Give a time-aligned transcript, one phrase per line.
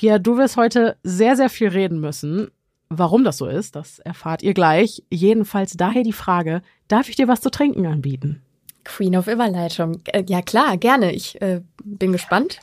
[0.00, 2.50] Pia, du wirst heute sehr, sehr viel reden müssen.
[2.88, 5.02] Warum das so ist, das erfahrt ihr gleich.
[5.10, 8.40] Jedenfalls daher die Frage, darf ich dir was zu trinken anbieten?
[8.82, 10.00] Queen of Überleitung.
[10.06, 11.12] Äh, ja klar, gerne.
[11.12, 12.60] Ich äh, bin gespannt.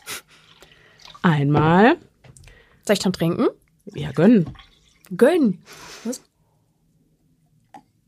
[1.21, 1.97] Einmal.
[2.87, 3.49] Soll ich schon trinken?
[3.93, 4.49] Ja, gönnen.
[5.15, 5.59] Gönn.
[6.05, 6.23] Was?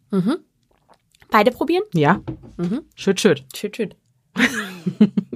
[0.10, 0.38] Mhm.
[1.30, 1.84] Beide probieren?
[1.94, 2.20] Ja.
[2.58, 2.82] Mhm.
[2.96, 3.46] Schütt, schütt.
[3.56, 3.96] Schütt, schütt.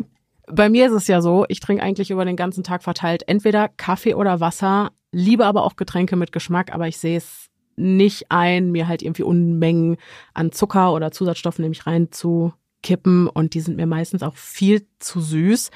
[0.55, 3.69] Bei mir ist es ja so, ich trinke eigentlich über den ganzen Tag verteilt entweder
[3.69, 8.71] Kaffee oder Wasser, liebe aber auch Getränke mit Geschmack, aber ich sehe es nicht ein,
[8.71, 9.97] mir halt irgendwie Unmengen
[10.33, 15.71] an Zucker oder Zusatzstoffen nämlich reinzukippen und die sind mir meistens auch viel zu süß.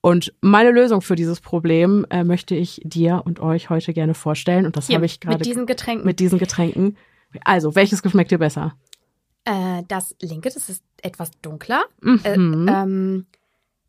[0.00, 4.64] Und meine Lösung für dieses Problem äh, möchte ich dir und euch heute gerne vorstellen.
[4.64, 6.06] Und das habe ich gerade Mit diesen Getränken.
[6.06, 6.96] mit diesen Getränken.
[7.44, 8.74] Also, welches geschmeckt dir besser?
[9.48, 11.84] äh, das linke, das ist etwas dunkler.
[12.02, 12.20] Mhm.
[12.24, 13.26] Äh, ähm,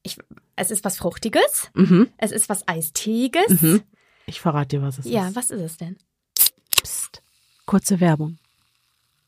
[0.04, 0.18] ich,
[0.56, 1.70] es ist was Fruchtiges.
[1.74, 2.08] mhm.
[2.18, 3.62] Es ist was Eisteeiges.
[3.62, 3.82] Mhm.
[4.26, 5.36] Ich verrate dir, was es Ja, ist.
[5.36, 5.98] was ist es denn?
[6.82, 7.22] Psst.
[7.66, 8.38] Kurze Werbung.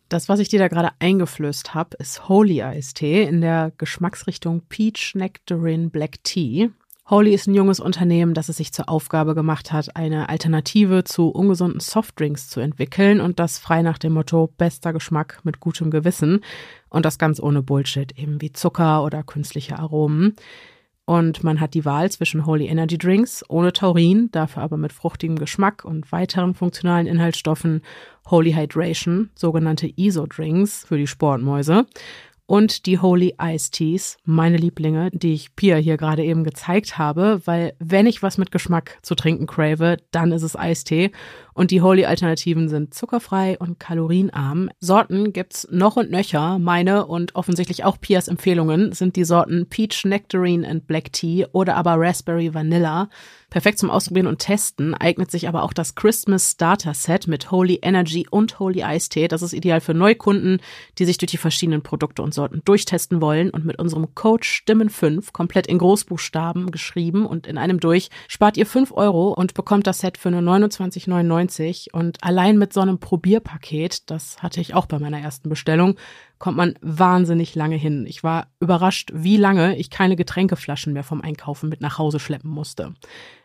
[0.09, 5.13] Das, was ich dir da gerade eingeflößt habe, ist Holy Eistee in der Geschmacksrichtung Peach
[5.15, 6.69] Nectarine Black Tea.
[7.11, 11.27] Holy ist ein junges Unternehmen, das es sich zur Aufgabe gemacht hat, eine Alternative zu
[11.27, 16.39] ungesunden Softdrinks zu entwickeln und das frei nach dem Motto bester Geschmack mit gutem Gewissen
[16.87, 20.37] und das ganz ohne Bullshit, eben wie Zucker oder künstliche Aromen.
[21.03, 25.37] Und man hat die Wahl zwischen Holy Energy Drinks ohne Taurin, dafür aber mit fruchtigem
[25.37, 27.81] Geschmack und weiteren funktionalen Inhaltsstoffen,
[28.29, 31.87] Holy Hydration, sogenannte ISO-Drinks für die Sportmäuse
[32.51, 37.39] und die Holy Ice Teas, meine Lieblinge, die ich Pia hier gerade eben gezeigt habe,
[37.45, 41.11] weil wenn ich was mit Geschmack zu trinken crave, dann ist es Eistee
[41.53, 44.69] und die Holy Alternativen sind zuckerfrei und kalorienarm.
[44.81, 46.59] Sorten gibt's noch und nöcher.
[46.59, 51.77] Meine und offensichtlich auch Pias Empfehlungen sind die Sorten Peach Nectarine and Black Tea oder
[51.77, 53.09] aber Raspberry Vanilla.
[53.51, 57.79] Perfekt zum Ausprobieren und Testen eignet sich aber auch das Christmas Starter Set mit Holy
[57.81, 59.27] Energy und Holy Eistee.
[59.27, 60.61] Das ist ideal für Neukunden,
[60.97, 65.33] die sich durch die verschiedenen Produkte und Sorten durchtesten wollen und mit unserem Code Stimmen5
[65.33, 69.99] komplett in Großbuchstaben geschrieben und in einem durch spart ihr 5 Euro und bekommt das
[69.99, 74.97] Set für nur 29,99 und allein mit so einem Probierpaket, das hatte ich auch bei
[74.97, 75.97] meiner ersten Bestellung,
[76.41, 78.05] kommt man wahnsinnig lange hin.
[78.07, 82.49] Ich war überrascht, wie lange ich keine Getränkeflaschen mehr vom Einkaufen mit nach Hause schleppen
[82.49, 82.95] musste.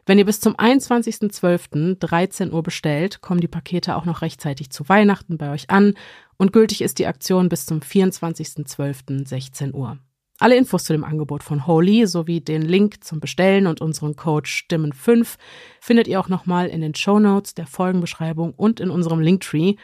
[0.07, 1.99] Wenn ihr bis zum 21.12.
[1.99, 5.93] 13 Uhr bestellt, kommen die Pakete auch noch rechtzeitig zu Weihnachten bei euch an
[6.39, 9.29] und gültig ist die Aktion bis zum 24.12.
[9.29, 9.99] 16 Uhr.
[10.39, 14.49] Alle Infos zu dem Angebot von Holy sowie den Link zum Bestellen und unseren Code
[14.49, 15.37] Stimmen5
[15.81, 19.75] findet ihr auch nochmal in den Show Notes der Folgenbeschreibung und in unserem Linktree.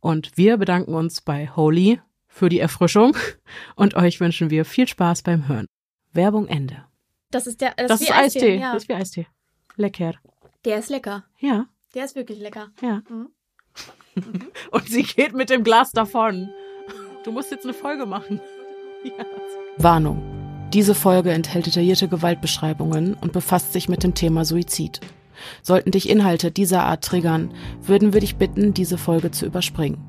[0.00, 2.00] Und wir bedanken uns bei Holy
[2.38, 3.16] für die Erfrischung
[3.74, 5.66] und euch wünschen wir viel Spaß beim Hören.
[6.12, 6.84] Werbung Ende.
[7.30, 7.74] Das ist der.
[7.76, 8.56] Das, Das, wie ist Eistee.
[8.58, 8.72] Ja.
[8.72, 9.26] Das ist wie Eistee.
[9.76, 10.14] Lecker.
[10.64, 11.24] Der ist lecker.
[11.38, 12.68] Ja, Der ist wirklich lecker.
[12.80, 13.02] ja.
[13.08, 13.28] Mhm.
[14.72, 16.48] Und sie geht mit dem Glas davon.
[17.24, 18.40] Du musst jetzt eine Folge machen.
[19.04, 19.24] Ja.
[19.76, 20.20] Warnung.
[20.72, 25.00] Diese Folge enthält detaillierte Gewaltbeschreibungen und befasst sich mit dem Thema Suizid.
[25.62, 30.02] Sollten dich Inhalte dieser Art triggern, würden wir dich bitten, diese Folge zu überspringen.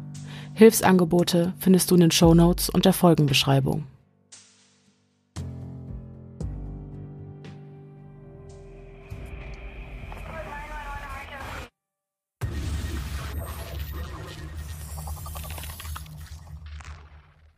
[0.59, 3.85] Hilfsangebote findest du in den Shownotes und der Folgenbeschreibung.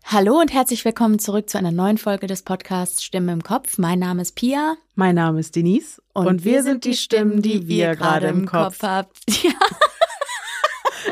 [0.04, 3.80] Hallo und herzlich willkommen zurück zu einer neuen Folge des Podcasts Stimme im Kopf.
[3.80, 4.76] Mein Name ist Pia.
[4.94, 8.84] Mein Name ist Denise und, wir sind die Stimmen, die wir gerade im Kopf.
[8.84, 9.18] habt.
[9.42, 9.54] Ja.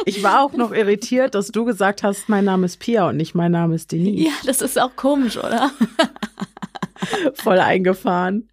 [0.05, 3.35] Ich war auch noch irritiert, dass du gesagt hast, mein Name ist Pia und nicht
[3.35, 4.23] mein Name ist Denise.
[4.25, 5.71] ja, das ist auch komisch, oder?
[7.35, 8.49] Voll eingefahren.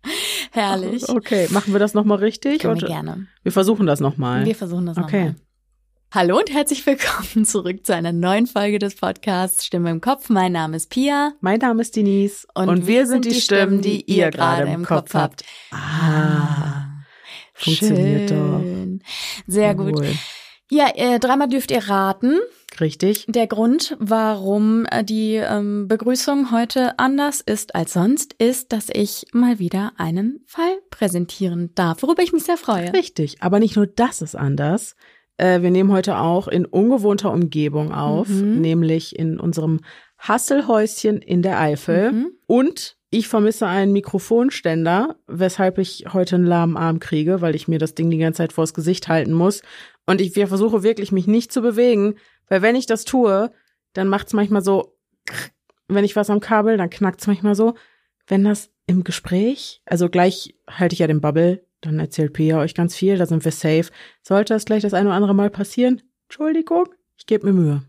[0.53, 1.09] Herrlich.
[1.09, 2.61] Okay, machen wir das nochmal richtig?
[2.61, 3.27] Können wir gerne.
[3.43, 4.45] wir versuchen das nochmal.
[4.45, 5.27] Wir versuchen das Okay.
[5.27, 5.35] nochmal.
[6.15, 10.29] Hallo und herzlich willkommen zurück zu einer neuen Folge des Podcasts Stimme im Kopf.
[10.31, 11.33] Mein Name ist Pia.
[11.41, 15.45] Mein Name ist Denise und, wir sind die Stimmen, die ihr gerade im Kopf habt.
[15.73, 16.87] Ah,
[17.55, 19.03] funktioniert Schön.
[19.49, 20.01] Sehr gut.
[20.71, 22.39] Ja, äh, dreimal dürft ihr raten.
[22.81, 23.25] Richtig.
[23.29, 29.27] Der Grund, warum äh, die ähm, Begrüßung heute anders ist als sonst, ist, dass ich
[29.33, 32.93] mal wieder einen Fall präsentieren darf, worüber ich mich sehr freue.
[32.93, 33.37] Richtig.
[33.41, 34.97] Aber nicht nur das ist anders.
[35.39, 38.61] Äh, wir nehmen heute auch in ungewohnter Umgebung auf, Mhm.
[38.61, 39.81] nämlich in unserem
[40.19, 42.13] Hasselhäuschen in der Eifel.
[42.13, 42.27] Mhm.
[42.47, 47.79] Und ich vermisse einen Mikrofonständer, weshalb ich heute einen lahmen Arm kriege, weil ich mir
[47.79, 49.63] das Ding die ganze Zeit vors Gesicht halten muss.
[50.07, 52.15] Und ich wir versuche wirklich, mich nicht zu bewegen,
[52.49, 53.51] weil wenn ich das tue,
[53.93, 54.97] dann macht's manchmal so,
[55.89, 57.75] wenn ich was am Kabel, dann knackt's manchmal so.
[58.27, 62.75] Wenn das im Gespräch, also gleich halte ich ja den Bubble, dann erzählt Pia euch
[62.75, 63.91] ganz viel, da sind wir safe.
[64.23, 66.03] Sollte das gleich das eine oder andere Mal passieren?
[66.25, 67.83] Entschuldigung, ich gebe mir Mühe.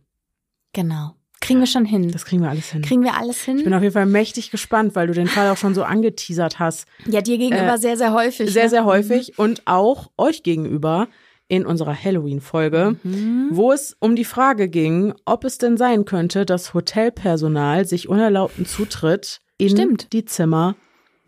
[0.73, 1.15] Genau.
[1.39, 2.11] Kriegen wir schon hin.
[2.11, 2.81] Das kriegen wir alles hin.
[2.81, 3.57] Kriegen wir alles hin?
[3.57, 6.59] Ich bin auf jeden Fall mächtig gespannt, weil du den Fall auch schon so angeteasert
[6.59, 6.87] hast.
[7.05, 8.51] Ja, dir gegenüber Äh, sehr, sehr häufig.
[8.51, 8.69] Sehr, ne?
[8.69, 11.07] sehr häufig und auch euch gegenüber
[11.49, 13.47] in unserer Halloween-Folge, Mhm.
[13.51, 18.65] wo es um die Frage ging, ob es denn sein könnte, dass Hotelpersonal sich unerlaubten
[18.65, 20.11] Zutritt in Stimmt.
[20.13, 20.75] die Zimmer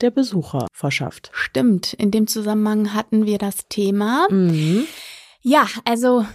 [0.02, 1.30] der Besucher verschafft.
[1.34, 1.94] Stimmt.
[1.94, 4.28] In dem Zusammenhang hatten wir das Thema.
[4.30, 4.86] Mhm.
[5.42, 6.26] Ja, also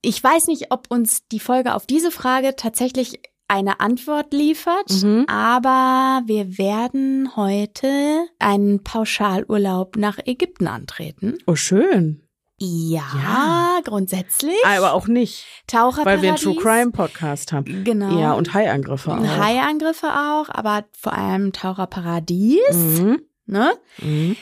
[0.00, 5.26] ich weiß nicht, ob uns die Folge auf diese Frage tatsächlich eine Antwort liefert, Mhm.
[5.28, 11.36] aber wir werden heute einen Pauschalurlaub nach Ägypten antreten.
[11.46, 12.21] Oh, schön.
[12.64, 13.80] Ja, Ja.
[13.82, 14.54] grundsätzlich.
[14.64, 16.04] Aber auch nicht, Taucherparadies.
[16.06, 17.82] weil wir einen True Crime Podcast haben.
[17.82, 18.16] Genau.
[18.20, 19.18] Ja, und Haiangriffe auch.
[19.20, 23.22] Haiangriffe auch, aber vor allem Taucherparadies, Mhm.
[23.46, 23.72] ne?
[23.98, 24.36] Mhm.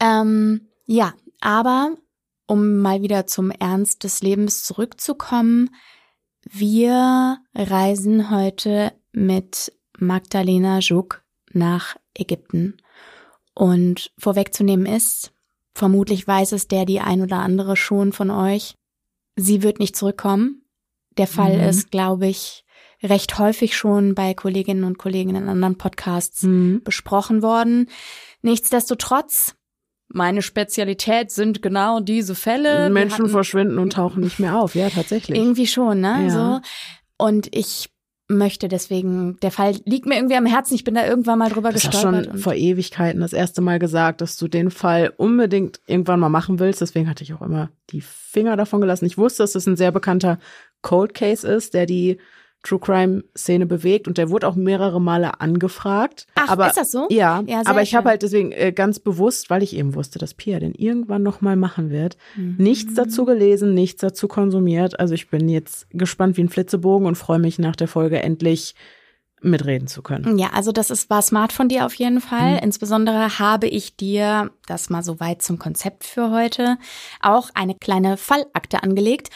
[0.00, 1.12] Ähm, ja,
[1.42, 1.90] aber
[2.46, 5.68] um mal wieder zum Ernst des Lebens zurückzukommen,
[6.48, 11.22] wir reisen heute mit Magdalena Juk
[11.52, 12.78] nach Ägypten.
[13.54, 15.32] Und vorwegzunehmen ist,
[15.76, 18.74] vermutlich weiß es der die ein oder andere schon von euch,
[19.36, 20.62] sie wird nicht zurückkommen.
[21.18, 21.68] Der Fall Mhm.
[21.68, 22.64] ist, glaube ich,
[23.02, 26.82] recht häufig schon bei Kolleginnen und Kollegen in anderen Podcasts Mhm.
[26.82, 27.90] besprochen worden.
[28.40, 29.54] Nichtsdestotrotz,
[30.08, 32.88] meine Spezialität sind genau diese Fälle.
[32.90, 34.74] Menschen hatten verschwinden und tauchen nicht mehr auf.
[34.74, 35.38] Ja, tatsächlich.
[35.38, 36.24] irgendwie schon, ne?
[36.28, 36.30] Ja.
[36.30, 36.60] So.
[37.26, 37.90] Und ich
[38.28, 40.74] möchte deswegen, der Fall liegt mir irgendwie am Herzen.
[40.74, 42.26] Ich bin da irgendwann mal drüber Du hast gestolpert.
[42.26, 46.58] schon vor Ewigkeiten das erste Mal gesagt, dass du den Fall unbedingt irgendwann mal machen
[46.58, 46.80] willst.
[46.80, 49.06] Deswegen hatte ich auch immer die Finger davon gelassen.
[49.06, 50.38] Ich wusste, dass es ein sehr bekannter
[50.82, 52.18] Cold Case ist, der die
[52.66, 56.26] True Crime Szene bewegt und der wurde auch mehrere Male angefragt.
[56.34, 57.06] Ach, aber, ist das so?
[57.10, 60.34] Ja, Ja, aber ich habe halt deswegen äh, ganz bewusst, weil ich eben wusste, dass
[60.34, 62.56] Pia den irgendwann noch mal machen wird, Mhm.
[62.58, 64.98] nichts dazu gelesen, nichts dazu konsumiert.
[64.98, 68.74] Also ich bin jetzt gespannt wie ein Flitzebogen und freue mich nach der Folge endlich
[69.42, 70.38] mitreden zu können.
[70.38, 72.52] Ja, also das ist war smart von dir auf jeden Fall.
[72.54, 72.60] Mhm.
[72.64, 76.76] Insbesondere habe ich dir, das mal so weit zum Konzept für heute,
[77.20, 79.30] auch eine kleine Fallakte angelegt.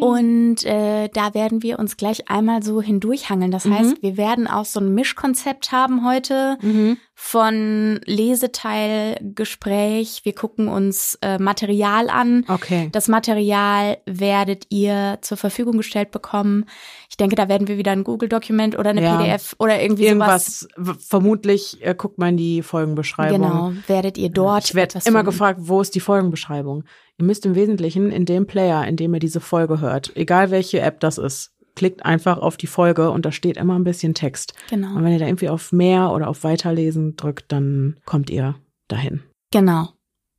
[0.00, 3.50] Und äh, da werden wir uns gleich einmal so hindurchhangeln.
[3.50, 3.74] Das Mhm.
[3.78, 6.98] heißt, wir werden auch so ein Mischkonzept haben heute Mhm.
[7.14, 10.20] von Leseteil, Gespräch.
[10.24, 12.44] Wir gucken uns äh, Material an.
[12.48, 12.88] Okay.
[12.92, 16.64] Das Material werdet ihr zur Verfügung gestellt bekommen.
[17.08, 19.16] Ich denke, da werden wir wieder ein Google-Dokument oder eine Ja.
[19.18, 20.62] PDF oder irgendwie sowas.
[20.62, 23.40] Irgendwas, w- vermutlich äh, guckt man die Folgenbeschreibung.
[23.40, 24.63] Genau, werdet ihr dort.
[24.64, 25.24] Ich werde immer finden.
[25.26, 26.84] gefragt, wo ist die Folgenbeschreibung?
[27.18, 30.80] Ihr müsst im Wesentlichen in dem Player, in dem ihr diese Folge hört, egal welche
[30.80, 34.54] App das ist, klickt einfach auf die Folge und da steht immer ein bisschen Text.
[34.70, 34.94] Genau.
[34.94, 38.54] Und wenn ihr da irgendwie auf mehr oder auf Weiterlesen drückt, dann kommt ihr
[38.88, 39.22] dahin.
[39.50, 39.88] Genau.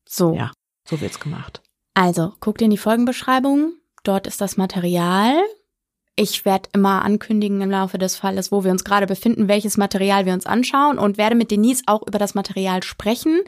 [0.07, 0.33] So.
[0.33, 0.51] Ja.
[0.88, 1.62] So wird's gemacht.
[1.94, 3.74] Also, guckt in die Folgenbeschreibung.
[4.04, 5.33] Dort ist das Material.
[6.16, 10.25] Ich werde immer ankündigen im Laufe des Falles, wo wir uns gerade befinden, welches Material
[10.25, 13.42] wir uns anschauen und werde mit Denise auch über das Material sprechen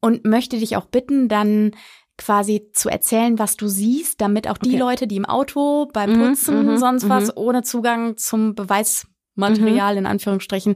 [0.00, 1.72] und möchte dich auch bitten, dann
[2.16, 4.78] quasi zu erzählen, was du siehst, damit auch die Okay.
[4.78, 7.32] Leute, die im Auto, beim Mhm, Putzen, mhm, sonst was, mhm.
[7.36, 10.74] ohne Zugang zum Beweismaterial in Anführungsstrichen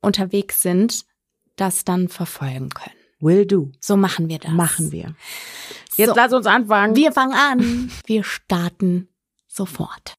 [0.00, 1.04] unterwegs sind,
[1.56, 2.94] das dann verfolgen können.
[3.18, 3.72] Will do.
[3.80, 4.52] So machen wir das.
[4.52, 5.14] Machen wir.
[5.96, 6.14] Jetzt So.
[6.14, 6.94] lass uns anfangen.
[6.94, 7.90] Wir fangen an.
[8.06, 9.08] Wir starten
[9.48, 10.14] sofort.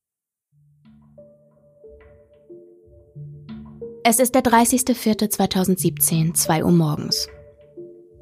[4.04, 7.30] Es ist der 30.04.2017, 2 Uhr morgens.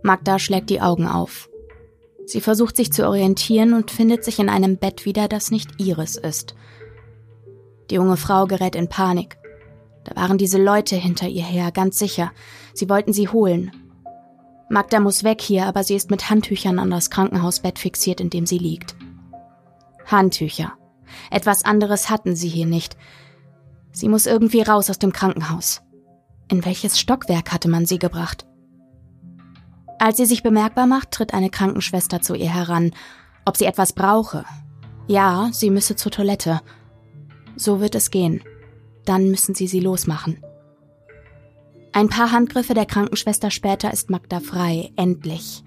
[0.06, 1.50] Magda schlägt die Augen auf.
[2.28, 6.16] Sie versucht sich zu orientieren und findet sich in einem Bett wieder, das nicht ihres
[6.16, 6.54] ist.
[7.90, 9.38] Die junge Frau gerät in Panik.
[10.04, 12.32] Da waren diese Leute hinter ihr her, ganz sicher.
[12.76, 13.72] Sie wollten sie holen.
[14.70, 18.46] Magda muss weg hier, aber sie ist mit Handtüchern an das Krankenhausbett fixiert, in dem
[18.46, 18.96] sie liegt.
[20.06, 20.74] Handtücher.
[21.32, 22.96] Etwas anderes hatten sie hier nicht.
[23.92, 25.82] Sie muss irgendwie raus aus dem Krankenhaus.
[26.48, 28.46] In welches Stockwerk hatte man sie gebracht?
[30.00, 32.92] Als sie sich bemerkbar macht, tritt eine Krankenschwester zu ihr heran,
[33.46, 34.46] ob sie etwas brauche.
[35.08, 36.62] Ja, sie müsse zur Toilette.
[37.56, 38.42] So wird es gehen.
[39.06, 40.44] Dann müssen sie sie losmachen.
[41.94, 45.64] Ein paar Handgriffe der Krankenschwester später ist Magda frei, endlich.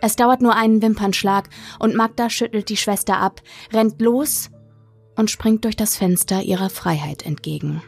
[0.00, 3.42] Es dauert nur einen Wimpernschlag und Magda schüttelt die Schwester ab,
[3.72, 4.50] rennt los
[5.16, 7.82] und springt durch das Fenster ihrer Freiheit entgegen.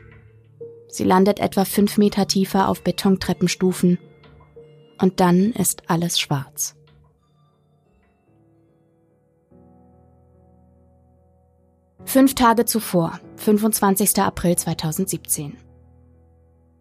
[0.88, 3.98] Sie landet etwa fünf Meter tiefer auf Betontreppenstufen
[5.02, 6.76] und dann ist alles schwarz.
[12.04, 14.20] Fünf Tage zuvor, 25.
[14.20, 15.56] April 2017.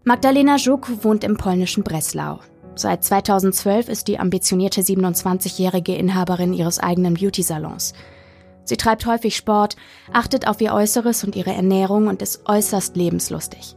[0.04, 2.40] Magdalena Żuk wohnt im polnischen Breslau.
[2.76, 7.94] Seit 2012 ist die ambitionierte 27-jährige Inhaberin ihres eigenen Beauty-Salons.
[8.64, 9.76] Sie treibt häufig Sport,
[10.14, 13.76] achtet auf ihr Äußeres und ihre Ernährung und ist äußerst lebenslustig.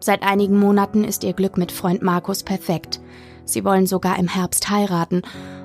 [0.00, 3.00] Seit einigen Monaten ist ihr Glück mit Freund Markus perfekt.
[3.44, 5.22] Sie wollen sogar im Herbst heiraten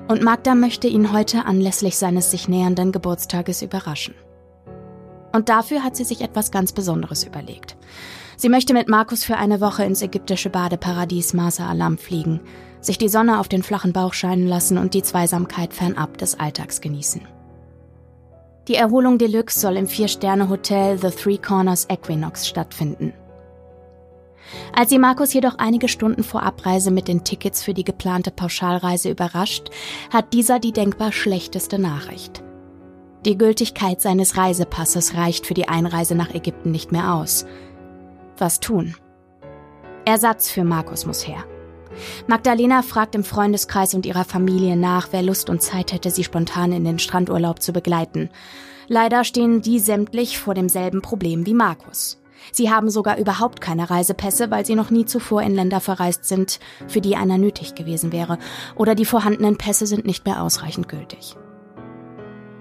[0.08, 4.14] und Magda möchte ihn heute anlässlich seines sich nähernden Geburtstages überraschen.
[5.32, 7.76] Und dafür hat sie sich etwas ganz Besonderes überlegt.
[8.36, 12.40] Sie möchte mit Markus für eine Woche ins ägyptische Badeparadies Masa Alam fliegen,
[12.80, 16.80] sich die Sonne auf den flachen Bauch scheinen lassen und die Zweisamkeit fernab des Alltags
[16.80, 17.20] genießen.
[18.68, 23.12] Die Erholung Deluxe soll im Vier-Sterne-Hotel The Three Corners Equinox stattfinden.
[24.74, 29.10] Als sie Markus jedoch einige Stunden vor Abreise mit den Tickets für die geplante Pauschalreise
[29.10, 29.70] überrascht,
[30.12, 32.42] hat dieser die denkbar schlechteste Nachricht.
[33.24, 37.44] Die Gültigkeit seines Reisepasses reicht für die Einreise nach Ägypten nicht mehr aus.
[38.38, 38.94] Was tun?
[40.06, 41.44] Ersatz für Markus muss her.
[42.26, 46.72] Magdalena fragt im Freundeskreis und ihrer Familie nach, wer Lust und Zeit hätte, sie spontan
[46.72, 48.30] in den Strandurlaub zu begleiten.
[48.88, 52.19] Leider stehen die sämtlich vor demselben Problem wie Markus.
[52.52, 56.60] Sie haben sogar überhaupt keine Reisepässe, weil sie noch nie zuvor in Länder verreist sind,
[56.88, 58.38] für die einer nötig gewesen wäre,
[58.76, 61.36] oder die vorhandenen Pässe sind nicht mehr ausreichend gültig.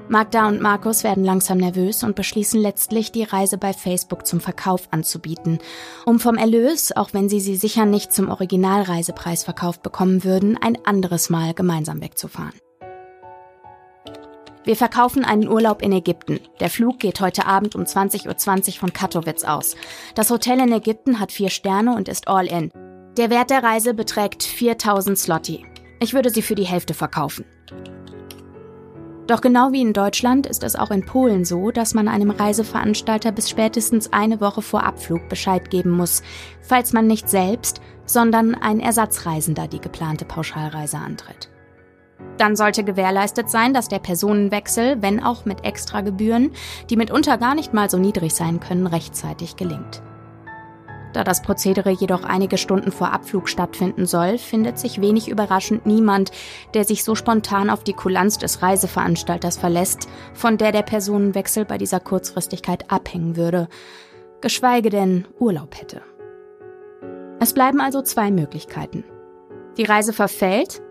[0.09, 4.87] Magda und Markus werden langsam nervös und beschließen letztlich, die Reise bei Facebook zum Verkauf
[4.89, 5.59] anzubieten,
[6.03, 10.83] um vom Erlös, auch wenn sie sie sicher nicht zum Originalreisepreis verkauft bekommen würden, ein
[10.83, 12.59] anderes Mal gemeinsam wegzufahren.
[14.69, 16.41] Wir verkaufen einen Urlaub in Ägypten.
[16.59, 19.75] Der Flug geht heute Abend um 20.20 Uhr von Katowice aus.
[20.13, 22.69] Das Hotel in Ägypten hat vier Sterne und ist all in.
[23.17, 25.65] Der Wert der Reise beträgt 4000 Slotti.
[25.99, 27.45] Ich würde sie für die Hälfte verkaufen.
[29.25, 33.31] Doch genau wie in Deutschland ist es auch in Polen so, dass man einem Reiseveranstalter
[33.31, 36.21] bis spätestens eine Woche vor Abflug Bescheid geben muss,
[36.61, 41.49] falls man nicht selbst, sondern ein Ersatzreisender die geplante Pauschalreise antritt.
[42.39, 46.51] Dann sollte gewährleistet sein, dass der Personenwechsel, wenn auch mit Extragebühren,
[46.89, 50.01] die mitunter gar nicht mal so niedrig sein können, rechtzeitig gelingt.
[51.11, 56.31] Da das Prozedere jedoch einige Stunden vor Abflug stattfinden soll, findet sich wenig überraschend niemand,
[56.73, 61.77] der sich so spontan auf die Kulanz des Reiseveranstalters verlässt, von der der Personenwechsel bei
[61.77, 63.67] dieser Kurzfristigkeit abhängen würde,
[64.39, 66.03] geschweige denn Urlaub hätte.
[67.41, 69.03] Es bleiben also zwei Möglichkeiten.
[69.77, 70.81] Die Reise verfällt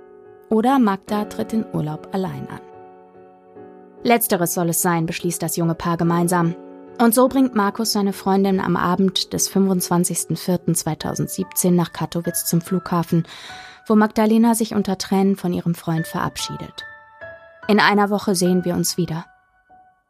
[0.50, 2.60] oder Magda tritt den Urlaub allein an.
[4.02, 6.54] Letzteres soll es sein, beschließt das junge Paar gemeinsam.
[7.00, 13.24] Und so bringt Markus seine Freundin am Abend des 25.04.2017 nach Katowice zum Flughafen,
[13.86, 16.84] wo Magdalena sich unter Tränen von ihrem Freund verabschiedet.
[17.68, 19.26] In einer Woche sehen wir uns wieder.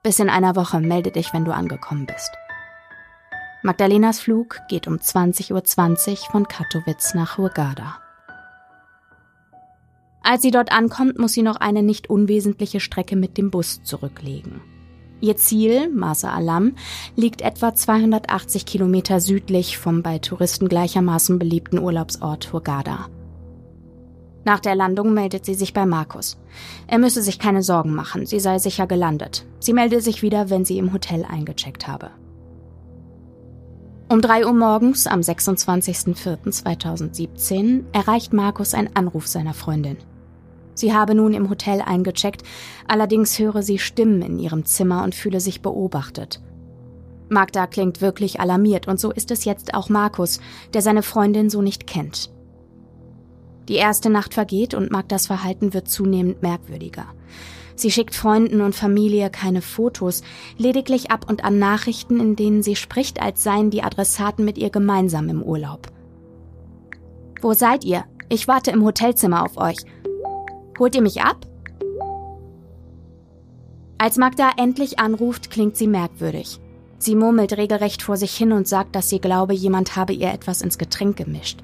[0.02, 2.30] Bis in einer Woche melde dich, wenn du angekommen bist.
[3.62, 5.62] Magdalenas Flug geht um 20.20 Uhr
[6.30, 7.98] von Katowice nach Hurghada.
[10.22, 14.60] Als sie dort ankommt, muss sie noch eine nicht unwesentliche Strecke mit dem Bus zurücklegen.
[15.20, 16.74] Ihr Ziel, Masa Alam,
[17.16, 23.08] liegt etwa 280 Kilometer südlich vom bei Touristen gleichermaßen beliebten Urlaubsort Hurghada.
[24.44, 26.38] Nach der Landung meldet sie sich bei Markus.
[26.86, 29.44] Er müsse sich keine Sorgen machen, sie sei sicher gelandet.
[29.58, 32.10] Sie melde sich wieder, wenn sie im Hotel eingecheckt habe.
[34.10, 39.98] Um 3 Uhr morgens am 26.04.2017 erreicht Markus ein Anruf seiner Freundin.
[40.72, 42.42] Sie habe nun im Hotel eingecheckt,
[42.86, 46.40] allerdings höre sie Stimmen in ihrem Zimmer und fühle sich beobachtet.
[47.28, 50.40] Magda klingt wirklich alarmiert und so ist es jetzt auch Markus,
[50.72, 52.30] der seine Freundin so nicht kennt.
[53.68, 57.08] Die erste Nacht vergeht und Magdas Verhalten wird zunehmend merkwürdiger.
[57.78, 60.22] Sie schickt Freunden und Familie keine Fotos,
[60.56, 64.70] lediglich ab und an Nachrichten, in denen sie spricht, als seien die Adressaten mit ihr
[64.70, 65.86] gemeinsam im Urlaub.
[67.40, 68.04] Wo seid ihr?
[68.28, 69.76] Ich warte im Hotelzimmer auf euch.
[70.76, 71.46] Holt ihr mich ab?
[73.96, 76.58] Als Magda endlich anruft, klingt sie merkwürdig.
[76.98, 80.62] Sie murmelt regelrecht vor sich hin und sagt, dass sie glaube, jemand habe ihr etwas
[80.62, 81.60] ins Getränk gemischt.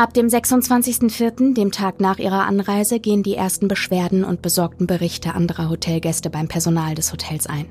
[0.00, 5.34] Ab dem 26.04., dem Tag nach ihrer Anreise, gehen die ersten Beschwerden und besorgten Berichte
[5.34, 7.66] anderer Hotelgäste beim Personal des Hotels ein.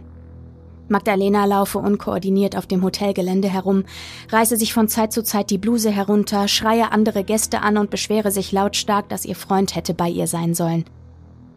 [0.89, 3.83] Magdalena laufe unkoordiniert auf dem Hotelgelände herum,
[4.31, 8.29] reiße sich von Zeit zu Zeit die Bluse herunter, schreie andere Gäste an und beschwere
[8.29, 10.85] sich lautstark, dass ihr Freund hätte bei ihr sein sollen.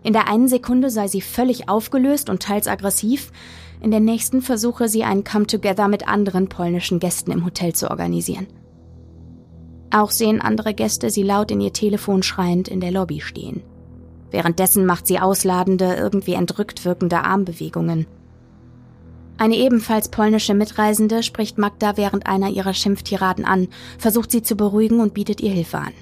[0.02, 3.30] In der einen Sekunde sei sie völlig aufgelöst und teils aggressiv,
[3.82, 8.46] in der nächsten versuche sie ein Come-Together mit anderen polnischen Gästen im Hotel zu organisieren.
[9.92, 13.62] Auch sehen andere Gäste sie laut in ihr Telefon schreiend in der Lobby stehen.
[14.30, 18.06] Währenddessen macht sie ausladende, irgendwie entrückt wirkende Armbewegungen–
[19.42, 23.66] eine ebenfalls polnische Mitreisende spricht Magda während einer ihrer Schimpftiraden an,
[23.98, 25.92] versucht sie zu beruhigen und bietet ihr Hilfe an.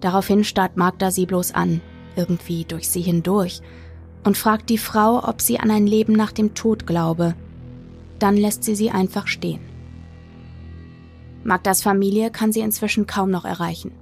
[0.00, 1.80] Daraufhin starrt Magda sie bloß an,
[2.14, 3.60] irgendwie durch sie hindurch,
[4.22, 7.34] und fragt die Frau, ob sie an ein Leben nach dem Tod glaube.
[8.20, 9.71] Dann lässt sie sie einfach stehen.
[11.44, 13.92] Magdas Familie kann sie inzwischen kaum noch erreichen.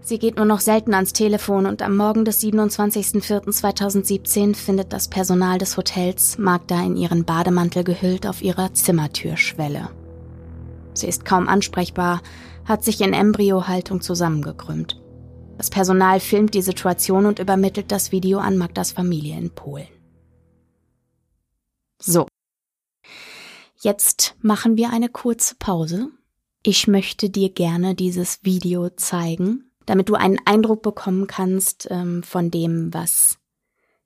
[0.00, 5.58] Sie geht nur noch selten ans Telefon und am Morgen des 27.04.2017 findet das Personal
[5.58, 9.90] des Hotels Magda in ihren Bademantel gehüllt auf ihrer Zimmertürschwelle.
[10.94, 12.22] Sie ist kaum ansprechbar,
[12.64, 15.00] hat sich in Embryohaltung zusammengekrümmt.
[15.56, 19.88] Das Personal filmt die Situation und übermittelt das Video an Magdas Familie in Polen.
[22.00, 22.26] So.
[23.80, 26.10] Jetzt machen wir eine kurze Pause.
[26.62, 32.50] Ich möchte dir gerne dieses Video zeigen, damit du einen Eindruck bekommen kannst ähm, von
[32.50, 33.38] dem, was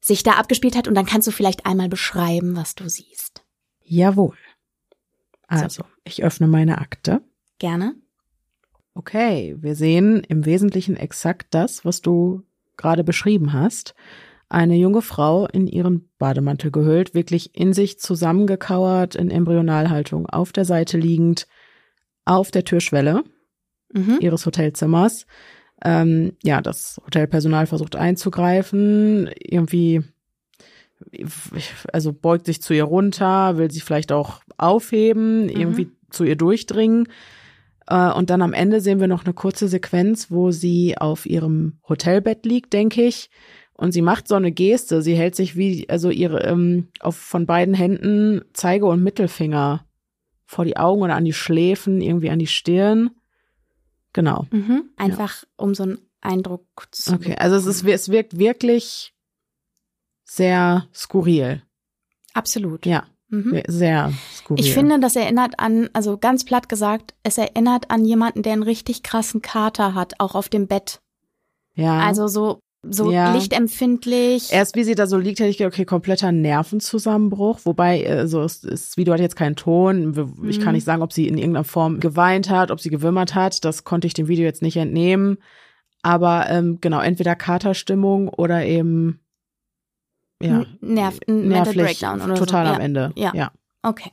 [0.01, 3.45] sich da abgespielt hat und dann kannst du vielleicht einmal beschreiben, was du siehst.
[3.83, 4.37] Jawohl.
[5.47, 7.23] Also, ich öffne meine Akte.
[7.59, 7.95] Gerne.
[8.95, 12.43] Okay, wir sehen im Wesentlichen exakt das, was du
[12.77, 13.95] gerade beschrieben hast.
[14.49, 20.67] Eine junge Frau in ihren Bademantel gehüllt, wirklich in sich zusammengekauert, in Embryonalhaltung, auf der
[20.67, 21.47] Seite liegend,
[22.25, 23.25] auf der Türschwelle
[23.93, 24.19] mhm.
[24.21, 25.27] ihres Hotelzimmers.
[25.85, 30.03] Ähm, ja, das Hotelpersonal versucht einzugreifen, irgendwie,
[31.93, 35.51] also beugt sich zu ihr runter, will sie vielleicht auch aufheben, mhm.
[35.51, 37.09] irgendwie zu ihr durchdringen.
[37.89, 41.79] Äh, und dann am Ende sehen wir noch eine kurze Sequenz, wo sie auf ihrem
[41.89, 43.31] Hotelbett liegt, denke ich.
[43.75, 45.03] Und sie macht so eine Geste.
[45.03, 49.85] Sie hält sich wie, also ihre, ähm, auf, von beiden Händen Zeige- und Mittelfinger
[50.53, 53.11] vor die Augen oder an die Schläfen, irgendwie an die Stirn.
[54.13, 54.47] Genau.
[54.51, 54.91] Mhm.
[54.97, 55.49] Einfach ja.
[55.57, 57.15] um so einen Eindruck zu.
[57.15, 59.15] Okay, also es, ist, es wirkt wirklich
[60.25, 61.63] sehr skurril.
[62.35, 62.85] Absolut.
[62.85, 63.07] Ja.
[63.29, 63.63] Mhm.
[63.67, 64.63] Sehr skurril.
[64.63, 68.63] Ich finde, das erinnert an, also ganz platt gesagt, es erinnert an jemanden, der einen
[68.63, 71.01] richtig krassen Kater hat, auch auf dem Bett.
[71.75, 72.01] Ja.
[72.01, 73.33] Also so, so ja.
[73.33, 74.53] lichtempfindlich.
[74.53, 77.61] Erst wie sie da so liegt, hätte ich gedacht, okay, kompletter Nervenzusammenbruch.
[77.65, 80.43] Wobei, also es, das Video hat jetzt keinen Ton.
[80.49, 80.63] Ich mhm.
[80.63, 83.65] kann nicht sagen, ob sie in irgendeiner Form geweint hat, ob sie gewimmert hat.
[83.65, 85.39] Das konnte ich dem Video jetzt nicht entnehmen.
[86.03, 89.21] Aber ähm, genau, entweder Katerstimmung oder eben
[90.43, 92.73] ja, Nerv, nervlich, Breakdown oder total so.
[92.73, 93.13] am Ende.
[93.15, 93.31] Ja.
[93.33, 93.53] ja.
[93.83, 94.11] Okay.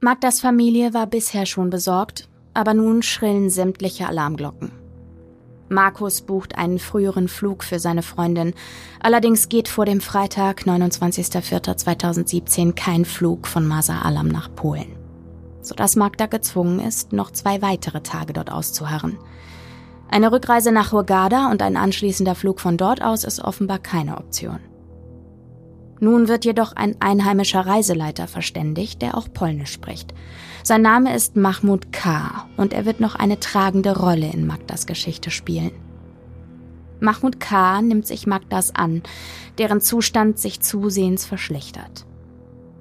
[0.00, 4.83] Magdas Familie war bisher schon besorgt, aber nun schrillen sämtliche Alarmglocken.
[5.74, 8.54] Markus bucht einen früheren Flug für seine Freundin.
[9.00, 14.96] Allerdings geht vor dem Freitag, 29.04.2017, kein Flug von Masa Alam nach Polen.
[15.60, 19.18] Sodass Magda gezwungen ist, noch zwei weitere Tage dort auszuharren.
[20.08, 24.60] Eine Rückreise nach Hurghada und ein anschließender Flug von dort aus ist offenbar keine Option.
[26.00, 30.14] Nun wird jedoch ein einheimischer Reiseleiter verständigt, der auch Polnisch spricht.
[30.66, 32.48] Sein Name ist Mahmoud K.
[32.56, 35.72] und er wird noch eine tragende Rolle in Magdas Geschichte spielen.
[37.00, 37.82] Mahmoud K.
[37.82, 39.02] nimmt sich Magdas an,
[39.58, 42.06] deren Zustand sich zusehends verschlechtert.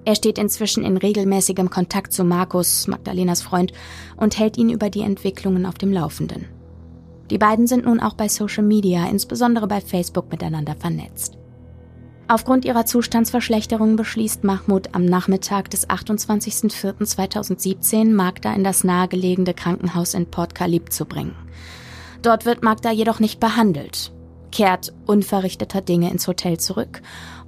[0.05, 3.73] Er steht inzwischen in regelmäßigem Kontakt zu Markus, Magdalenas Freund,
[4.15, 6.45] und hält ihn über die Entwicklungen auf dem Laufenden.
[7.31, 11.37] Die beiden sind nun auch bei Social Media, insbesondere bei Facebook, miteinander vernetzt.
[12.27, 20.29] Aufgrund ihrer Zustandsverschlechterung beschließt Mahmoud am Nachmittag des 28.04.2017 Magda in das nahegelegene Krankenhaus in
[20.31, 21.35] Port Kalib zu bringen.
[22.21, 24.13] Dort wird Magda jedoch nicht behandelt,
[24.51, 27.01] kehrt unverrichteter Dinge ins Hotel zurück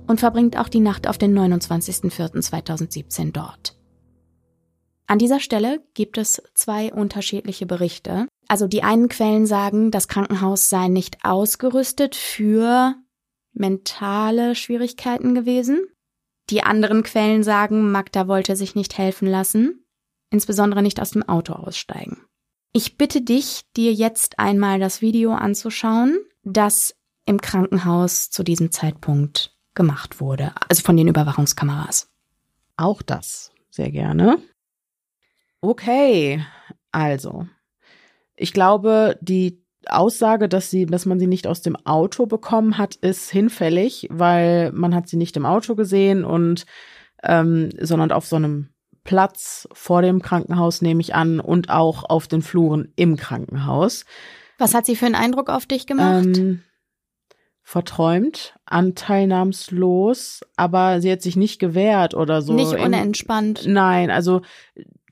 [0.08, 3.78] und verbringt auch die Nacht auf den 29.04.2017 dort.
[5.08, 8.28] An dieser Stelle gibt es zwei unterschiedliche Berichte.
[8.48, 12.96] Also die einen Quellen sagen, das Krankenhaus sei nicht ausgerüstet für
[13.56, 15.88] mentale Schwierigkeiten gewesen.
[16.50, 19.84] Die anderen Quellen sagen, Magda wollte sich nicht helfen lassen,
[20.30, 22.22] insbesondere nicht aus dem Auto aussteigen.
[22.72, 29.58] Ich bitte dich, dir jetzt einmal das Video anzuschauen, das im Krankenhaus zu diesem Zeitpunkt
[29.74, 32.12] gemacht wurde, also von den Überwachungskameras.
[32.78, 34.38] Auch das sehr gerne.
[35.62, 36.46] Okay,
[36.92, 37.48] also
[38.36, 42.96] ich glaube, die Aussage, dass sie, dass man sie nicht aus dem Auto bekommen hat,
[42.96, 46.66] ist hinfällig, weil man hat sie nicht im Auto gesehen und
[47.24, 48.70] ähm, sondern auf so einem
[49.04, 54.06] Platz vor dem Krankenhaus nehme ich an und auch auf den Fluren im Krankenhaus.
[54.58, 56.26] Was hat sie für einen Eindruck auf dich gemacht?
[56.26, 56.64] Ähm,
[57.62, 62.54] verträumt, anteilnahmslos, aber sie hat sich nicht gewehrt oder so.
[62.54, 63.66] Nicht unentspannt.
[63.66, 64.42] nein, also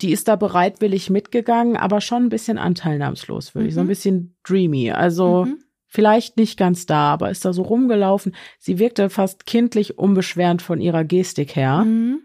[0.04, 3.70] die ist da bereitwillig mitgegangen, aber schon ein bisschen anteilnahmslos, würde mhm.
[3.70, 3.76] ich.
[3.76, 3.90] So ein mhm.
[3.90, 4.92] bisschen dreamy.
[4.92, 5.60] Also mhm.
[5.88, 8.36] vielleicht nicht ganz da, aber ist da so rumgelaufen.
[8.60, 11.86] Sie wirkte fast kindlich unbeschwerend von ihrer Gestik her.
[11.86, 12.20] Mhm.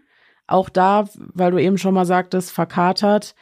[0.45, 3.35] Auch da, weil du eben schon mal sagtest, verkatert,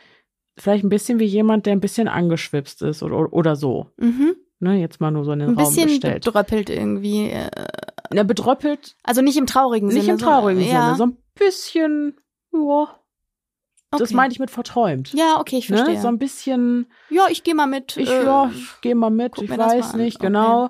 [0.57, 3.87] vielleicht ein bisschen wie jemand, der ein bisschen angeschwipst ist oder, oder so.
[3.97, 4.35] Mhm.
[4.59, 6.25] Ne, jetzt mal nur so in den Ein Raum bisschen gestellt.
[6.25, 7.29] bedröppelt irgendwie.
[7.29, 7.49] äh,
[8.11, 10.13] Na, bedröppelt, Also nicht im traurigen nicht Sinne.
[10.13, 12.15] im traurigen ja, Sinne, so ein bisschen,
[12.53, 12.99] ja,
[13.99, 14.15] das okay.
[14.15, 15.13] meinte ich mit verträumt.
[15.13, 15.95] Ja, okay, ich verstehe.
[15.95, 16.01] ne?
[16.01, 17.97] So ein bisschen, ja, ich gehe mal mit.
[17.97, 20.27] ich, äh, ja, ich gehe mal mit, ich das weiß nicht, Okay.
[20.27, 20.69] genau.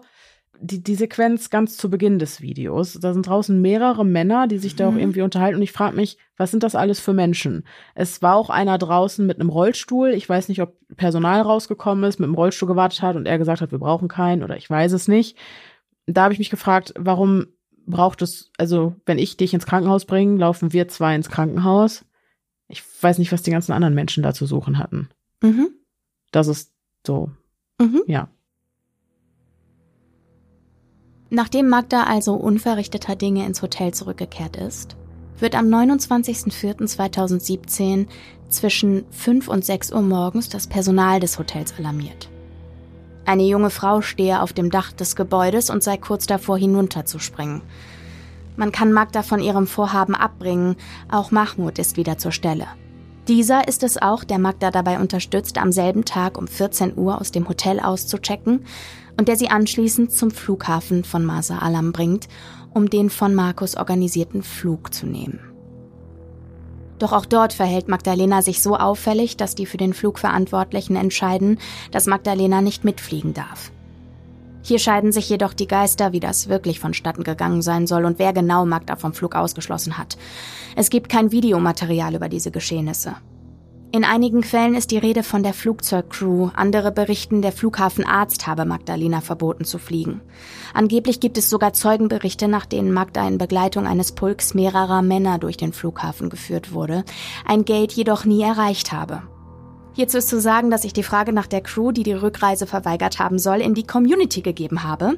[0.59, 4.75] Die, die Sequenz ganz zu Beginn des Videos, da sind draußen mehrere Männer, die sich
[4.75, 4.97] da auch Mhm.
[4.99, 7.63] irgendwie unterhalten und ich frage mich, was sind das alles für Menschen?
[7.93, 12.19] Es war auch einer draußen mit einem Rollstuhl, ich weiß nicht, ob Personal rausgekommen ist,
[12.19, 14.93] mit dem Rollstuhl gewartet hat und er gesagt hat, wir brauchen keinen oder ich weiß
[14.93, 15.37] es nicht.
[16.07, 17.45] Da habe ich mich gefragt, warum
[17.85, 22.03] braucht es, also wenn ich dich ins Krankenhaus bringe, laufen wir zwei ins Krankenhaus.
[22.67, 25.07] Ich weiß nicht, was die ganzen anderen Menschen da zu suchen hatten.
[25.41, 25.69] Mhm.
[26.31, 26.73] Das ist
[27.05, 27.31] so,
[27.79, 28.01] Mhm.
[28.07, 28.27] ja.
[31.29, 34.95] Nachdem Magda also unverrichteter Dinge ins Hotel zurückgekehrt ist,
[35.39, 38.07] wird am 29.04.2017
[38.49, 42.29] zwischen 5 und 6 Uhr morgens das Personal des Hotels alarmiert.
[43.25, 47.61] Eine junge Frau stehe auf dem Dach des Gebäudes und sei kurz davor hinunterzuspringen.
[48.57, 50.75] Man kann Magda von ihrem Vorhaben abbringen,
[51.09, 52.65] auch Mahmoud ist wieder zur Stelle.
[53.27, 57.31] Dieser ist es auch, der Magda dabei unterstützt, am selben Tag um 14 Uhr aus
[57.31, 58.65] dem Hotel auszuchecken
[59.19, 62.27] und der sie anschließend zum Flughafen von Masa Alam bringt,
[62.73, 65.39] um den von Markus organisierten Flug zu nehmen.
[66.99, 71.59] Doch auch dort verhält Magdalena sich so auffällig, dass die für den Flug Verantwortlichen entscheiden,
[71.91, 73.71] dass Magdalena nicht mitfliegen darf.
[74.67, 78.33] Hier scheiden sich jedoch die Geister, wie das wirklich vonstatten gegangen sein soll und wer
[78.33, 80.17] genau Magda vom Flug ausgeschlossen hat.
[80.75, 83.15] Es gibt kein Videomaterial über diese Geschehnisse.
[83.93, 89.21] In einigen Quellen ist die Rede von der Flugzeugcrew, andere berichten, der Flughafenarzt habe Magdalena
[89.21, 90.19] verboten zu fliegen.
[90.73, 95.55] Angeblich gibt es sogar Zeugenberichte, nach denen Magda in Begleitung eines Pulks mehrerer Männer durch
[95.55, 97.05] den Flughafen geführt wurde,
[97.45, 99.21] ein Gate jedoch nie erreicht habe.
[99.97, 103.17] Hierzu ist zu sagen, dass ich die Frage nach der Crew, die die Rückreise verweigert
[103.17, 105.17] haben soll, in die Community gegeben habe.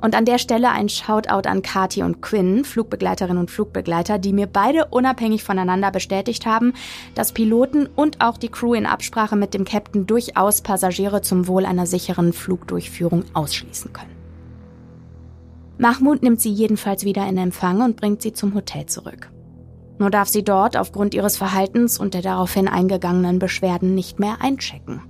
[0.00, 4.46] Und an der Stelle ein Shoutout an Kati und Quinn, Flugbegleiterinnen und Flugbegleiter, die mir
[4.46, 6.72] beide unabhängig voneinander bestätigt haben,
[7.14, 11.66] dass Piloten und auch die Crew in Absprache mit dem Captain durchaus Passagiere zum Wohl
[11.66, 14.16] einer sicheren Flugdurchführung ausschließen können.
[15.76, 19.28] Mahmoud nimmt sie jedenfalls wieder in Empfang und bringt sie zum Hotel zurück.
[19.98, 25.02] Nur darf sie dort aufgrund ihres Verhaltens und der daraufhin eingegangenen Beschwerden nicht mehr einchecken.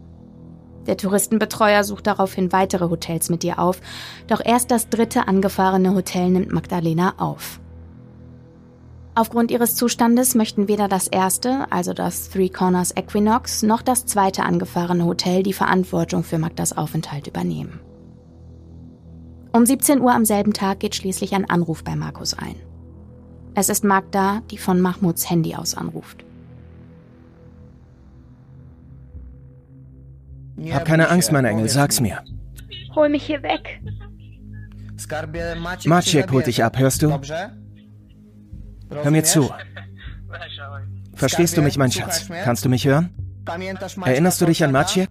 [0.87, 3.81] Der Touristenbetreuer sucht daraufhin weitere Hotels mit ihr auf,
[4.27, 7.61] doch erst das dritte angefahrene Hotel nimmt Magdalena auf.
[9.17, 14.43] Aufgrund ihres Zustandes möchten weder das erste, also das Three Corners Equinox, noch das zweite
[14.43, 17.81] angefahrene Hotel die Verantwortung für Magdas Aufenthalt übernehmen.
[19.53, 22.57] Um 17 Uhr am selben Tag geht schließlich ein Anruf bei Markus ein.
[23.55, 26.25] Es ist Magda, die von Mahmuds Handy aus anruft.
[30.71, 32.23] Hab keine Angst, mein Engel, sag's mir.
[32.95, 33.81] Hol mich hier weg.
[35.85, 37.21] Maciek holt dich ab, hörst du?
[38.91, 39.51] Hör mir zu.
[41.15, 42.29] Verstehst du mich, mein Schatz?
[42.45, 43.11] Kannst du mich hören?
[44.05, 45.09] Erinnerst du dich an Maciek?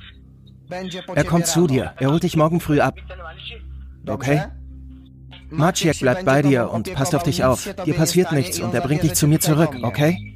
[1.15, 1.93] Er kommt zu dir.
[1.97, 2.97] Er holt dich morgen früh ab.
[4.07, 4.43] Okay?
[5.53, 7.73] Maciek bleibt bei dir und passt auf dich auf.
[7.85, 10.35] Dir passiert nichts und er bringt dich zu mir zurück, okay?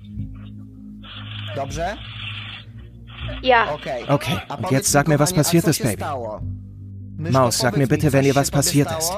[3.41, 3.73] Ja,
[4.07, 6.03] Okay, und jetzt sag mir, was passiert ist, Baby.
[7.17, 9.11] Maus, sag mir bitte, wenn ihr was passiert ist.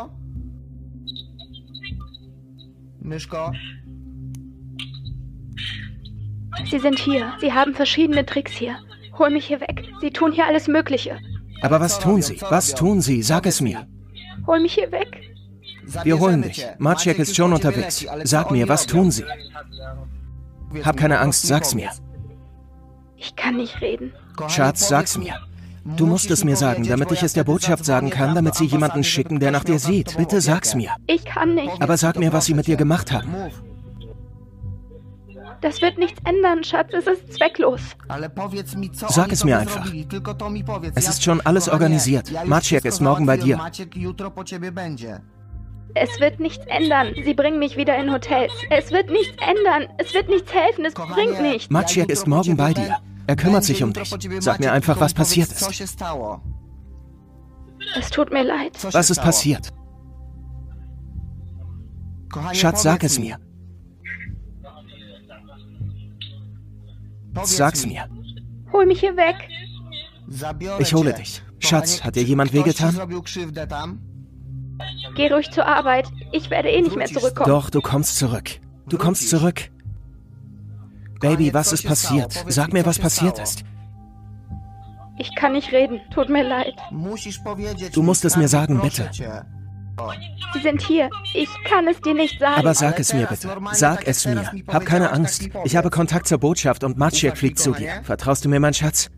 [6.70, 7.34] sie sind hier.
[7.40, 8.78] Sie haben verschiedene Tricks hier.
[9.18, 9.84] Hol mich hier weg.
[10.02, 11.18] Sie tun hier alles Mögliche.
[11.62, 12.40] Aber was tun sie?
[12.42, 13.22] Was tun sie?
[13.22, 13.88] Sag es mir.
[14.48, 15.29] Hol mich hier weg.
[16.04, 16.66] Wir holen dich.
[16.78, 18.06] Maciek ist schon unterwegs.
[18.24, 19.26] Sag mir, was tun sie?
[20.84, 21.90] Hab keine Angst, sag's mir.
[23.18, 24.14] Ich kann nicht reden.
[24.48, 25.36] Schatz, sag's mir.
[25.98, 29.04] Du musst es mir sagen, damit ich es der Botschaft sagen kann, damit sie jemanden
[29.04, 30.18] schicken, der nach dir sieht.
[30.18, 30.92] Bitte sag's mir.
[31.08, 31.82] Ich kann nicht.
[31.82, 33.34] Aber sag mir, was sie mit dir gemacht haben.
[35.62, 36.94] Das wird nichts ändern, Schatz.
[36.94, 37.82] Es ist zwecklos.
[39.10, 39.92] Sag es mir einfach.
[40.96, 42.32] Es ist schon alles organisiert.
[42.46, 43.60] Maciek ist morgen bei dir.
[45.96, 47.14] Es wird nichts ändern.
[47.24, 48.52] Sie bringen mich wieder in Hotels.
[48.70, 49.92] Es wird nichts ändern.
[49.98, 50.86] Es wird nichts helfen.
[50.86, 51.70] Es bringt nichts.
[51.70, 52.98] Maciek ist morgen bei dir.
[53.28, 54.14] Er kümmert sich um dich.
[54.40, 55.92] Sag mir einfach, was passiert ist.
[57.98, 58.78] Es tut mir leid.
[58.92, 59.70] Was ist passiert?
[62.54, 63.38] Schatz, sag es mir.
[67.44, 68.08] Sag's mir.
[68.72, 69.36] Hol mich hier weg.
[70.80, 71.42] Ich hole dich.
[71.60, 72.96] Schatz, hat dir jemand wehgetan?
[75.16, 76.08] Geh ruhig zur Arbeit.
[76.32, 77.50] Ich werde eh nicht mehr zurückkommen.
[77.50, 78.60] Doch, du kommst zurück.
[78.88, 79.70] Du kommst zurück.
[81.20, 82.46] Baby, was ist passiert?
[82.48, 83.64] Sag mir, was passiert ist.
[85.18, 86.00] Ich kann nicht reden.
[86.14, 86.76] Tut mir leid.
[87.94, 89.12] Du musst es mir sagen, bitte.
[90.54, 91.10] Sie sind hier.
[91.34, 92.56] Ich kann es dir nicht sagen.
[92.60, 93.50] Aber sag es mir bitte.
[93.74, 94.50] Sag es mir.
[94.68, 95.50] Hab keine Angst.
[95.66, 98.02] Ich habe Kontakt zur Botschaft und Maciek fliegt zu dir.
[98.04, 99.10] Vertraust du mir, mein Schatz?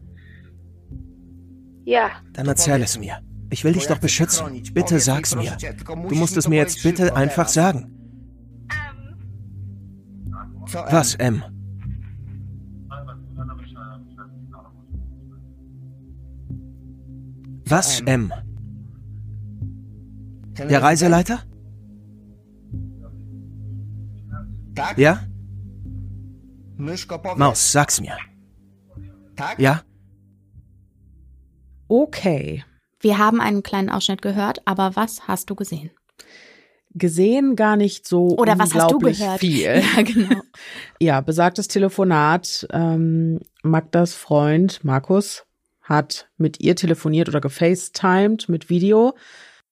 [1.85, 2.09] Ja.
[2.33, 3.19] Dann erzähl es mir.
[3.51, 4.63] Ich will dich doch beschützen.
[4.73, 5.57] Bitte sag's mir.
[6.07, 7.91] Du musst es mir jetzt bitte einfach sagen.
[10.71, 11.43] Was, M?
[17.65, 18.31] Was, M?
[20.57, 21.39] Der Reiseleiter?
[24.95, 25.27] Ja?
[27.35, 28.17] Maus, sag's mir.
[29.57, 29.81] Ja?
[31.89, 32.63] Okay.
[33.01, 35.91] Wir haben einen kleinen Ausschnitt gehört, aber was hast du gesehen?
[36.93, 39.39] Gesehen gar nicht so Oder was hast du gehört?
[39.39, 39.81] viel.
[39.95, 40.41] Ja, genau.
[40.99, 42.67] Ja, besagtes Telefonat.
[42.71, 45.45] Ähm, Magdas Freund Markus
[45.81, 49.15] hat mit ihr telefoniert oder gefacetimed mit Video.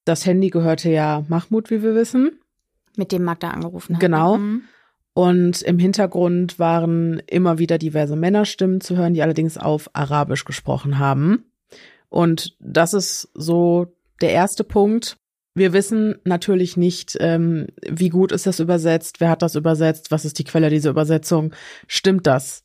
[0.04, 2.40] Das Handy gehörte ja Mahmoud, wie wir wissen.
[2.96, 4.00] Mit dem Magda angerufen hat.
[4.00, 4.38] Genau.
[4.38, 4.62] Mhm.
[5.12, 10.98] Und im Hintergrund waren immer wieder diverse Männerstimmen zu hören, die allerdings auf Arabisch gesprochen
[10.98, 11.49] haben.
[12.10, 15.16] Und das ist so der erste Punkt.
[15.54, 20.24] Wir wissen natürlich nicht, ähm, wie gut ist das übersetzt, wer hat das übersetzt, was
[20.24, 21.54] ist die Quelle dieser Übersetzung.
[21.86, 22.64] Stimmt das,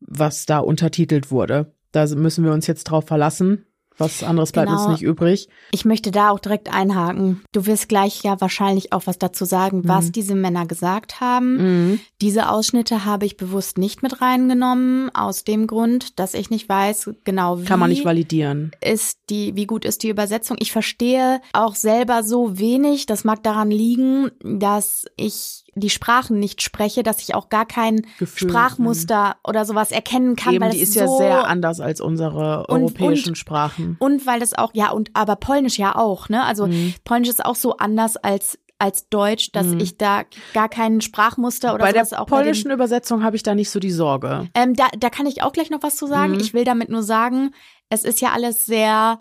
[0.00, 1.72] was da untertitelt wurde?
[1.92, 3.66] Da müssen wir uns jetzt drauf verlassen.
[3.98, 4.80] Was anderes bleibt Genau.
[4.82, 5.48] uns nicht übrig.
[5.72, 7.42] Ich möchte da auch direkt einhaken.
[7.52, 10.12] Du wirst gleich ja wahrscheinlich auch was dazu sagen, was Mhm.
[10.12, 11.56] diese Männer gesagt haben.
[11.90, 12.00] Mhm.
[12.20, 17.10] Diese Ausschnitte habe ich bewusst nicht mit reingenommen, aus dem Grund, dass ich nicht weiß
[17.24, 18.70] genau, wie Kann man nicht validieren.
[18.84, 20.56] ist die, wie gut ist die Übersetzung.
[20.60, 23.06] Ich verstehe auch selber so wenig.
[23.06, 28.02] Das mag daran liegen, dass ich die Sprachen nicht spreche, dass ich auch gar kein
[28.18, 32.00] Gefühl, Sprachmuster oder sowas erkennen kann, Eben, weil die ist so ja sehr anders als
[32.00, 33.96] unsere Und- europäischen und- Sprachen.
[34.00, 36.44] und weil das auch ja und aber Polnisch ja auch, ne?
[36.44, 36.94] Also Mhm.
[37.04, 39.80] Polnisch ist auch so anders als als Deutsch, dass Mhm.
[39.80, 43.42] ich da gar kein Sprachmuster oder Bei der sowas auch polnischen bei Übersetzung habe ich
[43.42, 44.48] da nicht so die Sorge.
[44.54, 46.32] ähm, da da kann ich auch gleich noch was zu sagen.
[46.34, 46.40] Mhm.
[46.40, 47.52] Ich will damit nur sagen,
[47.88, 49.18] es ist ja alles sehr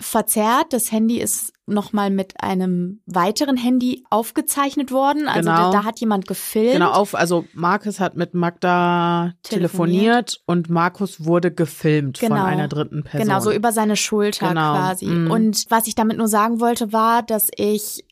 [0.00, 0.72] verzerrt.
[0.72, 5.26] Das Handy ist nochmal mit einem weiteren Handy aufgezeichnet worden.
[5.26, 5.72] Also Genau.
[5.72, 6.74] da, da hat jemand gefilmt.
[6.74, 12.44] Genau, auf, also Markus hat mit Magda telefoniert, und Markus wurde gefilmt von Genau.
[12.44, 13.26] einer dritten Person.
[13.26, 14.74] Genau, so über seine Schulter Genau.
[14.74, 15.06] quasi.
[15.06, 15.30] Mhm.
[15.30, 18.04] Und was ich damit nur sagen wollte, war, dass ich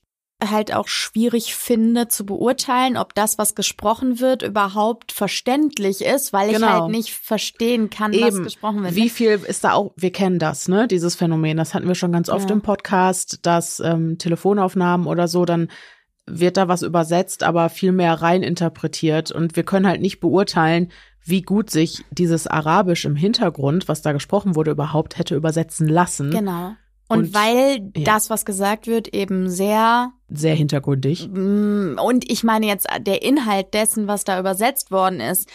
[0.42, 6.49] halt auch schwierig finde zu beurteilen, ob das, was gesprochen wird, überhaupt verständlich ist, weil
[6.51, 6.83] ich Genau.
[6.83, 8.94] halt nicht verstehen kann, was Eben, gesprochen wird.
[8.94, 12.12] wie viel ist da auch, wir kennen das, ne, dieses Phänomen, das hatten wir schon
[12.12, 12.57] ganz oft Ja.
[12.57, 15.68] im Podcast, dass ähm, Telefonaufnahmen oder so, dann
[16.27, 20.90] wird da was übersetzt, aber viel mehr rein interpretiert und wir können halt nicht beurteilen,
[21.27, 26.31] wie gut sich dieses Arabisch im Hintergrund, was da gesprochen wurde, überhaupt hätte übersetzen lassen.
[26.31, 26.75] Genau.
[27.08, 28.04] Und, Und- weil ja.
[28.04, 31.28] das, was gesagt wird, eben sehr Sehr hintergründig.
[31.30, 35.48] Mm, Und ich meine jetzt, der Inhalt dessen, was da übersetzt worden ist,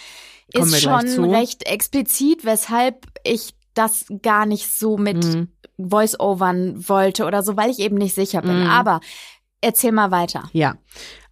[0.53, 5.47] Kommen ist schon recht explizit, weshalb ich das gar nicht so mit Mhm.
[5.77, 8.61] Voice-Overn wollte oder so, weil ich eben nicht sicher bin.
[8.61, 8.67] Mhm.
[8.67, 8.99] Aber
[9.61, 10.49] erzähl mal weiter.
[10.53, 10.75] Ja,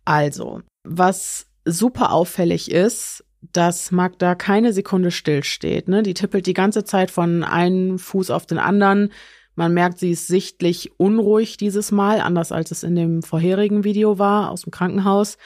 [0.05, 5.87] also, was super auffällig ist, dass Magda keine Sekunde stillsteht.
[5.87, 6.01] Ne?
[6.03, 9.11] Die tippelt die ganze Zeit von einem Fuß auf den anderen.
[9.57, 14.19] Man merkt, sie ist sichtlich unruhig dieses Mal, anders als es in dem vorherigen Video
[14.19, 15.37] war aus dem Krankenhaus.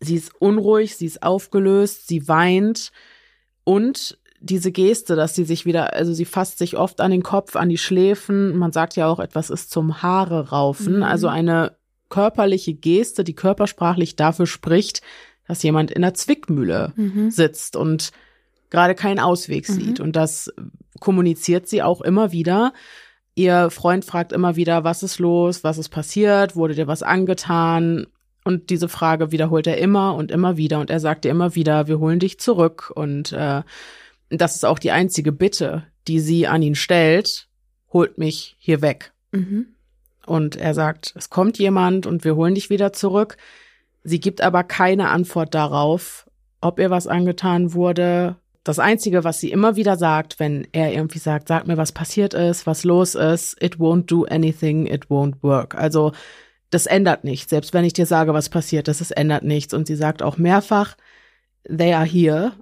[0.00, 2.90] Sie ist unruhig, sie ist aufgelöst, sie weint
[3.62, 7.54] und diese Geste, dass sie sich wieder, also sie fasst sich oft an den Kopf,
[7.56, 8.56] an die Schläfen.
[8.58, 10.96] Man sagt ja auch, etwas ist zum Haare raufen.
[10.96, 11.02] Mhm.
[11.04, 11.76] Also eine
[12.10, 15.00] körperliche Geste, die körpersprachlich dafür spricht,
[15.46, 17.30] dass jemand in der Zwickmühle Mhm.
[17.30, 18.10] sitzt und
[18.68, 19.72] gerade keinen Ausweg Mhm.
[19.72, 20.00] sieht.
[20.00, 20.52] Und das
[21.00, 22.72] kommuniziert sie auch immer wieder.
[23.34, 28.06] Ihr Freund fragt immer wieder, was ist los, was ist passiert, wurde dir was angetan?
[28.44, 30.78] Und diese Frage wiederholt er immer und immer wieder.
[30.78, 32.92] Und er sagt ihr immer wieder, wir holen dich zurück.
[32.94, 33.62] Und äh,
[34.28, 37.48] das ist auch die einzige Bitte, die sie an ihn stellt,
[37.92, 39.12] holt mich hier weg.
[39.32, 39.68] Mhm.
[40.26, 43.36] Und er sagt, es kommt jemand und wir holen dich wieder zurück.
[44.04, 46.28] Sie gibt aber keine Antwort darauf,
[46.60, 48.36] ob ihr was angetan wurde.
[48.64, 52.32] Das Einzige, was sie immer wieder sagt, wenn er irgendwie sagt, sag mir, was passiert
[52.32, 55.74] ist, was los ist, it won't do anything, it won't work.
[55.74, 56.12] Also
[56.70, 57.50] das ändert nichts.
[57.50, 59.74] Selbst wenn ich dir sage, was passiert ist, es ändert nichts.
[59.74, 60.96] Und sie sagt auch mehrfach,
[61.68, 62.52] they are here,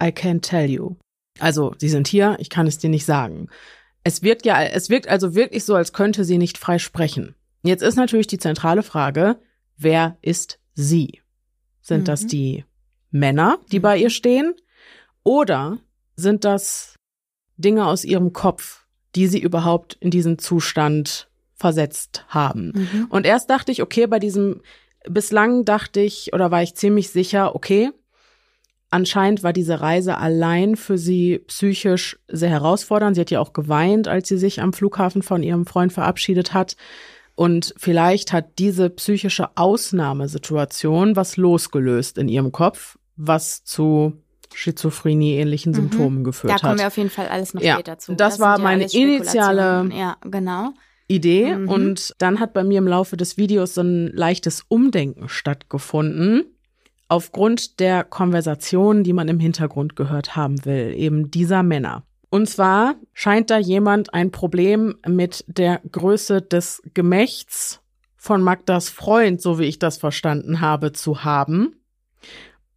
[0.00, 0.96] I can't tell you.
[1.38, 3.48] Also, sie sind hier, ich kann es dir nicht sagen.
[4.04, 7.34] Es wirkt ja, es wirkt also wirklich so, als könnte sie nicht frei sprechen.
[7.62, 9.36] Jetzt ist natürlich die zentrale Frage,
[9.76, 11.20] wer ist sie?
[11.80, 12.04] Sind Mhm.
[12.04, 12.64] das die
[13.10, 14.54] Männer, die bei ihr stehen?
[15.26, 15.78] Oder
[16.14, 16.94] sind das
[17.56, 18.86] Dinge aus ihrem Kopf,
[19.16, 22.72] die sie überhaupt in diesen Zustand versetzt haben.
[22.76, 23.06] Mhm.
[23.08, 24.60] Und erst dachte ich, okay, bei diesem,
[25.08, 27.90] bislang dachte ich oder war ich ziemlich sicher, okay,
[28.90, 33.16] anscheinend war diese Reise allein für sie psychisch sehr herausfordernd.
[33.16, 36.76] Sie hat ja auch geweint, als sie sich am Flughafen von ihrem Freund verabschiedet hat.
[37.34, 44.22] Und vielleicht hat diese psychische Ausnahmesituation was losgelöst in ihrem Kopf, was zu
[44.56, 45.76] Schizophrenie-ähnlichen Mhm.
[45.76, 46.78] Symptomen geführt Da kommen hat.
[46.78, 48.14] wir auf jeden Fall alles noch Ja, später zu.
[48.14, 50.70] das sind war ja meine initiale- Ja, genau.
[51.08, 51.68] Idee Mhm.
[51.68, 56.44] und dann hat bei mir im Laufe des Videos so ein leichtes Umdenken stattgefunden.
[57.08, 62.02] Aufgrund der Konversation, die man im Hintergrund gehört haben will, eben dieser Männer.
[62.30, 67.80] Und zwar scheint da jemand ein Problem mit der Größe des Gemächts
[68.16, 71.75] von Magdas Freund, so wie ich das verstanden habe, zu haben.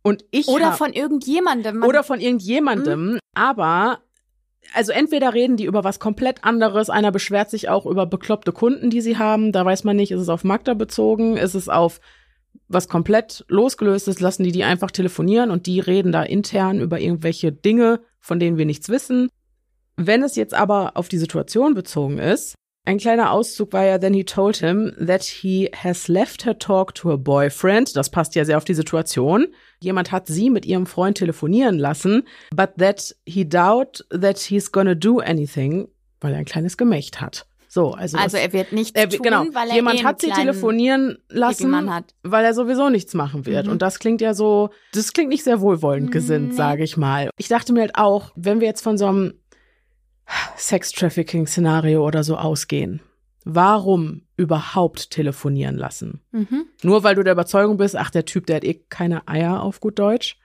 [0.01, 1.79] Und ich Oder hab- von irgendjemandem.
[1.79, 3.99] Man- oder von irgendjemandem, aber
[4.73, 8.89] also entweder reden die über was komplett anderes, einer beschwert sich auch über bekloppte Kunden,
[8.89, 11.99] die sie haben, da weiß man nicht, ist es auf Magda bezogen, ist es auf
[12.67, 17.51] was komplett losgelöstes, lassen die die einfach telefonieren und die reden da intern über irgendwelche
[17.51, 19.29] Dinge, von denen wir nichts wissen.
[19.95, 24.13] Wenn es jetzt aber auf die Situation bezogen ist, ein kleiner Auszug war ja, then
[24.13, 27.95] he told him that he has left her talk to her boyfriend.
[27.95, 29.47] Das passt ja sehr auf die Situation.
[29.81, 34.95] Jemand hat sie mit ihrem Freund telefonieren lassen, but that he doubt that he's gonna
[34.95, 35.87] do anything,
[36.19, 37.45] weil er ein kleines Gemächt hat.
[37.71, 40.21] So, also, also das, er wird nichts er, tun, genau, weil er jemand eh hat
[40.21, 41.71] sie telefonieren lassen,
[42.23, 43.67] weil er sowieso nichts machen wird.
[43.67, 43.73] Mhm.
[43.73, 47.29] Und das klingt ja so, das klingt nicht sehr wohlwollend gesinnt, sage ich mal.
[47.37, 49.33] Ich dachte mir halt auch, wenn wir jetzt von so einem
[50.57, 53.01] Sex-Trafficking-Szenario oder so ausgehen,
[53.45, 56.21] warum überhaupt telefonieren lassen?
[56.31, 56.65] Mhm.
[56.83, 59.79] Nur weil du der Überzeugung bist, ach, der Typ, der hat eh keine Eier auf
[59.79, 60.37] gut Deutsch.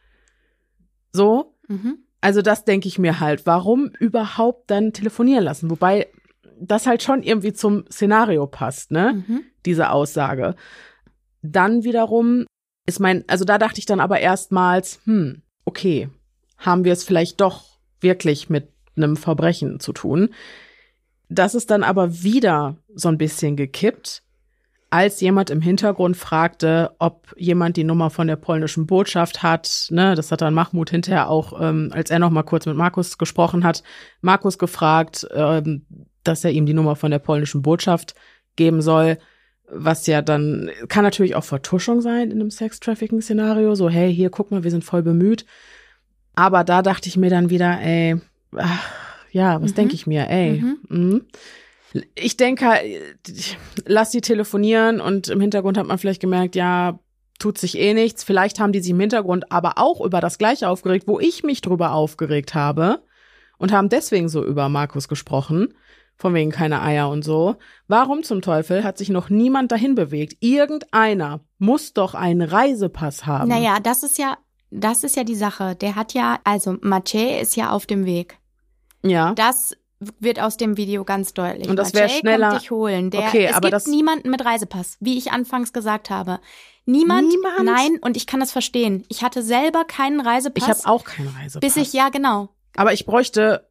[1.13, 1.99] So, Mhm.
[2.21, 3.47] also das denke ich mir halt.
[3.47, 5.71] Warum überhaupt dann telefonieren lassen?
[5.71, 6.09] Wobei
[6.61, 9.25] das halt schon irgendwie zum Szenario passt, ne?
[9.27, 9.43] Mhm.
[9.67, 10.55] Diese Aussage.
[11.43, 12.47] Dann wiederum
[12.87, 16.09] ist mein, also da dachte ich dann aber erstmals, hm, okay,
[16.59, 17.65] haben wir es vielleicht doch
[18.01, 20.29] wirklich mit einem Verbrechen zu tun.
[21.29, 24.23] Das ist dann aber wieder so ein bisschen gekippt,
[24.91, 29.89] als jemand im Hintergrund fragte, ob jemand die Nummer von der polnischen Botschaft hat.
[29.91, 33.19] Ne, das hat dann Mahmoud hinterher auch, ähm, als er noch mal kurz mit Markus
[33.19, 33.83] gesprochen hat,
[34.21, 35.85] Markus gefragt, ähm,
[36.23, 38.15] dass er ihm die Nummer von der polnischen Botschaft
[38.55, 39.19] geben soll.
[39.69, 43.75] Was ja dann, kann natürlich auch Vertuschung sein in einem Sex-Trafficking-Szenario.
[43.75, 45.45] So, hey, hier, guck mal, wir sind voll bemüht.
[46.35, 48.21] Aber da dachte ich mir dann wieder, ey,
[48.57, 49.04] ach,
[49.35, 49.75] ja, was Mhm.
[49.75, 50.63] denke ich mir, ey.
[50.63, 50.79] Mhm.
[50.89, 51.25] mhm.
[52.15, 56.99] Ich denke, halt, lass die telefonieren und im Hintergrund hat man vielleicht gemerkt, ja,
[57.39, 58.25] tut sich eh nichts.
[58.25, 61.61] Vielleicht haben die sich im Hintergrund aber auch über das Gleiche aufgeregt, wo ich mich
[61.61, 63.03] drüber aufgeregt habe
[63.59, 65.75] und haben deswegen so über Markus gesprochen,
[66.17, 67.57] von wegen keine Eier und so.
[67.87, 70.37] Warum zum Teufel hat sich noch niemand dahin bewegt?
[70.41, 73.49] Irgendeiner muss doch einen Reisepass haben.
[73.49, 74.37] Naja, das ist ja,
[74.71, 75.77] das ist ja die Sache.
[75.77, 78.39] Der hat ja, also Mathieu ist ja auf dem Weg.
[79.05, 79.35] Ja.
[79.35, 79.77] Das
[80.21, 81.69] wird aus dem Video ganz deutlich.
[81.69, 83.11] Und das wär Mathieu schneller- Kommt dich holen.
[83.11, 86.41] Der, Okay, es aber gibt das- niemanden mit Reisepass, wie ich anfangs gesagt habe.
[86.87, 87.65] Niemand, Niemand?
[87.65, 89.05] nein, und ich kann das verstehen.
[89.09, 90.63] Ich hatte selber keinen Reisepass.
[90.63, 91.61] Ich habe auch keinen Reisepass.
[91.61, 92.51] bis ich, ja, genau.
[92.77, 93.67] Aber ich bräuchte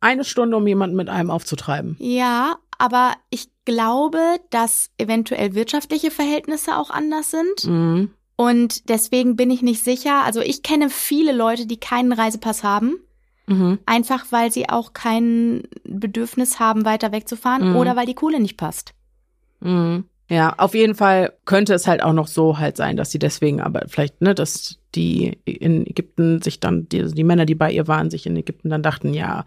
[0.00, 1.94] eine Stunde, um jemanden mit einem aufzutreiben.
[2.00, 7.64] Ja, aber ich glaube, dass eventuell wirtschaftliche Verhältnisse auch anders sind.
[7.66, 8.10] Mhm.
[8.36, 10.24] Und deswegen bin ich nicht sicher.
[10.24, 12.96] Also ich kenne viele Leute, die keinen Reisepass haben.
[13.50, 13.78] Mhm.
[13.86, 17.76] Einfach weil sie auch kein Bedürfnis haben, weiter wegzufahren Mhm.
[17.76, 18.92] oder weil die Kohle nicht passt.
[19.60, 20.04] Mhm.
[20.28, 23.60] Ja, auf jeden Fall könnte es halt auch noch so halt sein, dass sie deswegen
[23.60, 27.88] aber vielleicht, ne, dass die in Ägypten sich dann, die, die Männer, die bei ihr
[27.88, 29.44] waren, sich in Ägypten dann dachten, ja,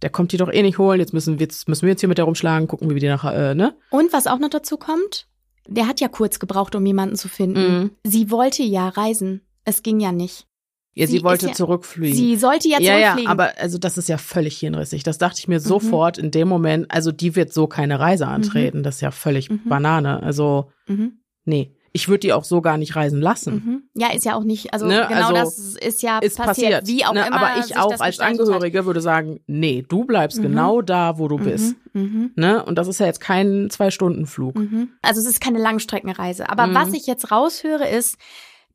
[0.00, 2.08] der kommt die doch eh nicht holen, jetzt müssen wir, jetzt müssen wir jetzt hier
[2.08, 3.74] mit der rumschlagen, gucken, wie wir die nach, äh, ne?
[3.90, 5.26] Und was auch noch dazu kommt,
[5.68, 7.78] der hat ja kurz gebraucht, um jemanden zu finden.
[7.78, 7.90] Mhm.
[8.02, 9.42] Sie wollte ja reisen.
[9.64, 10.46] Es ging ja nicht.
[10.94, 12.16] Ja, sie, Sie wollte ja- zurückfliegen.
[12.16, 13.30] Sie sollte ja ja, ja, zurückfliegen.
[13.30, 15.02] aber also das ist ja völlig hirnrissig.
[15.02, 15.64] Das dachte ich mir Mhm.
[15.64, 16.86] sofort in dem Moment.
[16.90, 18.82] Also die wird so keine Reise antreten.
[18.82, 19.60] Das ist ja völlig Mhm.
[19.68, 20.22] Banane.
[20.22, 21.20] Also mhm.
[21.44, 23.54] nee, ich würde die auch so gar nicht reisen lassen.
[23.54, 23.82] Mhm.
[24.00, 26.86] Ja, ist ja auch nicht, also Ne, genau also das ist ja Ist passiert, passiert.
[26.88, 27.26] wie auch ne?
[27.26, 27.36] immer.
[27.42, 30.42] Aber ich auch als Angehörige würde sagen, nee, du bleibst Mhm.
[30.42, 31.44] genau da, wo du hat.
[31.44, 31.74] bist.
[31.94, 32.02] Mhm.
[32.02, 32.30] Mhm.
[32.36, 32.64] Ne?
[32.64, 34.56] Und das ist ja jetzt kein Zwei-Stunden-Flug.
[34.56, 34.90] Mhm.
[35.02, 36.48] Also es ist keine Langstreckenreise.
[36.50, 36.74] Aber Mhm.
[36.74, 38.16] was ich jetzt raushöre, ist,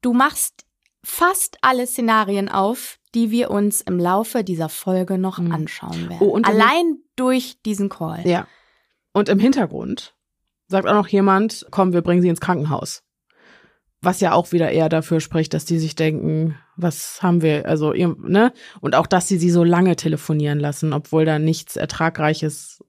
[0.02, 0.64] du machst
[1.08, 5.52] fast alle Szenarien auf, die wir uns im Laufe dieser Folge noch Mhm.
[5.54, 6.18] anschauen werden.
[6.20, 8.28] Oh, Allein durch diesen Call.
[8.28, 8.46] Ja.
[9.14, 10.16] Und im Hintergrund
[10.68, 13.04] sagt auch noch jemand, komm, wir bringen sie ins Krankenhaus.
[14.02, 17.94] Was ja auch wieder eher dafür spricht, dass die sich denken, was haben wir, also,
[17.94, 18.54] ne?
[18.82, 22.84] Und auch, dass sie sie so lange telefonieren lassen, obwohl da nichts Ertragreiches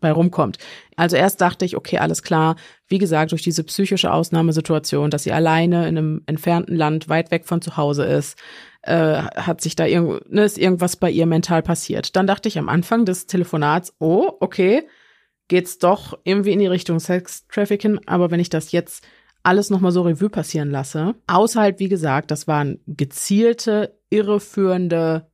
[0.00, 0.58] bei rumkommt.
[0.96, 2.56] Also erst dachte ich, okay, alles klar.
[2.86, 7.46] Wie gesagt, durch diese psychische Ausnahmesituation, dass sie alleine in einem entfernten Land weit weg
[7.46, 8.38] von zu Hause ist,
[8.82, 12.16] äh, hat sich da irgend, ne, ist irgendwas bei ihr mental passiert.
[12.16, 14.86] Dann dachte ich am Anfang des Telefonats, oh, okay,
[15.48, 18.00] geht's doch irgendwie in die Richtung Sex Trafficking.
[18.06, 19.04] Aber wenn ich das jetzt
[19.42, 25.26] alles nochmal so Revue passieren lasse, außer halt, wie gesagt, das waren gezielte, irreführende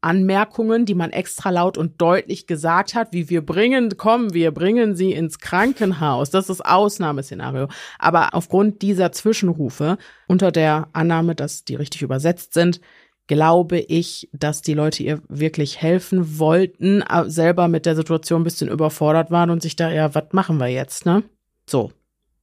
[0.00, 4.94] Anmerkungen, die man extra laut und deutlich gesagt hat, wie wir bringen, kommen, wir bringen
[4.94, 6.30] sie ins Krankenhaus.
[6.30, 7.68] Das ist Ausnahmeszenario.
[7.98, 12.80] Aber aufgrund dieser Zwischenrufe, unter der Annahme, dass die richtig übersetzt sind,
[13.26, 18.68] glaube ich, dass die Leute ihr wirklich helfen wollten, selber mit der Situation ein bisschen
[18.68, 21.22] überfordert waren und sich da, ja, was machen wir jetzt, ne?
[21.68, 21.92] So.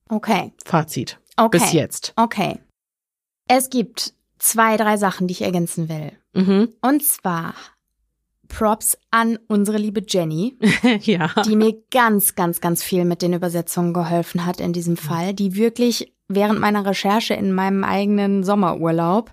[0.09, 0.53] Okay.
[0.63, 1.19] Fazit.
[1.37, 1.57] Okay.
[1.57, 2.13] Bis jetzt.
[2.15, 2.59] Okay.
[3.47, 4.13] Es gibt
[4.45, 6.11] zwei, drei Sachen, die ich ergänzen will.
[6.33, 6.69] Mhm.
[6.81, 7.53] Und zwar
[8.47, 10.57] Props an unsere liebe Jenny,
[11.01, 11.29] ja.
[11.45, 15.55] die mir ganz, ganz, ganz viel mit den Übersetzungen geholfen hat in diesem Fall, die
[15.55, 19.31] wirklich während meiner Recherche in meinem eigenen Sommerurlaub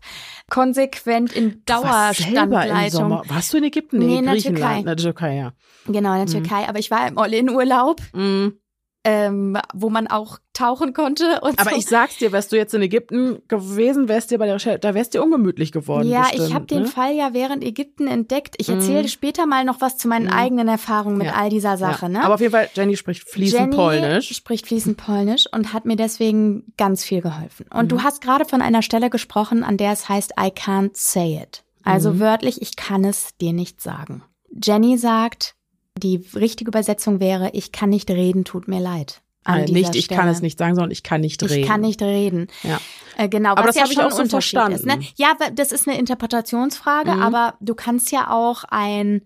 [0.50, 3.10] konsequent in Dauerstandleitung.
[3.10, 3.98] Warst, warst du in Ägypten?
[3.98, 4.78] Nee, in der Griechenland, Türkei.
[4.80, 5.52] In der Türkei, ja.
[5.86, 6.44] Genau, in der Mhm.
[6.44, 6.68] Türkei.
[6.68, 8.58] Aber ich war im All-In-Urlaub, Mhm.
[9.04, 11.40] Ähm, wo man auch tauchen konnte.
[11.42, 11.76] Und Aber so.
[11.76, 14.94] ich sag's dir, wärst du jetzt in Ägypten gewesen, wärst dir bei der Recherche, da
[14.94, 16.06] wärst dir ungemütlich geworden.
[16.08, 16.86] Ja, bestimmt, ich habe den ne?
[16.88, 18.54] Fall ja während Ägypten entdeckt.
[18.58, 18.74] Ich Mhm.
[18.74, 20.32] erzähle später mal noch was zu meinen Mhm.
[20.32, 21.34] eigenen Erfahrungen mit Ja.
[21.34, 22.06] all dieser Sache.
[22.06, 22.08] ja.
[22.10, 22.22] Ne?
[22.24, 24.28] Aber auf jeden Fall, Jenny spricht fließend Jenny Polnisch.
[24.36, 27.66] spricht fließend Polnisch und hat mir deswegen ganz viel geholfen.
[27.74, 27.88] Und Mhm.
[27.88, 31.64] du hast gerade von einer Stelle gesprochen, an der es heißt I can't say it.
[31.82, 32.20] Also Mhm.
[32.20, 34.22] wörtlich, ich kann es dir nicht sagen.
[34.62, 35.56] Jenny sagt,
[35.98, 39.22] die richtige Übersetzung wäre, ich kann nicht reden, tut mir leid.
[39.46, 40.30] Dieser nicht, ich kann Stelle.
[40.30, 41.54] es nicht sagen, sondern ich kann nicht reden.
[41.62, 42.46] Ich kann nicht reden.
[42.62, 42.80] Ja.
[43.16, 44.86] Äh, genau, Aber was das ja hab ich schon auch so Unterschied ist.
[44.86, 45.00] Ne?
[45.16, 47.22] Ja, das ist eine Interpretationsfrage, Mhm.
[47.22, 49.22] aber du kannst ja auch ein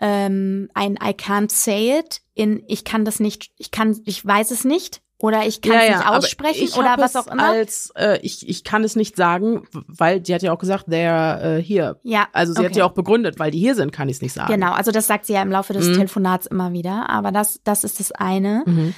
[0.00, 4.50] ähm, ein I can't say it in ich kann das nicht, ich kann, ich weiß
[4.52, 7.44] es nicht oder ich kann es nicht aber aussprechen oder was es auch immer.
[7.44, 11.56] Als äh, ich, ich kann es nicht sagen, weil die hat ja auch gesagt, they're
[11.58, 11.98] äh, hier.
[12.04, 12.78] ja, Also sie hat okay.
[12.78, 14.52] ja auch begründet, weil die hier sind, kann ich es nicht sagen.
[14.52, 15.94] Genau, also das sagt sie ja im Laufe des Mhm.
[15.94, 18.62] Telefonats immer wieder, aber das, das ist das eine.
[18.66, 18.94] Mhm.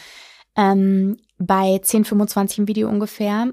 [0.57, 3.49] Ähm, bei 1025 im Video ungefähr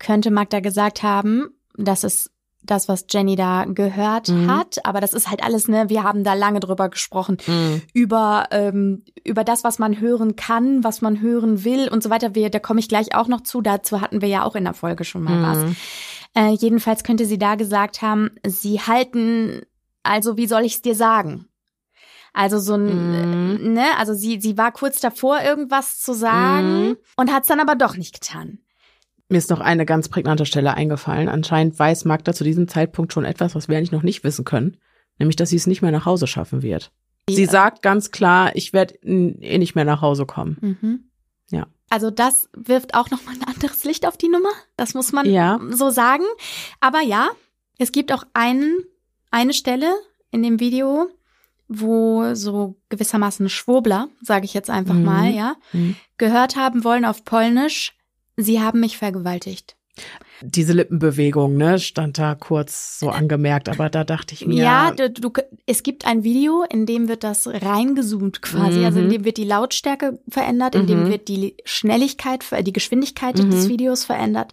[0.00, 2.30] könnte Magda gesagt haben, das ist
[2.64, 4.50] das, was Jenny da gehört Mhm.
[4.50, 7.82] hat, aber das ist halt alles, ne, wir haben da lange drüber gesprochen, Mhm.
[7.92, 12.34] über, ähm, über das, was man hören kann, was man hören will und so weiter.
[12.34, 14.74] Wir, da komme ich gleich auch noch zu, dazu hatten wir ja auch in der
[14.74, 15.58] Folge schon mal was.
[15.64, 15.76] Mhm.
[16.36, 19.62] Äh, jedenfalls könnte sie da gesagt haben, sie halten,
[20.02, 21.46] also wie soll ich es dir sagen?
[22.32, 23.72] Also so ein, Mhm.
[23.74, 26.96] ne, also sie, sie war kurz davor, irgendwas zu sagen Mhm.
[27.16, 28.58] und hat es dann aber doch nicht getan.
[29.28, 31.28] Mir ist noch eine ganz prägnante Stelle eingefallen.
[31.28, 34.76] Anscheinend weiß Magda zu diesem Zeitpunkt schon etwas, was wir eigentlich noch nicht wissen können.
[35.18, 36.90] Nämlich, dass sie es nicht mehr nach Hause schaffen wird.
[37.30, 40.58] Sie sagt ganz klar, ich werde eh nicht mehr nach Hause kommen.
[40.60, 41.04] Mhm.
[41.50, 41.66] Ja.
[41.88, 44.50] Also das wirft auch noch mal ein anderes Licht auf die Nummer.
[44.76, 45.58] Das muss man Ja.
[45.70, 46.24] so sagen.
[46.80, 47.28] Aber ja,
[47.78, 48.82] es gibt auch einen,
[49.30, 49.90] eine Stelle
[50.30, 51.08] in dem Video,
[51.68, 55.04] wo so gewissermaßen Schwurbler, sage ich jetzt einfach Mhm.
[55.04, 55.96] mal, ja, Mhm.
[56.18, 57.94] gehört haben wollen auf Polnisch,
[58.36, 59.76] sie haben mich vergewaltigt.
[60.42, 65.08] Diese Lippenbewegung, ne, stand da kurz so angemerkt, aber da dachte ich mir, Ja, du,
[65.08, 65.30] du,
[65.66, 69.10] es gibt ein Video, in dem wird das reingezoomt quasi, also in Mhm.
[69.10, 71.08] dem wird die Lautstärke verändert, in dem Mhm.
[71.10, 73.50] wird die Schnelligkeit, die Geschwindigkeit Mhm.
[73.52, 74.52] des Videos verändert.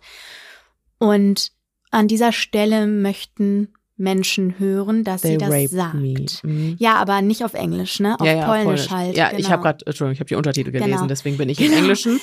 [1.00, 1.52] Und
[1.90, 6.44] an dieser Stelle möchten Menschen hören, dass they sie das sagt.
[6.44, 6.76] Mhm.
[6.78, 8.20] Ja, aber nicht auf Englisch, ne?
[8.20, 9.18] Auf ja, ja, Polnisch, halt.
[9.18, 9.40] Ja, genau.
[9.40, 11.08] ich habe gerade, Entschuldigung, ich habe die Untertitel gelesen, Genau.
[11.08, 11.78] deswegen bin ich im Genau.
[11.80, 12.20] Englischen.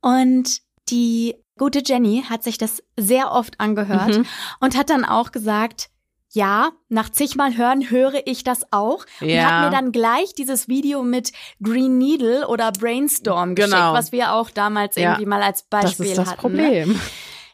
[0.00, 4.26] Und die gute Jenny hat sich das sehr oft angehört Mhm.
[4.60, 5.90] und hat dann auch gesagt,
[6.34, 9.04] ja, nach zigmal hören höre ich das auch.
[9.20, 9.44] Und Ja.
[9.44, 11.30] hat mir dann gleich dieses Video mit
[11.62, 13.92] Green Needle oder Brainstorm geschickt, Genau.
[13.92, 15.10] was wir auch damals Ja.
[15.10, 16.52] irgendwie mal als Das Beispiel ist das hatten.
[16.56, 16.62] Ne?
[16.62, 17.00] Problem.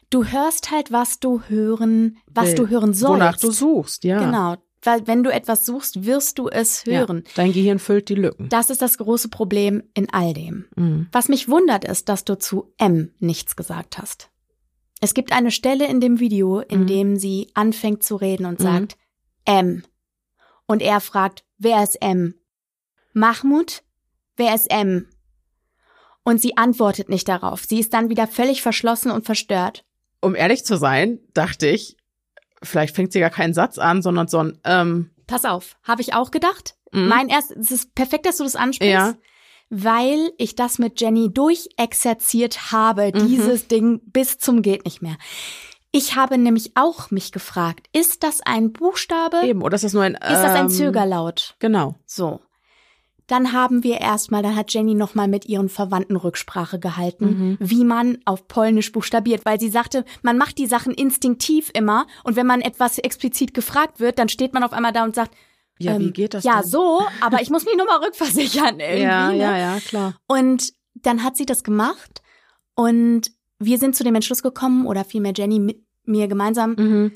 [0.09, 2.55] Du hörst halt, was du hören, was Will.
[2.55, 3.13] du hören sollst.
[3.13, 4.19] Wonach du suchst, ja.
[4.19, 4.55] Genau.
[4.81, 7.23] Weil wenn du etwas suchst, wirst du es hören.
[7.27, 8.47] Ja, dein Gehirn füllt die Lücken.
[8.49, 10.65] Das ist das große Problem in all dem.
[10.75, 11.07] Mhm.
[11.11, 14.29] Was mich wundert, ist, dass du zu M nichts gesagt hast.
[15.01, 16.87] Es gibt eine Stelle in dem Video, in Mhm.
[16.87, 18.63] dem sie anfängt zu reden und Mhm.
[18.63, 18.97] sagt
[19.45, 19.83] M.
[20.65, 22.35] Und er fragt, wer ist M?
[23.13, 23.83] Mahmoud,
[24.37, 25.07] wer ist M?
[26.23, 27.63] Und sie antwortet nicht darauf.
[27.65, 29.83] Sie ist dann wieder völlig verschlossen und verstört.
[30.21, 31.97] Um ehrlich zu sein, dachte ich,
[32.63, 36.13] vielleicht fängt sie gar keinen Satz an, sondern so ein, ähm, Pass auf, habe ich
[36.13, 36.75] auch gedacht.
[36.91, 37.07] mhm.
[37.07, 38.91] Mein erst, es ist perfekt, dass du das ansprichst.
[38.93, 39.13] Ja.
[39.69, 43.27] Weil ich das mit Jenny durchexerziert habe, Mhm.
[43.27, 45.15] dieses Ding bis zum geht nicht mehr.
[45.91, 49.41] Ich habe nämlich auch mich gefragt, ist das ein Buchstabe?
[49.43, 51.55] eben, oder ist das nur ein, Ist das ein ähm, Zögerlaut?
[51.59, 51.95] Genau.
[52.05, 52.41] So.
[53.29, 57.57] Dann haben wir erstmal, dann hat Jenny nochmal mit ihren Verwandten Rücksprache gehalten, Mhm.
[57.61, 62.35] wie man auf Polnisch buchstabiert, weil sie sagte, man macht die Sachen instinktiv immer und
[62.35, 65.33] wenn man etwas explizit gefragt wird, dann steht man auf einmal da und sagt,
[65.81, 66.69] Ja, wie ähm, geht das Ja, denn?
[66.69, 69.01] so, aber ich muss mich nur mal rückversichern irgendwie.
[69.03, 69.37] Ja, ne?
[69.37, 70.15] ja, ja, klar.
[70.27, 72.21] Und dann hat sie das gemacht
[72.75, 77.11] und wir sind zu dem Entschluss gekommen, oder vielmehr Jenny mit mir gemeinsam, Mhm.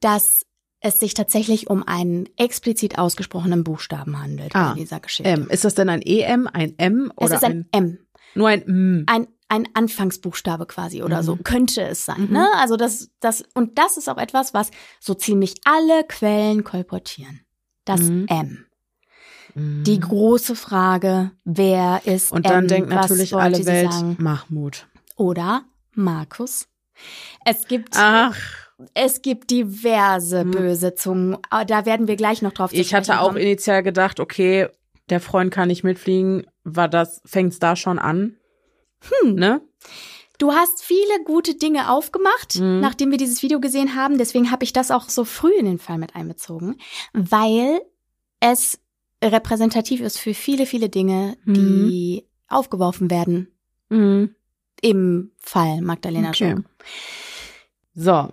[0.00, 0.44] dass
[0.80, 5.30] es sich tatsächlich um einen explizit ausgesprochenen Buchstaben handelt Ah, in dieser Geschichte.
[5.30, 5.48] M.
[5.50, 7.98] Ist das denn ein EM, ein M es oder ist ein, M,
[8.34, 9.04] nur ein M?
[9.06, 11.26] ein, ein Anfangsbuchstabe quasi oder Mhm.
[11.26, 12.26] so, könnte es sein.
[12.28, 12.32] Mhm.
[12.32, 12.46] Ne?
[12.56, 14.70] Also das, das, und das ist auch etwas, was
[15.00, 17.40] so ziemlich alle Quellen kolportieren.
[17.84, 18.26] Das Mhm.
[18.28, 18.64] M.
[19.54, 22.68] Die große Frage, wer ist Und dann M?
[22.68, 24.16] denkt natürlich alle Welt sagen?
[24.20, 24.86] Mahmoud.
[25.16, 25.64] Oder
[25.94, 26.68] Markus.
[27.44, 28.38] Es gibt, Ach,
[28.94, 30.50] es gibt diverse Hm.
[30.50, 31.36] böse Zungen.
[31.50, 33.38] Aber Da werden wir gleich noch drauf zu ich hatte auch kommen.
[33.38, 34.68] initial gedacht, okay,
[35.08, 36.46] der Freund kann nicht mitfliegen.
[36.64, 38.36] War das, fängt's da schon an?
[39.22, 39.60] Hm, ne?
[40.38, 42.80] Du hast viele gute Dinge aufgemacht, Mhm.
[42.80, 44.16] nachdem wir dieses Video gesehen haben.
[44.18, 46.76] Deswegen habe ich das auch so früh in den Fall mit einbezogen,
[47.12, 47.82] weil
[48.40, 48.78] es
[49.22, 51.54] repräsentativ ist für viele, viele Dinge, Mhm.
[51.54, 53.48] die aufgeworfen werden
[53.90, 54.34] Mhm.
[54.80, 56.54] im Fall Magdalena Okay.
[56.56, 56.62] Schuh.
[57.94, 58.28] So.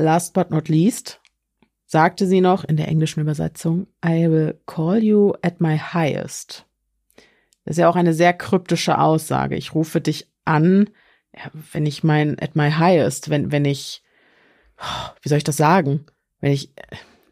[0.00, 1.20] Last but not least
[1.86, 6.64] sagte sie noch in der englischen Übersetzung, I will call you at my highest.
[7.64, 9.56] Das ist ja auch eine sehr kryptische Aussage.
[9.56, 10.90] Ich rufe dich an,
[11.72, 14.02] wenn ich mein at my highest, wenn, wenn ich,
[15.22, 16.06] wie soll ich das sagen?
[16.40, 16.72] Wenn ich,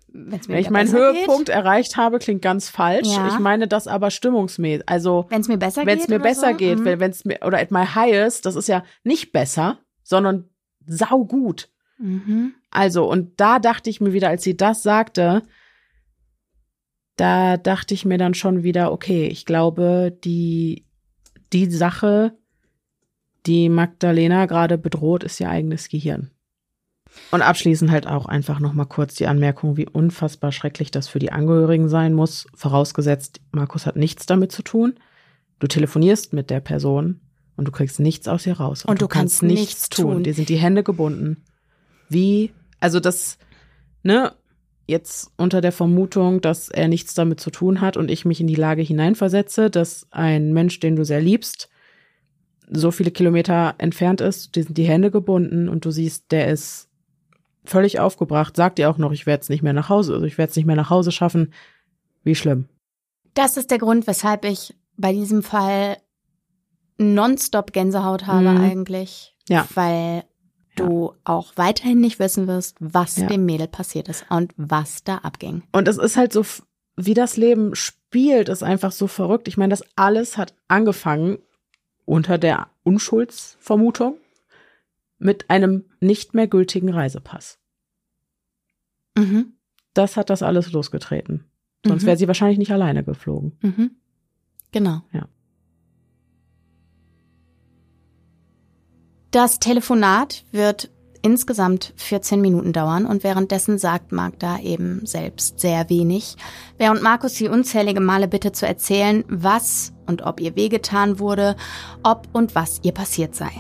[0.09, 3.09] Wenn's wenn ich meinen Höhepunkt geht, erreicht habe, klingt ganz falsch.
[3.09, 3.29] Ja.
[3.29, 4.89] Ich meine das aber stimmungsmäßig.
[4.89, 6.57] Also, wenn es mir besser wenn geht, es mir besser so.
[6.57, 7.01] geht, Mhm.
[7.01, 10.49] wenn es mir oder at my highest, das ist ja nicht besser, sondern
[10.87, 11.69] saugut.
[11.99, 12.55] Mhm.
[12.71, 15.43] Also und da dachte ich mir wieder, als sie das sagte,
[17.17, 20.85] da dachte ich mir dann schon wieder, okay, ich glaube, die
[21.53, 22.37] die Sache,
[23.47, 26.31] die Magdalena gerade bedroht, ist ihr eigenes Gehirn.
[27.31, 31.19] Und abschließend halt auch einfach noch mal kurz die Anmerkung, wie unfassbar schrecklich das für
[31.19, 34.95] die Angehörigen sein muss, vorausgesetzt, Markus hat nichts damit zu tun.
[35.59, 37.21] Du telefonierst mit der Person
[37.57, 38.85] und du kriegst nichts aus ihr raus.
[38.85, 40.23] Und du kannst nichts tun.
[40.23, 41.43] Dir sind die Hände gebunden.
[42.09, 43.39] Wie, also das,
[44.03, 44.33] ne,
[44.87, 48.47] jetzt unter der Vermutung, dass er nichts damit zu tun hat und ich mich in
[48.47, 51.69] die Lage hineinversetze, dass ein Mensch, den du sehr liebst,
[52.71, 56.89] so viele Kilometer entfernt ist, dir sind die Hände gebunden und du siehst, der ist
[57.65, 60.39] völlig aufgebracht, sagt dir auch noch, ich werde es nicht mehr nach Hause, also ich
[60.39, 61.53] werde es nicht mehr nach Hause schaffen.
[62.25, 62.67] Wie schlimm.
[63.35, 65.99] Das ist der Grund, weshalb ich bei diesem Fall
[66.99, 68.61] nonstop Gänsehaut habe Mhm.
[68.61, 69.35] eigentlich.
[69.49, 69.67] Ja.
[69.75, 70.25] Weil
[70.79, 73.27] du auch weiterhin nicht wissen wirst, was Ja.
[73.27, 75.63] dem Mädel passiert ist und was da abging.
[75.73, 76.45] Und es ist halt so,
[76.97, 79.49] wie das Leben spielt, ist einfach so verrückt.
[79.49, 81.39] Ich meine, das alles hat angefangen
[82.05, 84.17] unter der Unschuldsvermutung
[85.19, 87.59] mit einem nicht mehr gültigen Reisepass.
[89.17, 89.53] Mhm.
[89.95, 91.45] Das hat das alles losgetreten.
[91.87, 92.07] Sonst Mhm.
[92.07, 93.57] wäre sie wahrscheinlich nicht alleine geflogen.
[93.63, 93.91] Mhm.
[94.73, 95.03] Genau.
[95.13, 95.29] Ja.
[99.31, 106.37] Das Telefonat wird insgesamt 14 Minuten dauern und währenddessen sagt Magda eben selbst sehr wenig,
[106.79, 111.57] während Markus sie unzählige Male bittet zu erzählen, was und ob ihr wehgetan wurde,
[112.03, 113.51] ob und was ihr passiert sei.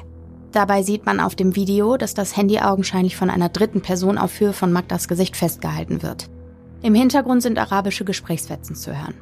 [0.52, 4.40] Dabei sieht man auf dem Video, dass das Handy augenscheinlich von einer dritten Person auf
[4.40, 6.30] Höhe von Magdas Gesicht festgehalten wird.
[6.80, 9.14] Im Hintergrund sind arabische Gesprächsfetzen zu hören.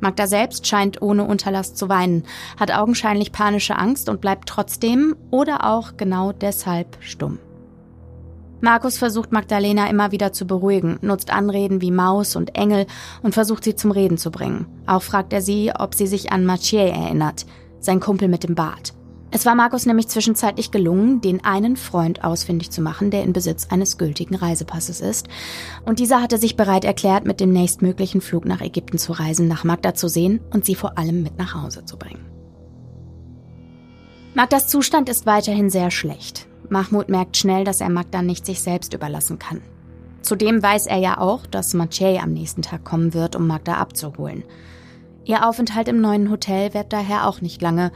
[0.00, 2.24] Magda selbst scheint ohne Unterlass zu weinen,
[2.58, 7.38] hat augenscheinlich panische Angst und bleibt trotzdem oder auch genau deshalb stumm.
[8.60, 12.86] Markus versucht Magdalena immer wieder zu beruhigen, nutzt Anreden wie Maus und Engel
[13.22, 14.66] und versucht sie zum Reden zu bringen.
[14.86, 17.44] Auch fragt er sie, ob sie sich an Mathieu erinnert,
[17.80, 18.94] sein Kumpel mit dem Bart.
[19.32, 23.66] Es war Markus nämlich zwischenzeitlich gelungen, den einen Freund ausfindig zu machen, der in Besitz
[23.70, 25.28] eines gültigen Reisepasses ist.
[25.84, 29.64] Und dieser hatte sich bereit erklärt, mit dem nächstmöglichen Flug nach Ägypten zu reisen, nach
[29.64, 32.24] Magda zu sehen und sie vor allem mit nach Hause zu bringen.
[34.34, 36.46] Magdas Zustand ist weiterhin sehr schlecht.
[36.68, 39.62] Mahmoud merkt schnell, dass er Magda nicht sich selbst überlassen kann.
[40.22, 44.44] Zudem weiß er ja auch, dass Mathieu am nächsten Tag kommen wird, um Magda abzuholen.
[45.24, 47.92] Ihr Aufenthalt im neuen Hotel wird daher auch nicht lange,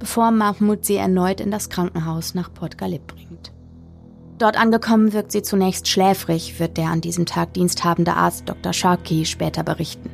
[0.00, 3.52] bevor Mahmoud sie erneut in das Krankenhaus nach Port Galib bringt.
[4.38, 8.72] Dort angekommen wirkt sie zunächst schläfrig, wird der an diesem Tag diensthabende Arzt Dr.
[8.72, 10.10] Sharkey später berichten.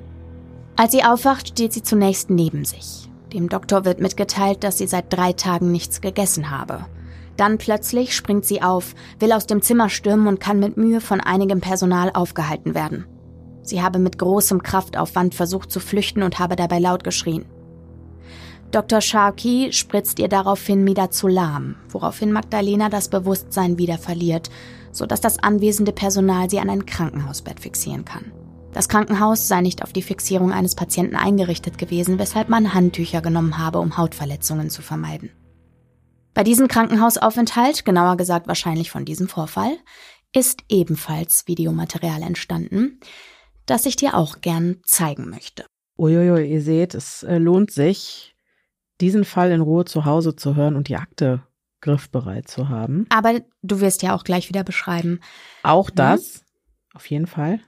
[0.75, 3.09] Als sie aufwacht, steht sie zunächst neben sich.
[3.33, 6.85] Dem Doktor wird mitgeteilt, dass sie seit drei Tagen nichts gegessen habe.
[7.37, 11.21] Dann plötzlich springt sie auf, will aus dem Zimmer stürmen und kann mit Mühe von
[11.21, 13.07] einigem Personal aufgehalten werden.
[13.63, 17.45] Sie habe mit großem Kraftaufwand versucht zu flüchten und habe dabei laut geschrien.
[18.71, 19.01] Dr.
[19.01, 24.51] Sharkey spritzt ihr daraufhin Midazolam, woraufhin Magdalena das Bewusstsein wieder verliert,
[24.93, 28.33] sodass das anwesende Personal sie an ein Krankenhausbett fixieren kann.
[28.73, 33.57] Das Krankenhaus sei nicht auf die Fixierung eines Patienten eingerichtet gewesen, weshalb man Handtücher genommen
[33.57, 35.31] habe, um Hautverletzungen zu vermeiden.
[36.35, 39.79] Bei diesem Krankenhausaufenthalt, genauer gesagt wahrscheinlich von diesem Vorfall,
[40.35, 43.01] ist ebenfalls Videomaterial entstanden,
[43.65, 45.65] das ich dir auch gern zeigen möchte.
[45.99, 48.36] Uiuiui, ihr seht, es äh, lohnt sich,
[49.01, 51.43] diesen Fall in Ruhe zu Hause zu hören und die Akte
[51.81, 53.07] griffbereit zu haben.
[53.11, 55.21] Aber du wirst ja auch gleich wieder beschreiben.
[55.63, 56.97] Auch das, mhm.
[56.97, 57.61] auf jeden Fall.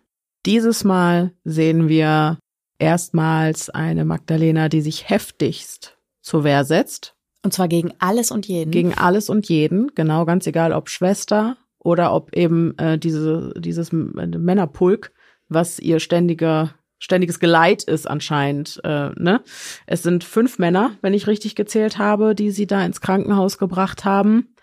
[0.46, 2.38] Dieses Mal sehen wir
[2.78, 7.14] erstmals eine Magdalena, die sich heftigst zur Wehr setzt.
[7.44, 8.70] Und zwar gegen alles und jeden.
[8.70, 13.92] Gegen alles und jeden, genau, ganz egal, ob Schwester oder ob eben äh, diese, dieses
[13.92, 15.12] Männerpulk,
[15.48, 18.80] was ihr ständiger, ständiges Geleit ist anscheinend.
[18.84, 19.42] Äh, ne?
[19.86, 24.04] Es sind fünf Männer, wenn ich richtig gezählt habe, die sie da ins Krankenhaus gebracht
[24.04, 24.54] haben.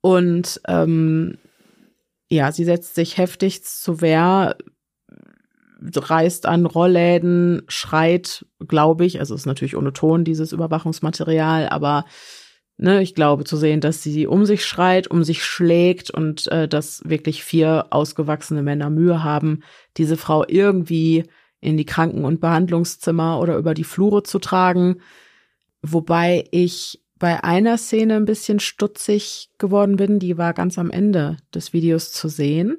[0.00, 1.38] Und ähm,
[2.28, 4.56] ja, sie setzt sich heftig zur Wehr,
[5.80, 12.04] reißt an Rollläden, schreit, glaube ich, also ist natürlich ohne Ton dieses Überwachungsmaterial, aber
[12.76, 16.68] ne, ich glaube zu sehen, dass sie um sich schreit, um sich schlägt und äh,
[16.68, 19.62] dass wirklich vier ausgewachsene Männer Mühe haben,
[19.96, 21.24] diese Frau irgendwie
[21.60, 25.00] in die Kranken- und Behandlungszimmer oder über die Flure zu tragen.
[25.82, 31.36] Wobei ich bei einer Szene ein bisschen stutzig geworden bin, die war ganz am Ende
[31.52, 32.78] des Videos zu sehen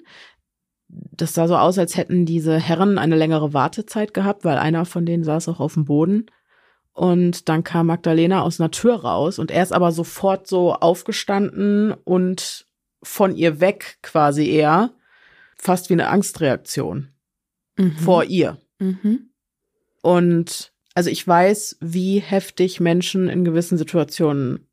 [0.89, 5.05] das sah so aus, als hätten diese Herren eine längere Wartezeit gehabt, weil einer von
[5.05, 6.25] denen saß auch auf dem Boden.
[6.93, 11.93] Und dann kam Magdalena aus einer Tür raus und er ist aber sofort so aufgestanden
[11.93, 12.65] und
[13.01, 14.91] von ihr weg quasi eher,
[15.55, 17.09] fast wie eine Angstreaktion
[17.77, 17.91] mhm.
[17.97, 18.57] vor ihr.
[18.80, 19.30] Mhm.
[20.01, 24.67] Und also ich weiß, wie heftig Menschen in gewissen Situationen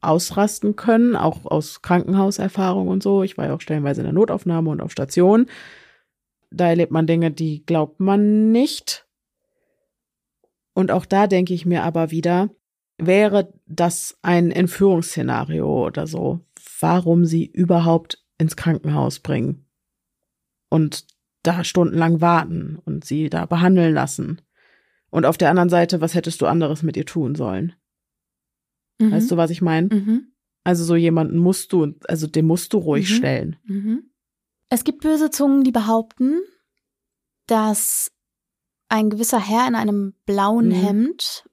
[0.00, 3.22] ausrasten können, auch aus Krankenhauserfahrung und so.
[3.22, 5.46] Ich war ja auch stellenweise in der Notaufnahme und auf Station.
[6.50, 9.06] Da erlebt man Dinge, die glaubt man nicht.
[10.74, 12.50] Und auch da denke ich mir aber wieder,
[12.98, 16.40] wäre das ein Entführungsszenario oder so,
[16.80, 19.66] warum sie überhaupt ins Krankenhaus bringen
[20.68, 21.06] und
[21.46, 24.40] da stundenlang warten und sie da behandeln lassen.
[25.10, 27.74] Und auf der anderen Seite, was hättest du anderes mit ihr tun sollen?
[28.98, 29.12] Mhm.
[29.12, 29.88] Weißt du, was ich meine?
[29.88, 30.32] Mhm.
[30.64, 33.14] Also so jemanden musst du, also den musst du ruhig mhm.
[33.14, 33.56] stellen.
[33.64, 34.10] Mhm.
[34.68, 36.40] Es gibt böse Zungen, die behaupten,
[37.46, 38.10] dass
[38.88, 40.72] ein gewisser Herr in einem blauen mhm.
[40.72, 41.48] Hemd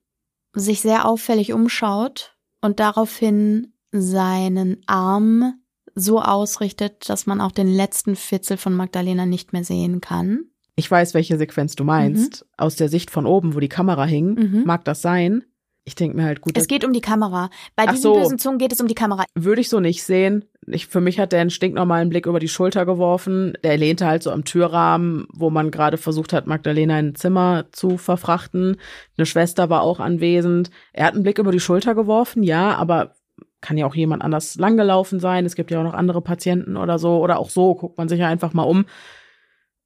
[0.53, 5.62] sich sehr auffällig umschaut und daraufhin seinen Arm
[5.95, 10.45] so ausrichtet, dass man auch den letzten Fitzel von Magdalena nicht mehr sehen kann.
[10.75, 12.41] Ich weiß, welche Sequenz du meinst.
[12.41, 12.47] Mhm.
[12.57, 14.63] Aus der Sicht von oben, wo die Kamera hing, mhm.
[14.65, 15.43] mag das sein
[15.85, 16.57] ich denke mir halt gut.
[16.57, 17.49] Es geht um die Kamera.
[17.75, 19.25] Bei diesen so, bösen Zungen geht es um die Kamera.
[19.35, 20.45] Würde ich so nicht sehen.
[20.65, 23.57] Ich, für mich hat der einen stinknormalen Blick über die Schulter geworfen.
[23.63, 27.65] Der lehnte halt so am Türrahmen, wo man gerade versucht hat, Magdalena in ein Zimmer
[27.73, 28.77] zu verfrachten.
[29.17, 30.69] Eine Schwester war auch anwesend.
[30.93, 33.15] Er hat einen Blick über die Schulter geworfen, ja, aber
[33.63, 35.45] kann ja auch jemand anders langgelaufen sein.
[35.45, 37.17] Es gibt ja auch noch andere Patienten oder so.
[37.19, 38.85] Oder auch so guckt man sich ja einfach mal um.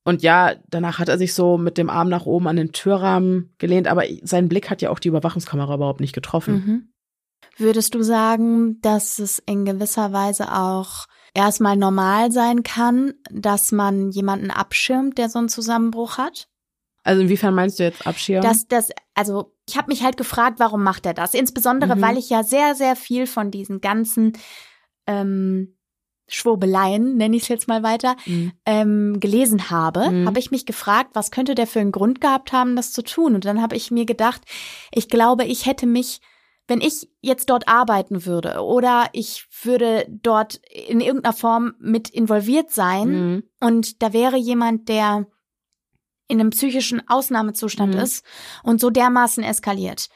[0.04, 3.54] Und ja, danach hat er sich so mit dem Arm nach oben an den Türrahmen
[3.58, 6.54] gelehnt, aber sein Blick hat ja auch die Überwachungskamera überhaupt nicht getroffen.
[6.54, 6.94] Mhm.
[7.58, 14.12] Würdest du sagen, dass es in gewisser Weise auch erstmal normal sein kann, dass man
[14.12, 16.48] jemanden abschirmt, der so einen Zusammenbruch hat?
[17.08, 18.44] Also inwiefern meinst du jetzt abschirmen?
[18.44, 21.34] Dass das, also ich habe mich halt gefragt, warum macht er das?
[21.34, 22.02] Insbesondere, mhm.
[22.02, 24.34] weil ich ja sehr, sehr viel von diesen ganzen
[25.06, 25.78] ähm,
[26.28, 28.52] Schwurbeleien, nenne ich es jetzt mal weiter, mhm.
[28.66, 30.28] ähm, gelesen habe, mhm.
[30.28, 33.36] habe ich mich gefragt, was könnte der für einen Grund gehabt haben, das zu tun?
[33.36, 34.42] Und dann habe ich mir gedacht,
[34.92, 36.20] ich glaube, ich hätte mich,
[36.68, 42.72] wenn ich jetzt dort arbeiten würde oder ich würde dort in irgendeiner Form mit involviert
[42.72, 43.44] sein mhm.
[43.62, 45.28] und da wäre jemand, der
[46.28, 48.02] in einem psychischen Ausnahmezustand mhm.
[48.02, 48.26] ist
[48.64, 50.10] und so dermaßen eskaliert,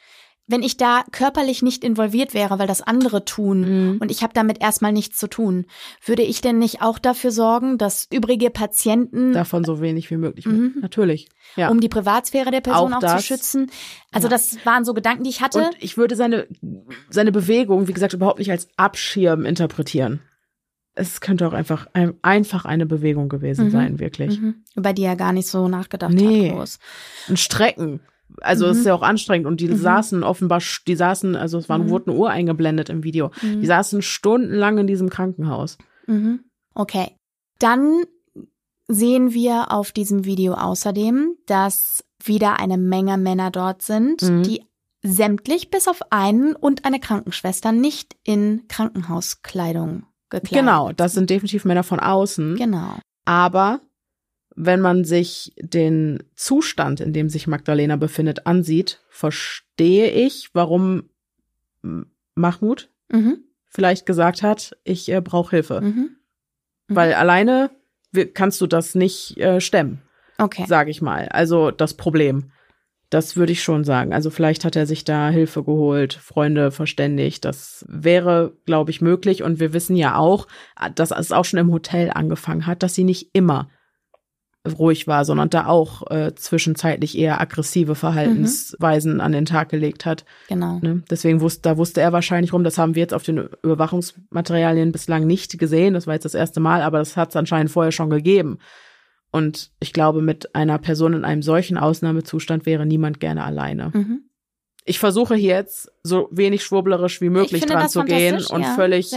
[0.48, 3.60] wenn ich da körperlich nicht involviert wäre, weil das andere tun
[3.92, 3.98] mhm.
[4.00, 5.66] und ich habe damit erstmal nichts zu tun,
[6.04, 10.46] würde ich denn nicht auch dafür sorgen, dass übrige Patienten davon so wenig wie möglich,
[10.46, 10.74] mhm.
[10.80, 11.68] natürlich, ja.
[11.68, 13.70] um die Privatsphäre der Person auch, auch zu schützen.
[14.10, 14.30] Also ja.
[14.30, 15.58] das waren so Gedanken, die ich hatte.
[15.60, 16.46] Und ich würde seine
[17.08, 20.20] seine Bewegung, wie gesagt, überhaupt nicht als Abschirm interpretieren.
[20.94, 21.86] Es könnte auch einfach
[22.20, 23.70] einfach eine Bewegung gewesen mhm.
[23.70, 24.40] sein, wirklich.
[24.40, 24.62] Mhm.
[24.76, 26.50] Über die er gar nicht so nachgedacht nee.
[26.50, 26.56] hat.
[26.56, 26.78] Groß.
[27.28, 28.00] Ein Strecken
[28.40, 28.72] also mhm.
[28.72, 29.76] ist ja auch anstrengend und die mhm.
[29.76, 31.90] saßen offenbar, die saßen, also es war, mhm.
[31.90, 33.30] wurde eine Uhr eingeblendet im Video.
[33.42, 33.60] Mhm.
[33.60, 35.78] Die saßen stundenlang in diesem Krankenhaus.
[36.06, 36.44] Mhm.
[36.74, 37.16] Okay.
[37.58, 38.02] Dann
[38.88, 44.42] sehen wir auf diesem Video außerdem, dass wieder eine Menge Männer dort sind, mhm.
[44.42, 44.64] die
[45.02, 50.04] sämtlich bis auf einen und eine Krankenschwester nicht in Krankenhauskleidung
[50.40, 52.56] gekleidet Genau, das sind definitiv Männer von außen.
[52.56, 52.98] Genau.
[53.24, 53.80] Aber
[54.54, 61.04] wenn man sich den Zustand, in dem sich Magdalena befindet, ansieht, verstehe ich, warum
[62.34, 63.38] Mahmoud mhm.
[63.68, 65.80] vielleicht gesagt hat, ich äh, brauche Hilfe.
[65.80, 66.16] Mhm.
[66.88, 66.96] Mhm.
[66.96, 67.70] Weil alleine
[68.34, 70.02] kannst du das nicht äh, stemmen.
[70.38, 70.64] Okay.
[70.66, 71.28] Sage ich mal.
[71.28, 72.50] Also das Problem.
[73.12, 74.14] Das würde ich schon sagen.
[74.14, 77.44] Also vielleicht hat er sich da Hilfe geholt, Freunde verständigt.
[77.44, 79.42] Das wäre, glaube ich, möglich.
[79.42, 80.46] Und wir wissen ja auch,
[80.94, 83.68] dass es auch schon im Hotel angefangen hat, dass sie nicht immer
[84.66, 89.20] ruhig war, sondern da auch äh, zwischenzeitlich eher aggressive Verhaltensweisen mhm.
[89.20, 90.24] an den Tag gelegt hat.
[90.48, 90.78] Genau.
[90.80, 91.02] Ne?
[91.10, 92.64] Deswegen wusste, da wusste er wahrscheinlich rum.
[92.64, 95.92] Das haben wir jetzt auf den Überwachungsmaterialien bislang nicht gesehen.
[95.92, 98.58] Das war jetzt das erste Mal, aber das hat es anscheinend vorher schon gegeben.
[99.32, 103.90] Und ich glaube, mit einer Person in einem solchen Ausnahmezustand wäre niemand gerne alleine.
[103.94, 104.24] Mhm.
[104.84, 109.10] Ich versuche hier jetzt so wenig schwurblerisch wie möglich dran zu gehen und ja, völlig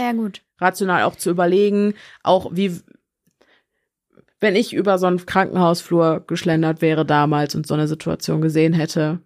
[0.58, 2.80] rational auch zu überlegen, auch wie,
[4.40, 9.20] wenn ich über so einen Krankenhausflur geschlendert wäre damals und so eine Situation gesehen hätte.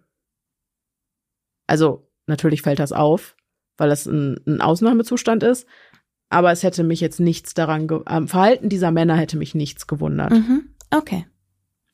[1.67, 3.37] Also natürlich fällt das auf,
[3.77, 5.65] weil es ein, ein Ausnahmezustand ist.
[6.27, 10.31] Aber es hätte mich jetzt nichts daran, am Verhalten dieser Männer hätte mich nichts gewundert.
[10.31, 10.73] Mhm.
[10.91, 11.25] Okay.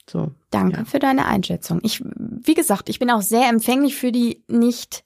[0.09, 0.31] So.
[0.51, 0.85] Danke ja.
[0.85, 1.79] für deine Einschätzung.
[1.83, 5.03] Ich, wie gesagt, ich bin auch sehr empfänglich für die nicht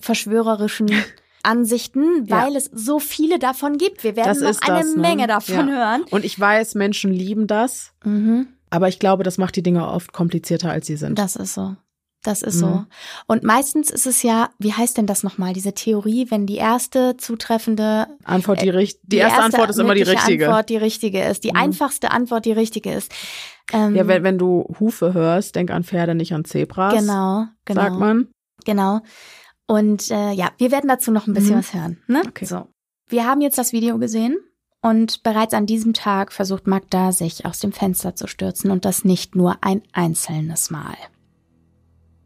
[0.00, 0.90] verschwörerischen
[1.42, 2.58] Ansichten, weil ja.
[2.58, 4.04] es so viele davon gibt.
[4.04, 5.00] Wir werden das noch eine das, ne?
[5.00, 5.74] Menge davon ja.
[5.74, 6.02] hören.
[6.10, 7.92] Und ich weiß, Menschen lieben das.
[8.04, 8.48] Mhm.
[8.70, 11.18] Aber ich glaube, das macht die Dinge oft komplizierter, als sie sind.
[11.18, 11.76] Das ist so.
[12.24, 12.60] Das ist mhm.
[12.60, 12.84] so.
[13.26, 17.16] Und meistens ist es ja, wie heißt denn das nochmal, diese Theorie, wenn die erste
[17.16, 20.46] zutreffende Antwort die, richtige, die, die erste, erste, Antwort ist immer die richtige.
[20.46, 21.58] Antwort die richtige ist, die mhm.
[21.58, 23.12] einfachste Antwort die richtige ist.
[23.72, 26.94] Ähm, ja, wenn, wenn du Hufe hörst, denk an Pferde, nicht an Zebras.
[26.94, 27.82] Genau, genau.
[27.82, 28.28] Sagt man.
[28.64, 29.00] Genau.
[29.66, 31.58] Und äh, ja, wir werden dazu noch ein bisschen mhm.
[31.58, 32.02] was hören.
[32.08, 32.22] Ne?
[32.26, 32.46] Okay.
[32.46, 32.66] So.
[33.08, 34.38] Wir haben jetzt das Video gesehen
[34.82, 39.04] und bereits an diesem Tag versucht Magda, sich aus dem Fenster zu stürzen und das
[39.04, 40.96] nicht nur ein einzelnes Mal.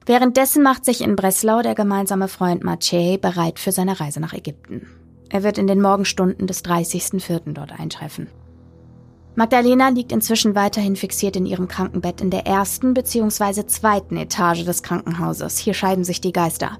[0.06, 4.88] Währenddessen macht sich in Breslau der gemeinsame Freund Maciej bereit für seine Reise nach Ägypten.
[5.28, 7.52] Er wird in den Morgenstunden des 30.04.
[7.52, 8.28] dort eintreffen.
[9.34, 13.66] Magdalena liegt inzwischen weiterhin fixiert in ihrem Krankenbett in der ersten bzw.
[13.66, 15.56] zweiten Etage des Krankenhauses.
[15.56, 16.78] Hier scheiden sich die Geister.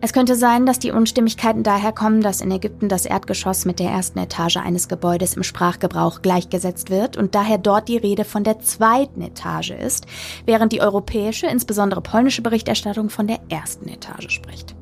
[0.00, 3.90] Es könnte sein, dass die Unstimmigkeiten daher kommen, dass in Ägypten das Erdgeschoss mit der
[3.90, 8.60] ersten Etage eines Gebäudes im Sprachgebrauch gleichgesetzt wird und daher dort die Rede von der
[8.60, 10.06] zweiten Etage ist,
[10.46, 14.76] während die europäische, insbesondere polnische Berichterstattung von der ersten Etage spricht.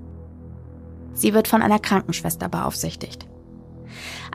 [1.14, 3.26] Sie wird von einer Krankenschwester beaufsichtigt.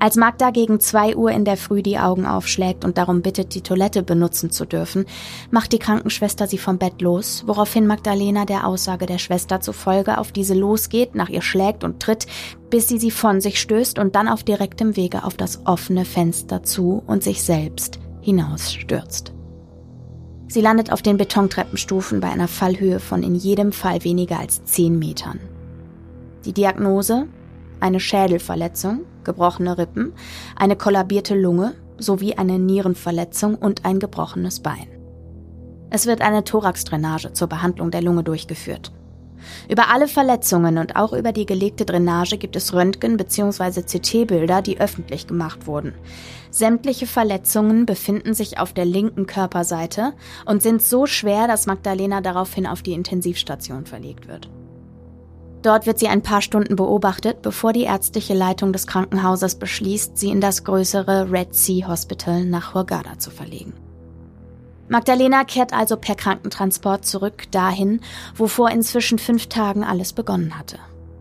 [0.01, 3.61] Als Magda gegen zwei Uhr in der Früh die Augen aufschlägt und darum bittet, die
[3.61, 5.05] Toilette benutzen zu dürfen,
[5.51, 10.31] macht die Krankenschwester sie vom Bett los, woraufhin Magdalena der Aussage der Schwester zufolge auf
[10.31, 12.25] diese losgeht, nach ihr schlägt und tritt,
[12.71, 16.63] bis sie sie von sich stößt und dann auf direktem Wege auf das offene Fenster
[16.63, 19.33] zu und sich selbst hinausstürzt.
[20.47, 24.97] Sie landet auf den Betontreppenstufen bei einer Fallhöhe von in jedem Fall weniger als zehn
[24.97, 25.39] Metern.
[26.43, 27.27] Die Diagnose?
[27.79, 30.13] Eine Schädelverletzung, gebrochene Rippen,
[30.55, 34.87] eine kollabierte Lunge sowie eine Nierenverletzung und ein gebrochenes Bein.
[35.89, 38.91] Es wird eine Thoraxdrainage zur Behandlung der Lunge durchgeführt.
[39.69, 43.81] Über alle Verletzungen und auch über die gelegte Drainage gibt es Röntgen- bzw.
[43.81, 45.93] CT-Bilder, die öffentlich gemacht wurden.
[46.49, 50.13] Sämtliche Verletzungen befinden sich auf der linken Körperseite
[50.45, 54.49] und sind so schwer, dass Magdalena daraufhin auf die Intensivstation verlegt wird.
[55.61, 60.29] Dort wird sie ein paar Stunden beobachtet, bevor die ärztliche Leitung des Krankenhauses beschließt, sie
[60.29, 63.73] in das größere Red Sea Hospital nach Hurghada zu verlegen.
[64.89, 68.01] Magdalena kehrt also per Krankentransport zurück dahin,
[68.35, 70.79] wo vor inzwischen fünf Tagen alles begonnen hatte.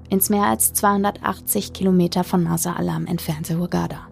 [0.09, 4.09] Ins mehr als 280 Kilometer von Masa Alam entfernte Hurghada.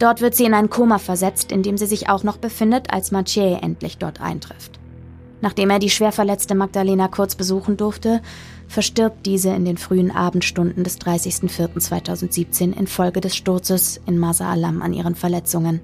[0.00, 3.12] Dort wird sie in ein Koma versetzt, in dem sie sich auch noch befindet, als
[3.12, 4.80] Maciej endlich dort eintrifft.
[5.40, 8.22] Nachdem er die schwer verletzte Magdalena kurz besuchen durfte,
[8.74, 14.92] verstirbt diese in den frühen Abendstunden des 30.04.2017 infolge des Sturzes in Masa Alam an
[14.92, 15.80] ihren Verletzungen,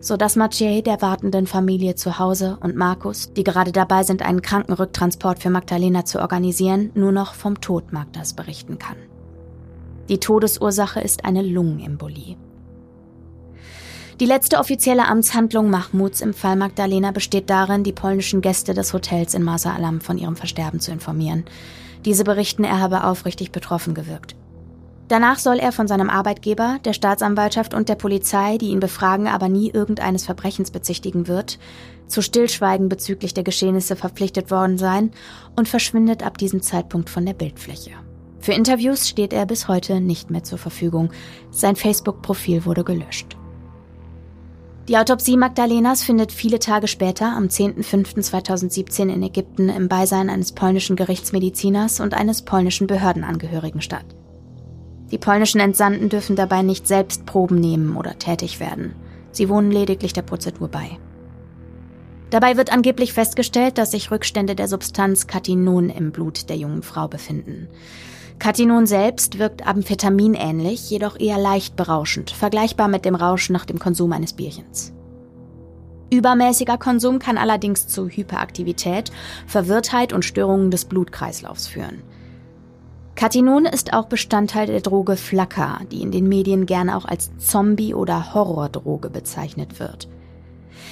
[0.00, 5.38] sodass Maciej der wartenden Familie zu Hause und Markus, die gerade dabei sind, einen Krankenrücktransport
[5.38, 8.96] für Magdalena zu organisieren, nur noch vom Tod Magdas berichten kann.
[10.08, 12.36] Die Todesursache ist eine Lungenembolie.
[14.18, 19.34] Die letzte offizielle Amtshandlung Mahmuds im Fall Magdalena besteht darin, die polnischen Gäste des Hotels
[19.34, 21.44] in Masa Alam von ihrem Versterben zu informieren.
[22.04, 24.36] Diese berichten, er habe aufrichtig betroffen gewirkt.
[25.08, 29.48] Danach soll er von seinem Arbeitgeber, der Staatsanwaltschaft und der Polizei, die ihn befragen, aber
[29.48, 31.58] nie irgendeines Verbrechens bezichtigen wird,
[32.06, 35.10] zu Stillschweigen bezüglich der Geschehnisse verpflichtet worden sein
[35.56, 37.90] und verschwindet ab diesem Zeitpunkt von der Bildfläche.
[38.40, 41.10] Für Interviews steht er bis heute nicht mehr zur Verfügung.
[41.50, 43.36] Sein Facebook-Profil wurde gelöscht.
[44.86, 50.94] Die Autopsie Magdalenas findet viele Tage später, am 10.05.2017 in Ägypten, im Beisein eines polnischen
[50.94, 54.04] Gerichtsmediziners und eines polnischen Behördenangehörigen statt.
[55.10, 58.94] Die polnischen Entsandten dürfen dabei nicht selbst Proben nehmen oder tätig werden.
[59.32, 60.98] Sie wohnen lediglich der Prozedur bei.
[62.28, 67.08] Dabei wird angeblich festgestellt, dass sich Rückstände der Substanz Katinon im Blut der jungen Frau
[67.08, 67.68] befinden.
[68.38, 74.12] Katinon selbst wirkt amphetamинähnlich, jedoch eher leicht berauschend, vergleichbar mit dem Rausch nach dem Konsum
[74.12, 74.92] eines Bierchens.
[76.10, 79.10] Übermäßiger Konsum kann allerdings zu Hyperaktivität,
[79.46, 82.02] Verwirrtheit und Störungen des Blutkreislaufs führen.
[83.14, 87.94] Katinon ist auch Bestandteil der Droge Flacker, die in den Medien gerne auch als Zombie-
[87.94, 90.08] oder Horrordroge bezeichnet wird.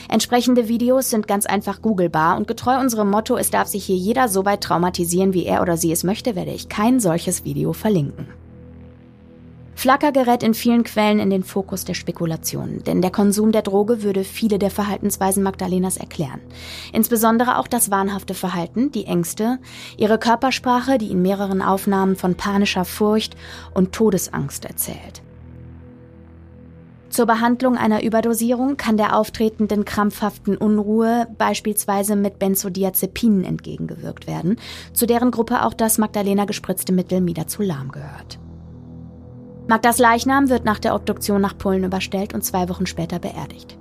[0.08, 4.28] Entsprechende Videos sind ganz einfach googelbar und getreu unserem Motto, es darf sich hier jeder
[4.28, 8.28] so weit traumatisieren, wie er oder sie es möchte, werde ich kein solches Video verlinken.
[9.74, 14.04] Flacker gerät in vielen Quellen in den Fokus der Spekulationen, denn der Konsum der Droge
[14.04, 16.40] würde viele der Verhaltensweisen Magdalenas erklären.
[16.92, 19.58] Insbesondere auch das wahnhafte Verhalten, die Ängste,
[19.96, 23.34] ihre Körpersprache, die in mehreren Aufnahmen von panischer Furcht
[23.74, 25.22] und Todesangst erzählt.
[27.12, 34.56] Zur Behandlung einer Überdosierung kann der auftretenden krampfhaften Unruhe beispielsweise mit Benzodiazepinen entgegengewirkt werden,
[34.94, 38.38] zu deren Gruppe auch das Magdalena gespritzte Mittel Midazolam gehört.
[39.68, 43.76] Magdas Leichnam wird nach der Obduktion nach Polen überstellt und zwei Wochen später beerdigt.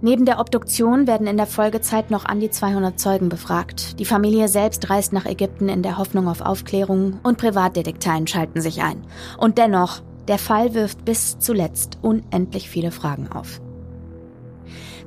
[0.00, 3.98] Neben der Obduktion werden in der Folgezeit noch an die 200 Zeugen befragt.
[3.98, 8.80] Die Familie selbst reist nach Ägypten in der Hoffnung auf Aufklärung und Privatdetekteien schalten sich
[8.80, 9.02] ein.
[9.38, 13.60] Und dennoch, der Fall wirft bis zuletzt unendlich viele Fragen auf.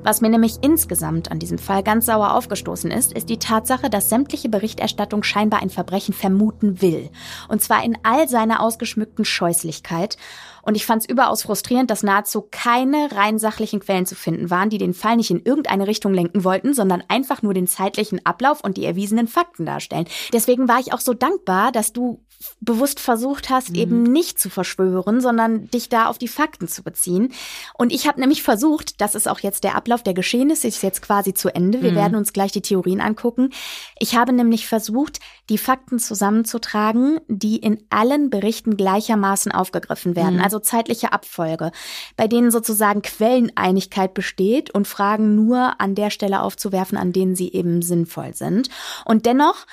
[0.06, 4.08] Was mir nämlich insgesamt an diesem Fall ganz sauer aufgestoßen ist, ist die Tatsache, dass
[4.08, 7.10] sämtliche Berichterstattung scheinbar ein Verbrechen vermuten will.
[7.50, 10.18] Und zwar in all seiner ausgeschmückten Scheußlichkeit.
[10.66, 14.70] Und ich fand es überaus frustrierend, dass nahezu keine rein sachlichen Quellen zu finden waren,
[14.70, 18.62] die den Fall nicht in irgendeine Richtung lenken wollten, sondern einfach nur den zeitlichen Ablauf
[18.62, 20.08] und die erwiesenen Fakten darstellen.
[20.34, 22.26] Deswegen war ich auch so dankbar, dass du
[22.62, 23.76] bewusst versucht hast, mhm.
[23.76, 27.32] eben nicht zu verschwören, sondern dich da auf die Fakten zu beziehen.
[27.74, 31.02] Und ich habe nämlich versucht, das ist auch jetzt der Ablauf der Geschehnisse, ist jetzt
[31.02, 31.82] quasi zu Ende.
[31.82, 31.96] Wir mhm.
[31.96, 33.52] werden uns gleich die Theorien angucken.
[34.00, 40.44] Ich habe nämlich versucht, die Fakten zusammenzutragen, die in allen Berichten gleichermaßen aufgegriffen werden, mhm.
[40.44, 41.72] also zeitliche Abfolge,
[42.16, 47.52] bei denen sozusagen Quelleneinigkeit besteht und Fragen nur an der Stelle aufzuwerfen, an denen sie
[47.52, 48.70] eben sinnvoll sind.
[49.06, 49.66] Und dennoch,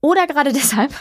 [0.00, 0.92] oder gerade deshalb,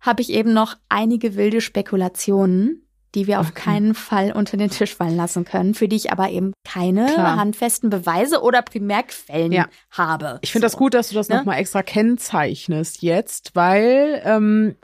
[0.00, 3.62] habe ich eben noch einige wilde Spekulationen, die wir auf okay.
[3.62, 7.36] keinen Fall unter den Tisch fallen lassen können, für die ich aber eben keine Klar.
[7.36, 9.66] handfesten Beweise oder Primärquellen ja.
[9.90, 10.38] habe.
[10.42, 10.72] Ich finde so.
[10.72, 11.36] das gut, dass du das ne?
[11.36, 14.76] nochmal extra kennzeichnest jetzt, weil ähm,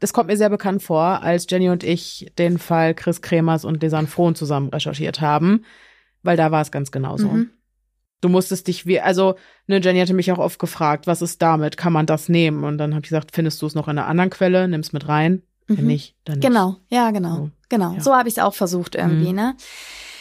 [0.00, 3.82] das kommt mir sehr bekannt vor, als Jenny und ich den Fall Chris Kremers und
[3.82, 5.64] Desan Frohn zusammen recherchiert haben,
[6.22, 7.28] weil da war es ganz genauso.
[7.28, 7.50] Mhm.
[8.20, 9.34] Du musstest dich wie, also,
[9.66, 11.76] ne, Jenny hatte mich auch oft gefragt, was ist damit?
[11.76, 12.64] Kann man das nehmen?
[12.64, 14.66] Und dann habe ich gesagt, findest du es noch in einer anderen Quelle?
[14.66, 15.42] Nimm's mit rein.
[15.66, 15.78] Mhm.
[15.78, 16.46] Wenn nicht, dann nicht.
[16.46, 17.36] Genau, ja, genau.
[17.36, 17.94] So, genau.
[17.94, 18.00] Ja.
[18.00, 19.36] So habe ich es auch versucht irgendwie, mhm.
[19.36, 19.56] ne?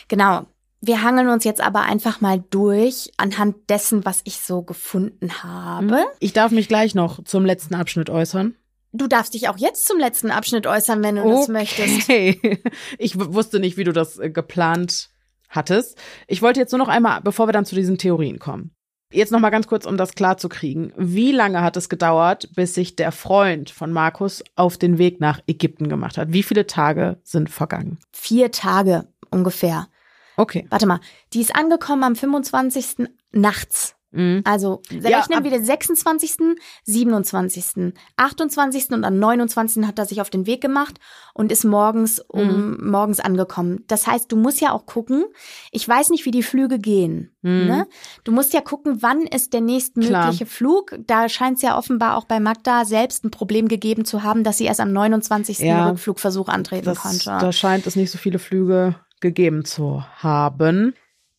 [0.07, 0.45] Genau.
[0.81, 5.85] Wir hangeln uns jetzt aber einfach mal durch anhand dessen, was ich so gefunden habe.
[5.85, 6.05] Mhm.
[6.19, 8.55] Ich darf mich gleich noch zum letzten Abschnitt äußern.
[8.93, 11.33] Du darfst dich auch jetzt zum letzten Abschnitt äußern, wenn du okay.
[11.33, 12.09] das möchtest.
[12.99, 15.09] Ich wusste nicht, wie du das äh, geplant
[15.49, 15.97] hattest.
[16.27, 18.71] Ich wollte jetzt nur noch einmal, bevor wir dann zu diesen Theorien kommen.
[19.11, 20.91] Jetzt noch mal ganz kurz, um das klar zu kriegen.
[20.97, 25.39] Wie lange hat es gedauert, bis sich der Freund von Markus auf den Weg nach
[25.45, 26.33] Ägypten gemacht hat?
[26.33, 27.99] Wie viele Tage sind vergangen?
[28.11, 29.87] Vier Tage ungefähr.
[30.35, 30.65] Okay.
[30.69, 30.99] Warte mal,
[31.33, 33.07] die ist angekommen am 25.
[33.31, 33.95] nachts.
[34.13, 34.41] Mhm.
[34.45, 38.91] Also rechnen ja, wir den 26., 27., 28.
[38.91, 39.85] und am 29.
[39.85, 40.99] hat er sich auf den Weg gemacht
[41.33, 42.91] und ist morgens um mhm.
[42.91, 43.83] morgens angekommen.
[43.87, 45.25] Das heißt, du musst ja auch gucken,
[45.71, 47.35] ich weiß nicht, wie die Flüge gehen.
[47.41, 47.65] Mhm.
[47.65, 47.87] Ne?
[48.23, 50.47] Du musst ja gucken, wann ist der nächstmögliche Klar.
[50.47, 50.95] Flug.
[51.07, 54.59] Da scheint es ja offenbar auch bei Magda selbst ein Problem gegeben zu haben, dass
[54.59, 55.59] sie erst am 29.
[55.59, 57.25] Ja, Rückflugversuch antreten das, konnte.
[57.25, 60.93] Da scheint es nicht so viele Flüge gegeben zu haben.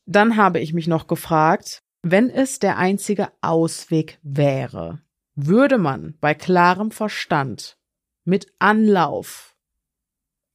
[0.06, 5.00] Dann habe ich mich noch gefragt, wenn es der einzige Ausweg wäre,
[5.34, 7.76] würde man bei klarem Verstand
[8.24, 9.56] mit Anlauf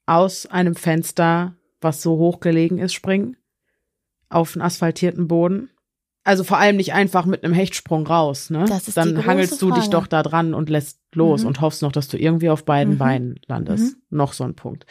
[0.06, 3.36] aus einem Fenster, was so hoch gelegen ist, springen?
[4.30, 5.70] Auf einen asphaltierten Boden?
[6.24, 8.66] Also vor allem nicht einfach mit einem Hechtsprung raus, ne?
[8.68, 9.82] Das ist Dann hangelst du Frage.
[9.82, 11.48] dich doch da dran und lässt los Mhm.
[11.48, 12.98] und hoffst noch, dass du irgendwie auf beiden Mhm.
[13.00, 13.96] Beinen landest.
[14.10, 14.86] Noch so ein Punkt.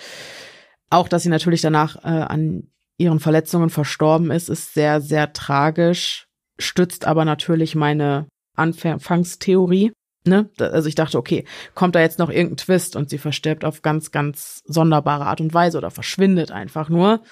[0.91, 6.28] Auch, dass sie natürlich danach äh, an ihren Verletzungen verstorben ist, ist sehr, sehr tragisch,
[6.59, 9.93] stützt aber natürlich meine Anfangstheorie.
[10.25, 10.51] Ne?
[10.59, 11.45] Also ich dachte, okay,
[11.75, 15.55] kommt da jetzt noch irgendein Twist und sie verstirbt auf ganz, ganz sonderbare Art und
[15.55, 17.23] Weise oder verschwindet einfach nur.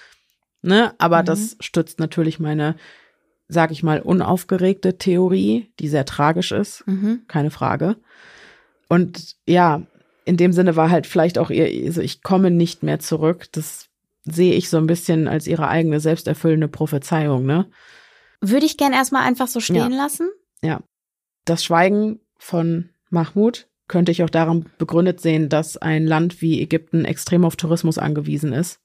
[0.62, 0.94] Ne?
[0.98, 1.26] Aber Mhm.
[1.26, 2.76] das stützt natürlich meine,
[3.48, 7.22] sag ich mal, unaufgeregte Theorie, die sehr tragisch ist Mhm.
[7.28, 7.96] keine Frage.
[8.88, 9.82] Und ja,
[10.24, 13.46] in dem Sinne war halt vielleicht auch ihr, also ich komme nicht mehr zurück.
[13.52, 13.86] Das
[14.24, 17.66] sehe ich so ein bisschen als ihre eigene selbsterfüllende Prophezeiung, ne?
[18.40, 19.98] Würde ich gern erstmal einfach so stehen Ja.
[20.04, 20.30] lassen.
[21.44, 27.04] Das Schweigen von Mahmoud könnte ich auch daran begründet sehen, dass ein Land wie Ägypten
[27.04, 28.80] extrem auf Tourismus angewiesen ist.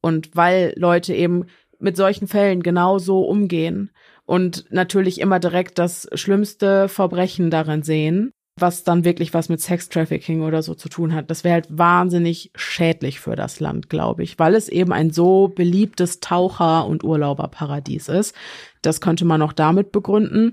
[0.00, 1.44] Und weil Leute eben
[1.78, 3.90] mit solchen Fällen genau so umgehen
[4.24, 10.40] und natürlich immer direkt das schlimmste Verbrechen darin sehen, was dann wirklich was mit Sextrafficking
[10.40, 11.30] oder so zu tun hat.
[11.30, 15.48] Das wäre halt wahnsinnig schädlich für das Land, glaube ich, weil es eben ein so
[15.48, 18.34] beliebtes Taucher- und Urlauberparadies ist.
[18.80, 20.52] Das könnte man auch damit begründen.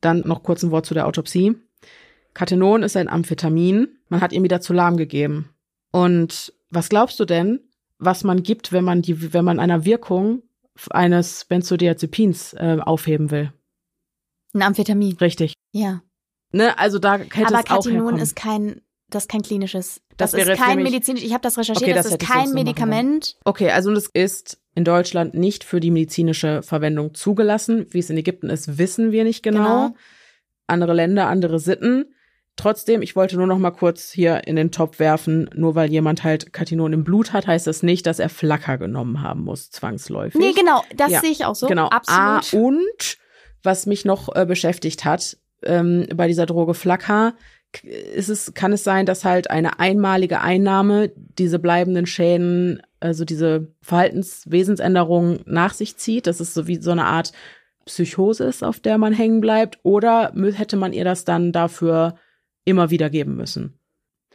[0.00, 1.56] Dann noch kurz ein Wort zu der Autopsie.
[2.34, 3.88] Katenon ist ein Amphetamin.
[4.08, 5.50] Man hat ihm wieder zu lahm gegeben.
[5.90, 7.60] Und was glaubst du denn,
[7.98, 10.42] was man gibt, wenn man die, wenn man einer Wirkung
[10.90, 13.52] eines Benzodiazepins äh, aufheben will?
[14.52, 15.16] Ein Amphetamin.
[15.16, 15.54] Richtig.
[15.72, 16.02] Ja.
[16.54, 18.18] Ne, also da hätte Aber es auch herkommen.
[18.18, 18.80] ist kein,
[19.10, 20.00] das ist kein klinisches.
[20.16, 21.24] Das Das, ist kein nämlich- medizinisch.
[21.24, 21.82] Ich habe das recherchiert.
[21.82, 23.36] Okay, das, das ist kein so Medikament.
[23.44, 27.86] Okay, also und es ist in Deutschland nicht für die medizinische Verwendung zugelassen.
[27.90, 29.88] Wie es in Ägypten ist, wissen wir nicht genau.
[29.88, 29.96] Genau.
[30.68, 32.14] Andere Länder, andere Sitten.
[32.56, 36.22] Trotzdem, ich wollte nur noch mal kurz hier in den Topf werfen, nur weil jemand
[36.22, 40.40] halt Katinon im Blut hat, heißt das nicht, dass er Flacker genommen haben muss, zwangsläufig.
[40.40, 40.84] Nee, genau.
[40.94, 41.66] Das Ja, sehe ich auch so.
[41.66, 41.88] genau.
[41.90, 42.52] Ah, Absolut.
[42.76, 43.18] und
[43.64, 45.36] was mich noch äh, beschäftigt hat
[45.66, 47.34] ähm, bei dieser Droge Flacker,
[47.82, 53.72] ist es, kann es sein, dass halt eine einmalige Einnahme diese bleibenden Schäden, also diese
[53.82, 56.26] Verhaltenswesensänderungen nach sich zieht.
[56.26, 57.32] Das ist so wie so eine Art
[57.86, 59.78] Psychose ist, auf der man hängen bleibt.
[59.82, 62.14] Oder hätte man ihr das dann dafür
[62.64, 63.78] immer wieder geben müssen?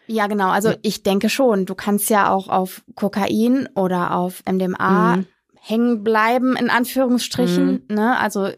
[0.08, 0.50] Ja, genau.
[0.50, 1.66] Also ich denke schon.
[1.66, 5.26] Du kannst ja auch auf Kokain oder auf MDMA Mhm.
[5.62, 7.84] hängen bleiben, in Anführungsstrichen.
[7.90, 8.18] Ne?
[8.20, 8.50] Also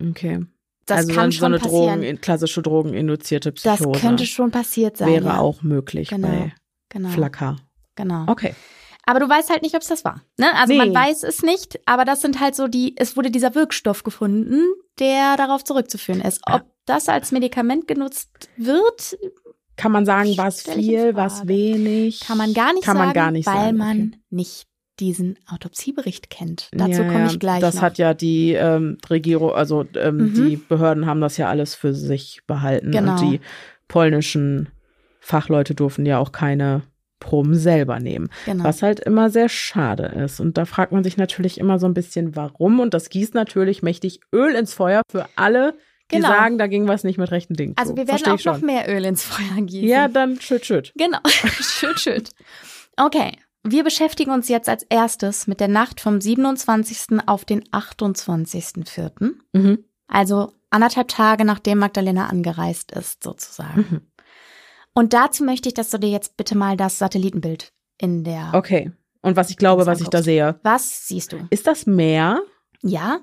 [0.00, 0.44] Okay.
[0.86, 2.00] Das also kann schon so eine passieren.
[2.02, 4.00] Drogen, klassische drogeninduzierte das Psychose.
[4.00, 5.08] könnte schon passiert sein.
[5.08, 5.38] wäre ja.
[5.38, 6.28] auch möglich Genau.
[6.28, 6.52] bei
[6.88, 7.08] genau.
[7.10, 7.56] Flacker.
[7.96, 8.24] Genau.
[8.28, 8.54] Okay.
[9.08, 10.20] Aber du weißt halt nicht, ob es das war.
[10.38, 10.52] Ne?
[10.56, 10.78] Also Nee.
[10.78, 14.62] man weiß es nicht, aber das sind halt so die, es wurde dieser Wirkstoff gefunden,
[14.98, 16.40] der darauf zurückzuführen ist.
[16.48, 16.56] Ja.
[16.56, 19.16] Ob das als Medikament genutzt wird,
[19.76, 22.20] Kann man sagen, was viel, was wenig?
[22.20, 24.20] kann man gar nicht Kann sagen, man gar nicht weil sagen, man okay.
[24.30, 24.66] nicht
[25.00, 26.68] diesen Autopsiebericht kennt.
[26.72, 27.82] Dazu Ja, komme ich gleich Das noch.
[27.82, 30.34] hat ja die ähm, Regierung, also ähm, Mhm.
[30.48, 32.90] die Behörden haben das ja alles für sich behalten.
[32.92, 33.12] Genau.
[33.12, 33.40] Und die
[33.88, 34.68] polnischen
[35.20, 36.82] Fachleute durften ja auch keine
[37.18, 38.28] Proben selber nehmen.
[38.44, 38.64] genau.
[38.64, 40.38] Was halt immer sehr schade ist.
[40.38, 42.78] Und da fragt man sich natürlich immer so ein bisschen, warum.
[42.78, 45.74] Und das gießt natürlich mächtig Öl ins Feuer für alle,
[46.12, 46.28] die Genau.
[46.28, 47.72] sagen, da ging was nicht mit rechten Dingen.
[47.76, 49.88] also wir werden Versteh auch noch mehr Öl ins Feuer gießen.
[49.88, 50.92] Ja, dann schütt, schütt.
[50.96, 51.18] Genau.
[51.60, 52.22] schön, schön.
[52.96, 53.32] Okay.
[53.68, 57.18] Wir beschäftigen uns jetzt als erstes mit der Nacht vom 27.
[57.26, 59.32] auf den 28.04.
[59.52, 59.84] Mhm.
[60.06, 63.86] Also anderthalb Tage nachdem Magdalena angereist ist, sozusagen.
[63.90, 64.00] Mhm.
[64.94, 68.52] Und dazu möchte ich, dass du dir jetzt bitte mal das Satellitenbild in der.
[68.54, 68.92] Okay.
[69.20, 70.60] Und was ich glaube, was ich da sehe.
[70.62, 71.38] Was siehst du?
[71.50, 72.40] Ist das Meer?
[72.82, 73.18] Ja?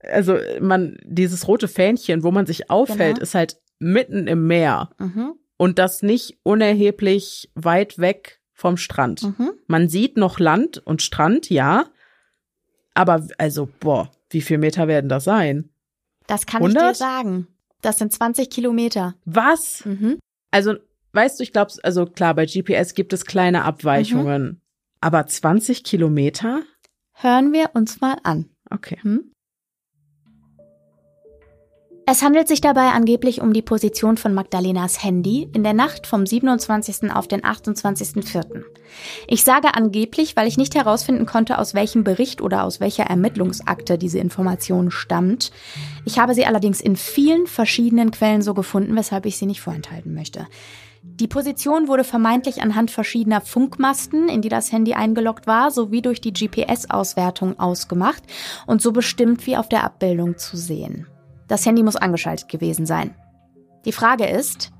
[0.00, 3.22] Also man, dieses rote Fähnchen, wo man sich aufhält, Genau.
[3.22, 4.90] ist halt mitten im Meer.
[4.98, 5.34] Mhm.
[5.56, 9.22] Und das nicht unerheblich weit weg vom Strand.
[9.22, 9.52] Mhm.
[9.66, 11.86] Man sieht noch Land und Strand, ja.
[12.94, 15.68] Aber also, boah, wie viel Meter werden das sein?
[16.26, 16.90] Das kann ich 100?
[16.90, 17.48] dir sagen.
[17.82, 19.14] Das sind 20 Kilometer.
[19.26, 19.84] Was?
[19.84, 20.18] Mhm.
[20.50, 20.76] Also,
[21.12, 24.42] weißt du, ich glaube, also klar, bei GPS gibt es kleine Abweichungen.
[24.42, 24.60] Mhm.
[25.00, 26.62] Aber 20 Kilometer?
[27.12, 28.48] Hören wir uns mal an.
[28.70, 28.98] Okay.
[29.02, 29.33] Hm?
[32.06, 36.26] Es handelt sich dabei angeblich um die Position von Magdalenas Handy in der Nacht vom
[36.26, 37.10] 27.
[37.10, 38.62] auf den 28.04.
[39.26, 43.96] Ich sage angeblich, weil ich nicht herausfinden konnte, aus welchem Bericht oder aus welcher Ermittlungsakte
[43.96, 45.50] diese Information stammt.
[46.04, 50.12] Ich habe sie allerdings in vielen verschiedenen Quellen so gefunden, weshalb ich sie nicht vorenthalten
[50.12, 50.46] möchte.
[51.02, 56.20] Die Position wurde vermeintlich anhand verschiedener Funkmasten, in die das Handy eingeloggt war, sowie durch
[56.20, 58.22] die GPS-Auswertung ausgemacht
[58.66, 61.06] und so bestimmt wie auf der Abbildung zu sehen.
[61.48, 63.14] Das Handy muss angeschaltet gewesen sein.
[63.84, 64.72] Die Frage ist,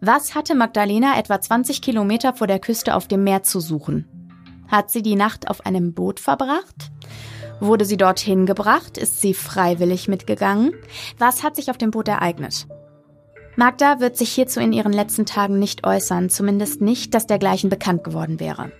[0.00, 4.06] was hatte Magdalena etwa 20 Kilometer vor der Küste auf dem Meer zu suchen?
[4.68, 6.90] Hat sie die Nacht auf einem Boot verbracht?
[7.60, 8.98] Wurde sie dorthin gebracht?
[8.98, 10.72] Ist sie freiwillig mitgegangen?
[11.18, 12.66] Was hat sich auf dem Boot ereignet?
[13.56, 18.04] Magda wird sich hierzu in ihren letzten Tagen nicht äußern, zumindest nicht, dass dergleichen bekannt
[18.04, 18.70] geworden wäre.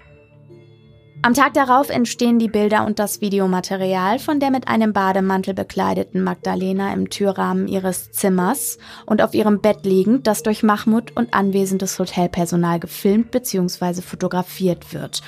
[1.20, 6.22] Am Tag darauf entstehen die Bilder und das Videomaterial von der mit einem Bademantel bekleideten
[6.22, 11.98] Magdalena im Türrahmen ihres Zimmers und auf ihrem Bett liegend, das durch Mahmoud und anwesendes
[11.98, 14.00] Hotelpersonal gefilmt bzw.
[14.00, 15.20] fotografiert wird,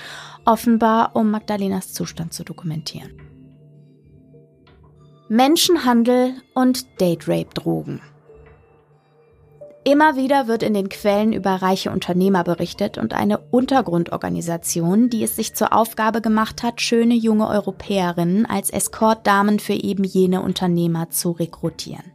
[0.45, 3.11] offenbar um Magdalenas Zustand zu dokumentieren.
[5.29, 8.01] Menschenhandel und Date-Rape-Drogen.
[9.83, 15.37] Immer wieder wird in den Quellen über reiche Unternehmer berichtet und eine Untergrundorganisation, die es
[15.37, 21.31] sich zur Aufgabe gemacht hat, schöne junge Europäerinnen als Escortdamen für eben jene Unternehmer zu
[21.31, 22.13] rekrutieren.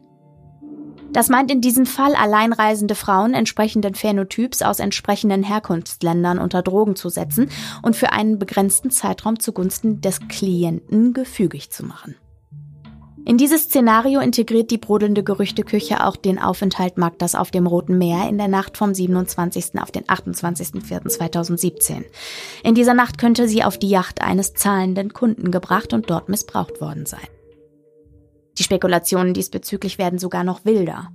[1.11, 7.09] Das meint in diesem Fall alleinreisende Frauen entsprechenden Phänotyps aus entsprechenden Herkunftsländern unter Drogen zu
[7.09, 7.49] setzen
[7.81, 12.15] und für einen begrenzten Zeitraum zugunsten des Klienten gefügig zu machen.
[13.27, 18.29] In dieses Szenario integriert die brodelnde Gerüchteküche auch den Aufenthalt Magdas auf dem Roten Meer
[18.29, 19.81] in der Nacht vom 27.
[19.81, 22.03] auf den 28.04.2017.
[22.63, 26.81] In dieser Nacht könnte sie auf die Yacht eines zahlenden Kunden gebracht und dort missbraucht
[26.81, 27.27] worden sein.
[28.59, 31.09] Die Spekulationen diesbezüglich werden sogar noch wilder.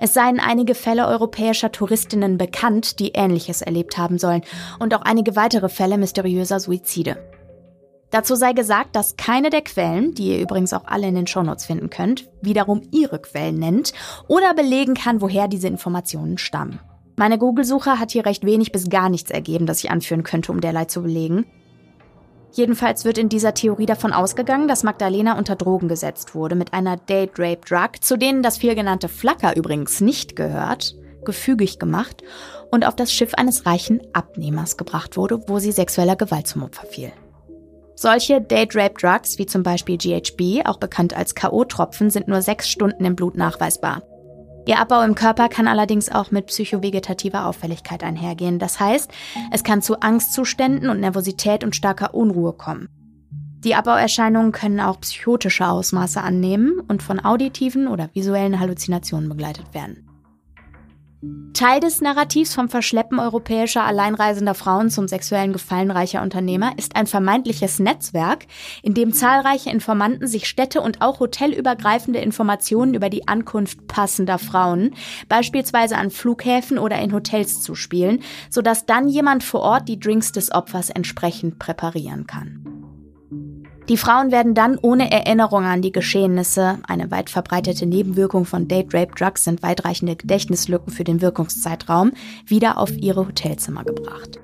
[0.00, 4.40] Es seien einige Fälle europäischer Touristinnen bekannt, die Ähnliches erlebt haben sollen,
[4.80, 7.18] und auch einige weitere Fälle mysteriöser Suizide.
[8.12, 11.64] Dazu sei gesagt, dass keine der Quellen, die ihr übrigens auch alle in den Shownotes
[11.64, 13.94] finden könnt, wiederum ihre Quellen nennt
[14.28, 16.78] oder belegen kann, woher diese Informationen stammen.
[17.16, 20.60] Meine Google-Suche hat hier recht wenig bis gar nichts ergeben, das ich anführen könnte, um
[20.60, 21.46] derlei zu belegen.
[22.52, 26.98] Jedenfalls wird in dieser Theorie davon ausgegangen, dass Magdalena unter Drogen gesetzt wurde mit einer
[26.98, 32.22] Date-Rape-Drug, zu denen das vielgenannte Flacker übrigens nicht gehört, gefügig gemacht
[32.70, 36.86] und auf das Schiff eines reichen Abnehmers gebracht wurde, wo sie sexueller Gewalt zum Opfer
[36.86, 37.12] fiel.
[37.94, 43.16] Solche Date-Rape-Drugs, wie zum Beispiel GHB, auch bekannt als K.O.-Tropfen, sind nur sechs Stunden im
[43.16, 44.02] Blut nachweisbar.
[44.66, 48.58] Ihr Abbau im Körper kann allerdings auch mit psychovegetativer Auffälligkeit einhergehen.
[48.58, 49.10] Das heißt,
[49.50, 52.88] es kann zu Angstzuständen und Nervosität und starker Unruhe kommen.
[53.64, 60.08] Die Abbauerscheinungen können auch psychotische Ausmaße annehmen und von auditiven oder visuellen Halluzinationen begleitet werden.
[61.54, 67.06] Teil des Narrativs vom Verschleppen europäischer alleinreisender Frauen zum sexuellen Gefallen reicher Unternehmer ist ein
[67.06, 68.46] vermeintliches Netzwerk,
[68.82, 74.96] in dem zahlreiche Informanten sich städte- und auch hotelübergreifende Informationen über die Ankunft passender Frauen,
[75.28, 80.50] beispielsweise an Flughäfen oder in Hotels zuspielen, sodass dann jemand vor Ort die Drinks des
[80.50, 82.81] Opfers entsprechend präparieren kann.
[83.92, 89.44] Die Frauen werden dann ohne Erinnerung an die Geschehnisse, eine weit verbreitete Nebenwirkung von Date-Rape-Drugs
[89.44, 92.12] sind weitreichende Gedächtnislücken für den Wirkungszeitraum,
[92.46, 94.40] wieder auf ihre Hotelzimmer gebracht.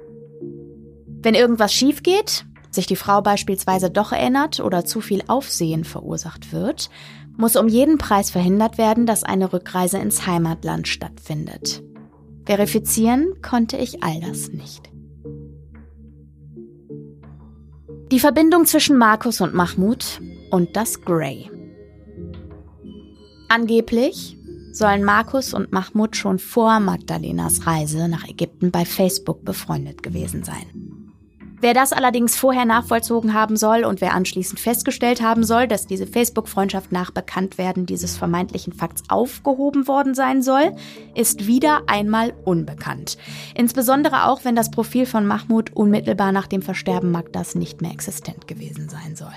[1.22, 6.53] Wenn irgendwas schief geht, sich die Frau beispielsweise doch erinnert oder zu viel Aufsehen verursacht
[6.53, 6.90] wird,
[7.38, 11.82] muss um jeden Preis verhindert werden, dass eine Rückreise ins Heimatland stattfindet.
[12.44, 14.88] Verifizieren konnte ich all das nicht.
[18.11, 21.50] Die Verbindung zwischen Markus und Mahmoud und das Grey.
[23.50, 24.38] Angeblich
[24.72, 30.97] sollen Markus und Mahmoud schon vor Magdalenas Reise nach Ägypten bei Facebook befreundet gewesen sein.
[31.61, 36.06] Wer das allerdings vorher nachvollzogen haben soll und wer anschließend festgestellt haben soll, dass diese
[36.06, 40.76] Facebook-Freundschaft nach Bekanntwerden dieses vermeintlichen Fakts aufgehoben worden sein soll,
[41.16, 43.18] ist wieder einmal unbekannt.
[43.56, 48.46] Insbesondere auch, wenn das Profil von Mahmoud unmittelbar nach dem Versterben Magdas nicht mehr existent
[48.46, 49.35] gewesen sein soll.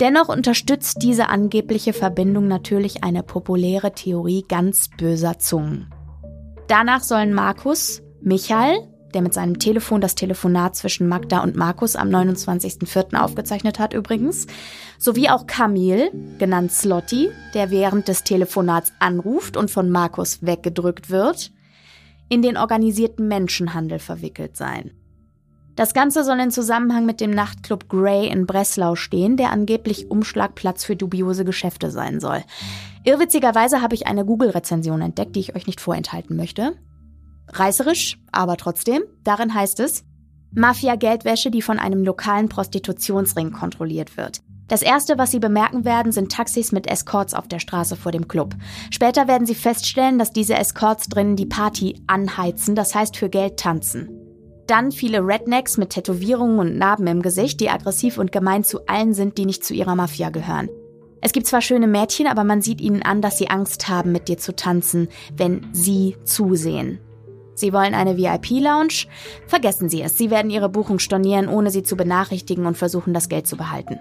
[0.00, 5.92] Dennoch unterstützt diese angebliche Verbindung natürlich eine populäre Theorie ganz böser Zungen.
[6.66, 8.76] Danach sollen Markus, Michael,
[9.14, 13.16] der mit seinem Telefon das Telefonat zwischen Magda und Markus am 29.04.
[13.16, 14.46] aufgezeichnet hat übrigens,
[14.98, 21.52] sowie auch Kamil, genannt Slotty, der während des Telefonats anruft und von Markus weggedrückt wird,
[22.28, 24.90] in den organisierten Menschenhandel verwickelt sein.
[25.76, 30.84] Das Ganze soll in Zusammenhang mit dem Nachtclub Grey in Breslau stehen, der angeblich Umschlagplatz
[30.84, 32.42] für dubiose Geschäfte sein soll.
[33.04, 36.76] Irrwitzigerweise habe ich eine Google-Rezension entdeckt, die ich euch nicht vorenthalten möchte.
[37.48, 39.02] Reißerisch, aber trotzdem.
[39.24, 40.04] Darin heißt es,
[40.52, 44.40] Mafia-Geldwäsche, die von einem lokalen Prostitutionsring kontrolliert wird.
[44.68, 48.26] Das erste, was Sie bemerken werden, sind Taxis mit Escorts auf der Straße vor dem
[48.26, 48.54] Club.
[48.90, 53.58] Später werden Sie feststellen, dass diese Escorts drinnen die Party anheizen, das heißt für Geld
[53.58, 54.08] tanzen.
[54.66, 59.14] Dann viele Rednecks mit Tätowierungen und Narben im Gesicht, die aggressiv und gemein zu allen
[59.14, 60.68] sind, die nicht zu ihrer Mafia gehören.
[61.20, 64.26] Es gibt zwar schöne Mädchen, aber man sieht ihnen an, dass sie Angst haben, mit
[64.26, 66.98] dir zu tanzen, wenn sie zusehen.
[67.56, 69.08] Sie wollen eine VIP-Lounge?
[69.46, 73.28] Vergessen Sie es, Sie werden Ihre Buchung stornieren, ohne Sie zu benachrichtigen und versuchen, das
[73.28, 73.98] Geld zu behalten.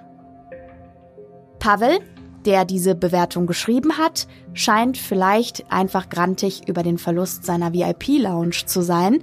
[1.57, 1.99] Pavel,
[2.45, 8.81] der diese Bewertung geschrieben hat, scheint vielleicht einfach grantig über den Verlust seiner VIP-Lounge zu
[8.81, 9.19] sein.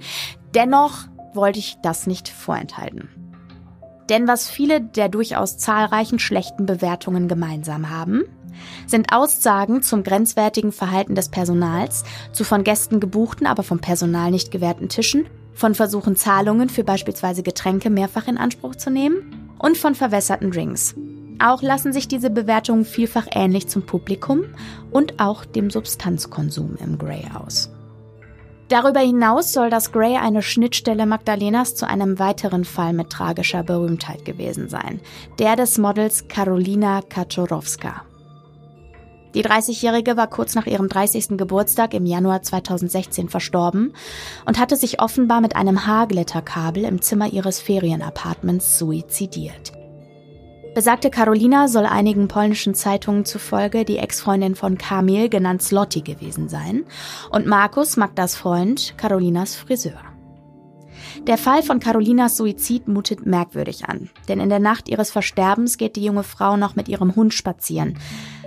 [0.53, 3.09] Dennoch wollte ich das nicht vorenthalten.
[4.09, 8.23] Denn was viele der durchaus zahlreichen schlechten Bewertungen gemeinsam haben,
[8.87, 14.51] sind Aussagen zum grenzwertigen Verhalten des Personals, zu von Gästen gebuchten, aber vom Personal nicht
[14.51, 19.95] gewährten Tischen, von Versuchen Zahlungen für beispielsweise Getränke mehrfach in Anspruch zu nehmen und von
[19.95, 20.95] verwässerten Drinks.
[21.39, 24.45] Auch lassen sich diese Bewertungen vielfach ähnlich zum Publikum
[24.91, 27.69] und auch dem Substanzkonsum im Grey aus.
[28.69, 34.25] Darüber hinaus soll das Grey eine Schnittstelle Magdalenas zu einem weiteren Fall mit tragischer Berühmtheit
[34.25, 34.99] gewesen sein,
[35.37, 38.03] der des Models Karolina Kaczorowska.
[39.33, 41.37] Die 30-Jährige war kurz nach ihrem 30.
[41.37, 43.93] Geburtstag im Januar 2016 verstorben
[44.45, 49.73] und hatte sich offenbar mit einem Haarglitterkabel im Zimmer ihres Ferienapartments suizidiert.
[50.75, 56.83] Besagte Carolina soll einigen polnischen Zeitungen zufolge die Ex-Freundin von Kamil, genannt Slotti, gewesen sein
[57.29, 60.01] und Markus, Magdas Freund, Carolinas Friseur.
[61.27, 65.95] Der Fall von Carolinas Suizid mutet merkwürdig an, denn in der Nacht ihres Versterbens geht
[65.95, 67.97] die junge Frau noch mit ihrem Hund spazieren.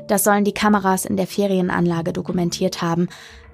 [0.08, 3.08] Das sollen die Kameras in der Ferienanlage dokumentiert haben.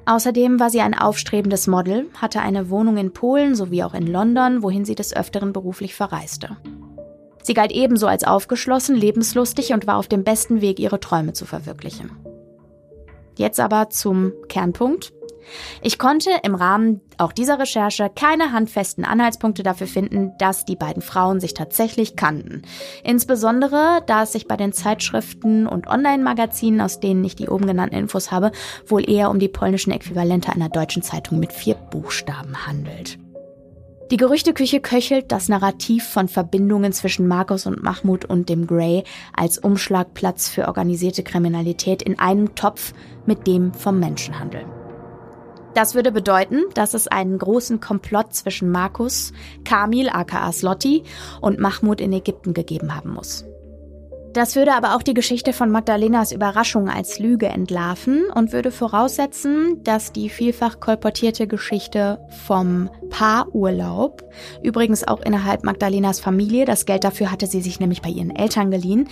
[0.05, 4.63] Außerdem war sie ein aufstrebendes Model, hatte eine Wohnung in Polen sowie auch in London,
[4.63, 6.57] wohin sie des Öfteren beruflich verreiste.
[7.43, 11.45] Sie galt ebenso als aufgeschlossen, lebenslustig und war auf dem besten Weg, ihre Träume zu
[11.45, 12.11] verwirklichen.
[13.37, 15.13] Jetzt aber zum Kernpunkt.
[15.83, 21.03] Ich konnte im Rahmen auch dieser Recherche keine handfesten Anhaltspunkte dafür finden, dass die beiden
[21.03, 22.63] Frauen sich tatsächlich kannten.
[23.05, 27.97] Insbesondere, da es sich bei den Zeitschriften und Online-Magazinen, aus denen ich die oben genannten
[27.97, 28.53] Infos habe,
[28.87, 33.19] wohl eher um die polnischen Äquivalente einer deutschen Zeitung mit vier Buchstaben handelt.
[34.13, 39.05] Die Gerüchteküche köchelt das Narrativ von Verbindungen zwischen Markus und Mahmoud und dem Grey
[39.35, 42.93] als Umschlagplatz für organisierte Kriminalität in einem Topf
[43.25, 44.67] mit dem vom Menschenhandel.
[45.75, 49.33] Das würde bedeuten, dass es einen großen Komplott zwischen Markus,
[49.65, 51.03] Kamil aka Slotti
[51.41, 53.45] und Mahmoud in Ägypten gegeben haben muss.
[54.33, 59.85] Das würde aber auch die Geschichte von Magdalenas Überraschung als Lüge entlarven und würde voraussetzen,
[59.85, 64.23] dass die vielfach kolportierte Geschichte vom Paarurlaub,
[64.63, 68.71] übrigens auch innerhalb Magdalenas Familie, das Geld dafür hatte sie sich nämlich bei ihren Eltern
[68.71, 69.09] geliehen,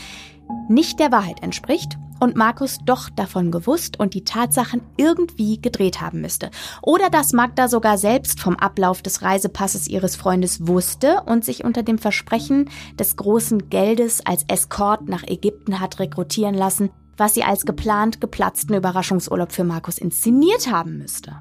[0.69, 6.21] nicht der Wahrheit entspricht und Markus doch davon gewusst und die Tatsachen irgendwie gedreht haben
[6.21, 6.51] müsste.
[6.83, 11.83] Oder dass Magda sogar selbst vom Ablauf des Reisepasses ihres Freundes wusste und sich unter
[11.83, 12.69] dem Versprechen
[12.99, 18.77] des großen Geldes als Escort nach Ägypten hat rekrutieren lassen, was sie als geplant geplatzten
[18.77, 21.41] Überraschungsurlaub für Markus inszeniert haben müsste.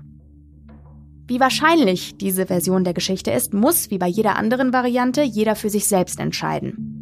[1.28, 5.70] Wie wahrscheinlich diese Version der Geschichte ist, muss, wie bei jeder anderen Variante, jeder für
[5.70, 6.99] sich selbst entscheiden.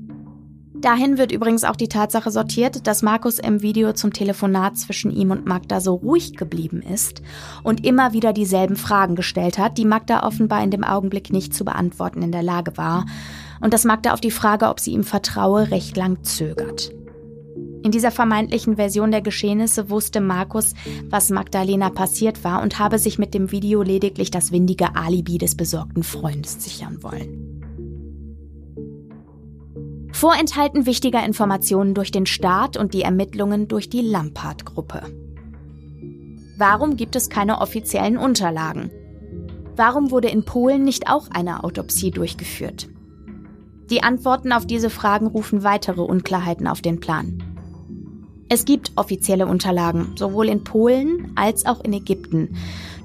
[0.81, 5.31] Dahin wird übrigens auch die Tatsache sortiert, dass Markus im Video zum Telefonat zwischen ihm
[5.31, 7.23] und Magda so ruhig geblieben ist
[7.63, 11.65] und immer wieder dieselben Fragen gestellt hat, die Magda offenbar in dem Augenblick nicht zu
[11.65, 13.05] beantworten in der Lage war,
[13.59, 16.91] und dass Magda auf die Frage, ob sie ihm vertraue, recht lang zögert.
[17.83, 20.73] In dieser vermeintlichen Version der Geschehnisse wusste Markus,
[21.09, 25.55] was Magdalena passiert war und habe sich mit dem Video lediglich das windige Alibi des
[25.55, 27.56] besorgten Freundes sichern wollen.
[30.18, 35.03] Vorenthalten wichtiger Informationen durch den Staat und die Ermittlungen durch die Lampard-Gruppe.
[36.57, 38.89] Warum gibt es keine offiziellen Unterlagen?
[39.76, 42.89] Warum wurde in Polen nicht auch eine Autopsie durchgeführt?
[43.91, 47.44] Die Antworten auf diese Fragen rufen weitere Unklarheiten auf den Plan.
[48.49, 52.57] Es gibt offizielle Unterlagen, sowohl in Polen als auch in Ägypten.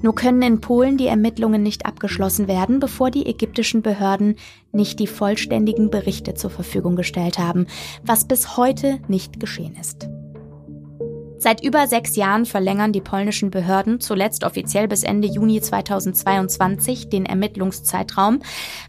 [0.03, 4.35] Nur können in Polen die Ermittlungen nicht abgeschlossen werden, bevor die ägyptischen Behörden
[4.73, 7.67] nicht die vollständigen Berichte zur Verfügung gestellt haben,
[8.03, 10.09] was bis heute nicht geschehen ist.
[11.37, 17.25] Seit über sechs Jahren verlängern die polnischen Behörden, zuletzt offiziell bis Ende Juni 2022, den
[17.25, 18.41] Ermittlungszeitraum,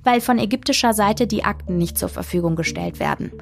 [0.02, 3.32] weil von ägyptischer Seite die Akten nicht zur Verfügung gestellt werden.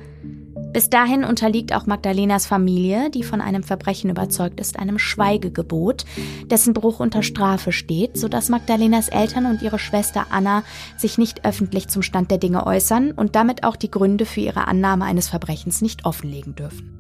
[0.73, 6.07] Bis dahin unterliegt auch Magdalenas Familie, die von einem Verbrechen überzeugt ist, einem Schweigegebot,
[6.47, 10.63] dessen Bruch unter Strafe steht, sodass Magdalenas Eltern und ihre Schwester Anna
[10.97, 14.67] sich nicht öffentlich zum Stand der Dinge äußern und damit auch die Gründe für ihre
[14.67, 16.99] Annahme eines Verbrechens nicht offenlegen dürfen.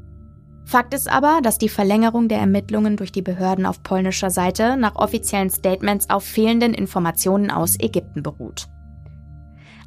[0.66, 4.96] Fakt ist aber, dass die Verlängerung der Ermittlungen durch die Behörden auf polnischer Seite nach
[4.96, 8.68] offiziellen Statements auf fehlenden Informationen aus Ägypten beruht.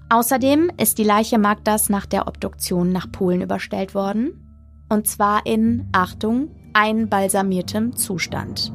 [0.09, 4.41] Außerdem ist die Leiche Magdas nach der Obduktion nach Polen überstellt worden.
[4.87, 8.71] Und zwar in, Achtung, einbalsamiertem Zustand.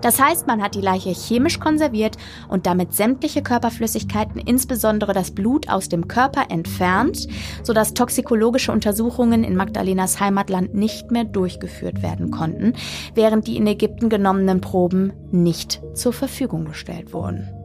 [0.00, 2.16] Das heißt, man hat die Leiche chemisch konserviert
[2.48, 7.26] und damit sämtliche Körperflüssigkeiten, insbesondere das Blut aus dem Körper entfernt,
[7.64, 12.74] sodass toxikologische Untersuchungen in Magdalenas Heimatland nicht mehr durchgeführt werden konnten,
[13.14, 17.57] während die in Ägypten genommenen Proben nicht zur Verfügung gestellt wurden.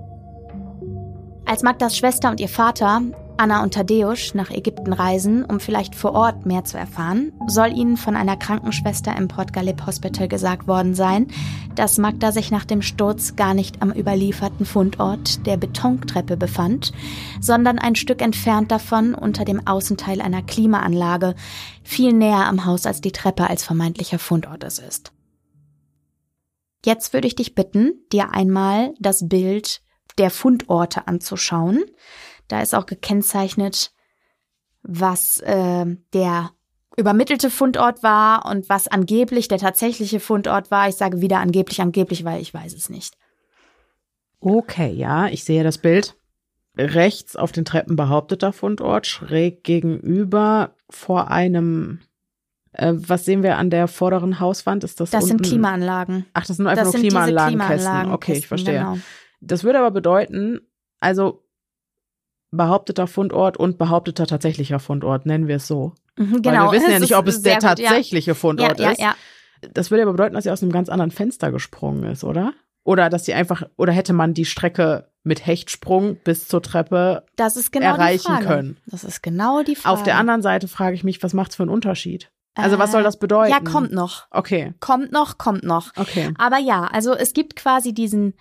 [1.46, 3.02] Als Magdas Schwester und ihr Vater
[3.38, 7.98] Anna und Tadeusz nach Ägypten reisen, um vielleicht vor Ort mehr zu erfahren, soll ihnen
[7.98, 11.28] von einer Krankenschwester im Port Galip Hospital gesagt worden sein,
[11.76, 16.94] dass Magda sich nach dem Sturz gar nicht am überlieferten Fundort der Betontreppe befand,
[17.42, 21.36] sondern ein Stück entfernt davon unter dem Außenteil einer Klimaanlage,
[21.84, 25.12] viel näher am Haus als die Treppe als vermeintlicher Fundort es ist.
[26.86, 29.83] Jetzt würde ich dich bitten, dir einmal das Bild
[30.18, 31.84] der Fundorte anzuschauen.
[32.48, 33.92] Da ist auch gekennzeichnet,
[34.82, 36.52] was äh, der
[36.98, 40.88] übermittelte Fundort war und was angeblich der tatsächliche Fundort war.
[40.90, 43.16] Ich sage wieder angeblich, angeblich, weil ich weiß es nicht.
[44.40, 46.16] Okay, ja, ich sehe das Bild.
[46.78, 52.02] Rechts auf den Treppen behaupteter Fundort, schräg gegenüber vor einem
[52.74, 54.84] äh, was sehen wir an der vorderen Hauswand?
[54.84, 55.38] Ist das Das unten?
[55.38, 56.26] sind Klimaanlagen.
[56.34, 57.78] Ach, das sind einfach Das nur Klimaanlagenkästen.
[57.78, 58.80] Klimaanlagen okay, ich verstehe.
[58.80, 58.98] Genau.
[59.48, 60.62] Das würde aber bedeuten,
[61.00, 61.44] also
[62.52, 65.94] behaupteter Fundort und behaupteter tatsächlicher Fundort, nennen wir es so.
[66.18, 66.72] Mhm, Weil genau.
[66.72, 67.70] wir wissen ja Es nicht, ob es der gut, ja.
[67.70, 69.00] tatsächliche Fundort ja, ja, ist.
[69.02, 69.16] Ja,
[69.72, 72.54] Das würde aber bedeuten, dass sie aus einem ganz anderen Fenster gesprungen ist, oder?
[72.84, 77.56] Oder dass sie einfach, oder hätte man die Strecke mit Hechtsprung bis zur Treppe das
[77.56, 78.78] ist genau erreichen können.
[78.86, 79.94] Das ist genau die Frage.
[79.94, 82.30] Auf der anderen Seite frage ich mich, was macht's für einen Unterschied?
[82.56, 83.52] Also was Äh, soll das bedeuten?
[83.52, 84.28] Ja, kommt noch.
[84.32, 85.92] Okay, Kommt noch, kommt noch.
[85.96, 86.34] okay.
[86.38, 88.34] Aber ja, also es gibt quasi diesen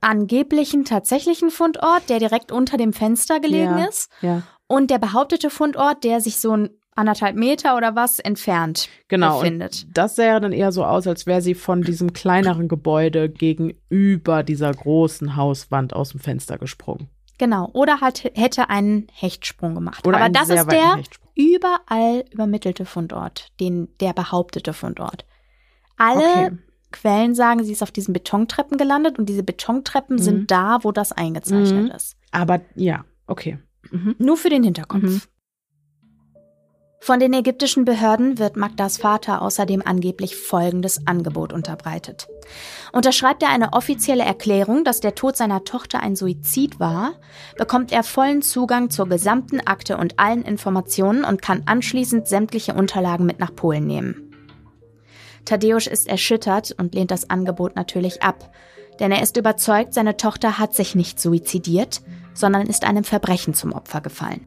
[0.00, 3.84] angeblichen tatsächlichen Fundort, der direkt unter dem Fenster gelegen Ja.
[3.86, 4.10] ist.
[4.22, 9.38] Ja, Und der behauptete Fundort, der sich so ein anderthalb Meter oder was entfernt genau.
[9.38, 9.86] Befindet.
[9.96, 14.72] das sähe dann eher so aus, als wäre sie von diesem kleineren Gebäude gegenüber dieser
[14.72, 17.08] großen Hauswand aus dem Fenster gesprungen.
[17.38, 17.70] Genau.
[17.72, 20.04] Oder halt hätte einen Hechtsprung gemacht.
[20.08, 21.30] Oder Aber das ist der Hechtsprung.
[21.36, 25.24] überall übermittelte Fundort, den, der behauptete Fundort.
[25.96, 26.50] Alle Okay.
[26.92, 30.22] Quellen sagen, sie ist auf diesen Betontreppen gelandet und diese Betontreppen Mhm.
[30.22, 31.90] sind da, wo das eingezeichnet Mhm.
[31.90, 32.16] ist.
[32.30, 33.58] Aber ja, okay.
[33.90, 34.14] Mhm.
[34.18, 35.02] Nur für den Hinterkopf.
[35.02, 35.20] Mhm.
[37.00, 42.26] Von den ägyptischen Behörden wird Magdas Vater außerdem angeblich folgendes Angebot unterbreitet.
[42.92, 47.12] Unterschreibt er eine offizielle Erklärung, dass der Tod seiner Tochter ein Suizid war,
[47.56, 53.26] bekommt er vollen Zugang zur gesamten Akte und allen Informationen und kann anschließend sämtliche Unterlagen
[53.26, 54.27] mit nach Polen nehmen.
[55.48, 58.52] Tadeusz ist erschüttert und lehnt das Angebot natürlich ab,
[59.00, 62.02] denn er ist überzeugt, seine Tochter hat sich nicht suizidiert,
[62.34, 64.46] sondern ist einem Verbrechen zum Opfer gefallen.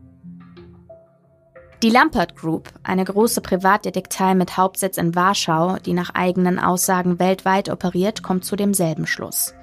[1.81, 7.69] Die Lampert Group, eine große Privatdetektei mit Hauptsitz in Warschau, die nach eigenen Aussagen weltweit
[7.69, 9.55] operiert, kommt zu demselben Schluss.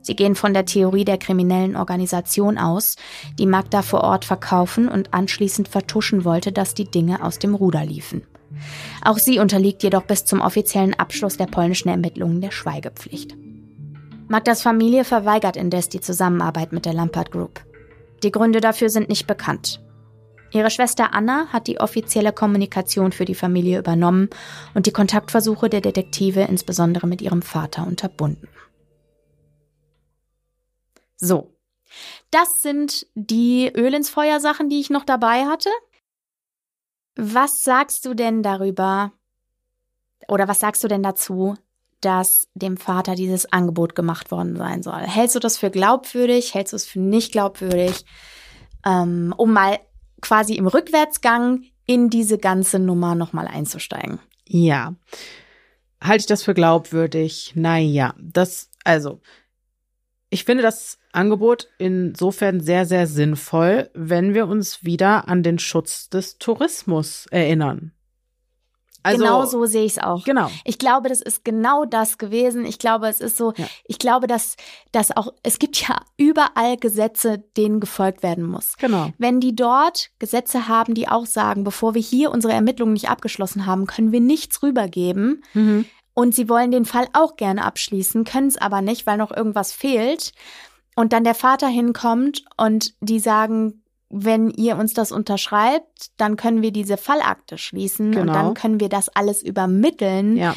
[0.00, 2.96] Sie gehen von der Theorie der kriminellen Organisation aus,
[3.38, 7.84] die Magda vor Ort verkaufen und anschließend vertuschen wollte, dass die Dinge aus dem Ruder
[7.84, 8.26] liefen.
[9.04, 13.36] Auch sie unterliegt jedoch bis zum offiziellen Abschluss der polnischen Ermittlungen der Schweigepflicht.
[14.28, 17.60] Magdas Familie verweigert indes die Zusammenarbeit mit der Lampert Group.
[18.22, 19.80] Die Gründe dafür sind nicht bekannt.
[20.52, 24.28] Ihre Schwester Anna hat die offizielle Kommunikation für die Familie übernommen
[24.74, 28.48] und die Kontaktversuche der Detektive insbesondere mit ihrem Vater unterbunden.
[31.16, 31.54] So,
[32.30, 35.70] das sind die Öl ins Feuer Sachen, die ich noch dabei hatte.
[37.16, 39.12] Was sagst du denn darüber
[40.28, 41.54] oder was sagst du denn dazu,
[42.00, 45.00] dass dem Vater dieses Angebot gemacht worden sein soll?
[45.00, 46.54] Hältst du das für glaubwürdig?
[46.54, 48.04] Hältst du es für nicht glaubwürdig?
[48.84, 49.78] Ähm, um mal
[50.20, 54.18] quasi im Rückwärtsgang in diese ganze Nummer nochmal einzusteigen.
[54.46, 54.94] Ja.
[56.02, 57.52] Halte ich das für glaubwürdig?
[57.54, 59.20] Naja, das, also,
[60.32, 66.08] ich finde das Angebot insofern sehr, sehr sinnvoll, wenn wir uns wieder an den Schutz
[66.08, 67.92] des Tourismus erinnern.
[69.02, 70.24] Also, genau so sehe ich es auch.
[70.24, 70.48] Genau.
[70.64, 72.64] Ich glaube, das ist genau das gewesen.
[72.64, 73.66] Ich glaube, es ist so, Ja.
[73.84, 74.56] ich glaube, dass,
[74.92, 78.76] dass auch, es gibt ja überall Gesetze, denen gefolgt werden muss.
[78.78, 79.12] Genau.
[79.18, 83.66] Wenn die dort Gesetze haben, die auch sagen, bevor wir hier unsere Ermittlungen nicht abgeschlossen
[83.66, 85.42] haben, können wir nichts rübergeben.
[85.52, 85.84] Mhm.
[86.14, 89.72] Und sie wollen den Fall auch gerne abschließen, können es aber nicht, weil noch irgendwas
[89.72, 90.32] fehlt.
[90.94, 96.60] Und dann der Vater hinkommt und die sagen, wenn ihr uns das unterschreibt, dann können
[96.60, 98.32] wir diese Fallakte schließen und Genau.
[98.34, 100.36] dann können wir das alles übermitteln.
[100.36, 100.54] Ja.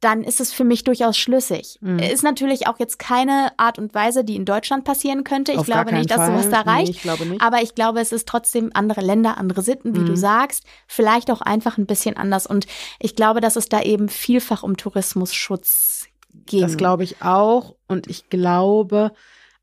[0.00, 1.78] Dann ist es für mich durchaus schlüssig.
[1.82, 1.98] Mhm.
[1.98, 5.52] Ist natürlich auch jetzt keine Art und Weise, die in Deutschland passieren könnte.
[5.52, 6.74] Ich Auf glaube nicht, dass keinen sowas da Fall.
[6.76, 6.86] reicht.
[6.86, 7.42] Nee, ich glaube nicht.
[7.42, 10.06] Aber ich glaube, es ist trotzdem andere Länder, andere Sitten, wie Mhm.
[10.06, 10.64] du sagst.
[10.86, 12.46] Vielleicht auch einfach ein bisschen anders.
[12.46, 12.66] Und
[12.98, 16.06] ich glaube, dass es da eben vielfach um Tourismusschutz
[16.46, 16.60] ging.
[16.62, 17.74] Das glaube ich auch.
[17.86, 19.12] Und ich glaube,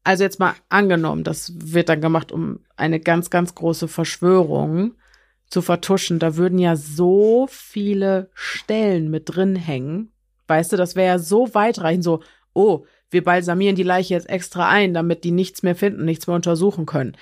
[0.04, 4.94] also jetzt mal angenommen, das wird dann gemacht, um eine ganz, ganz große Verschwörung
[5.50, 6.20] zu vertuschen.
[6.20, 10.12] Da würden ja so viele Stellen mit drin hängen.
[10.48, 12.22] Weißt du, das wäre ja so weitreichend, so,
[12.54, 16.36] oh, wir balsamieren die Leiche jetzt extra ein, damit die nichts mehr finden, nichts mehr
[16.36, 17.16] untersuchen können.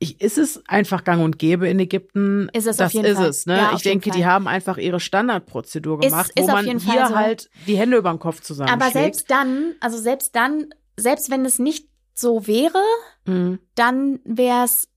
[0.00, 2.48] Ich, ist es einfach gang und gäbe in Ägypten?
[2.52, 3.28] Ist es das auf jeden ist Fall.
[3.28, 3.56] es, ne?
[3.56, 6.80] Ja, ich denke, die haben einfach ihre Standardprozedur Ist- gemacht, ist wo auf man hier
[6.80, 7.14] Fall so.
[7.16, 8.82] halt die Hände über den Kopf zusammenschlägt.
[8.82, 10.66] Aber selbst dann, also selbst dann,
[10.96, 12.82] selbst wenn es nicht so wäre,
[13.26, 13.60] Mhm.
[13.76, 14.88] dann wäre es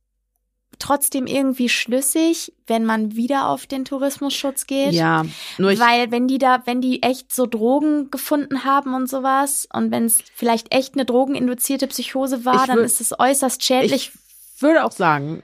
[0.79, 4.93] trotzdem irgendwie schlüssig, wenn man wieder auf den Tourismusschutz geht.
[4.93, 5.25] Ja,
[5.57, 9.67] nur ich, Weil wenn die da, wenn die echt so Drogen gefunden haben und sowas
[9.73, 14.11] und wenn es vielleicht echt eine drogeninduzierte Psychose war, dann ist es äußerst schädlich.
[14.15, 15.43] ich würde auch sagen,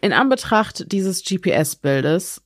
[0.00, 2.42] in Anbetracht dieses GPS-Bildes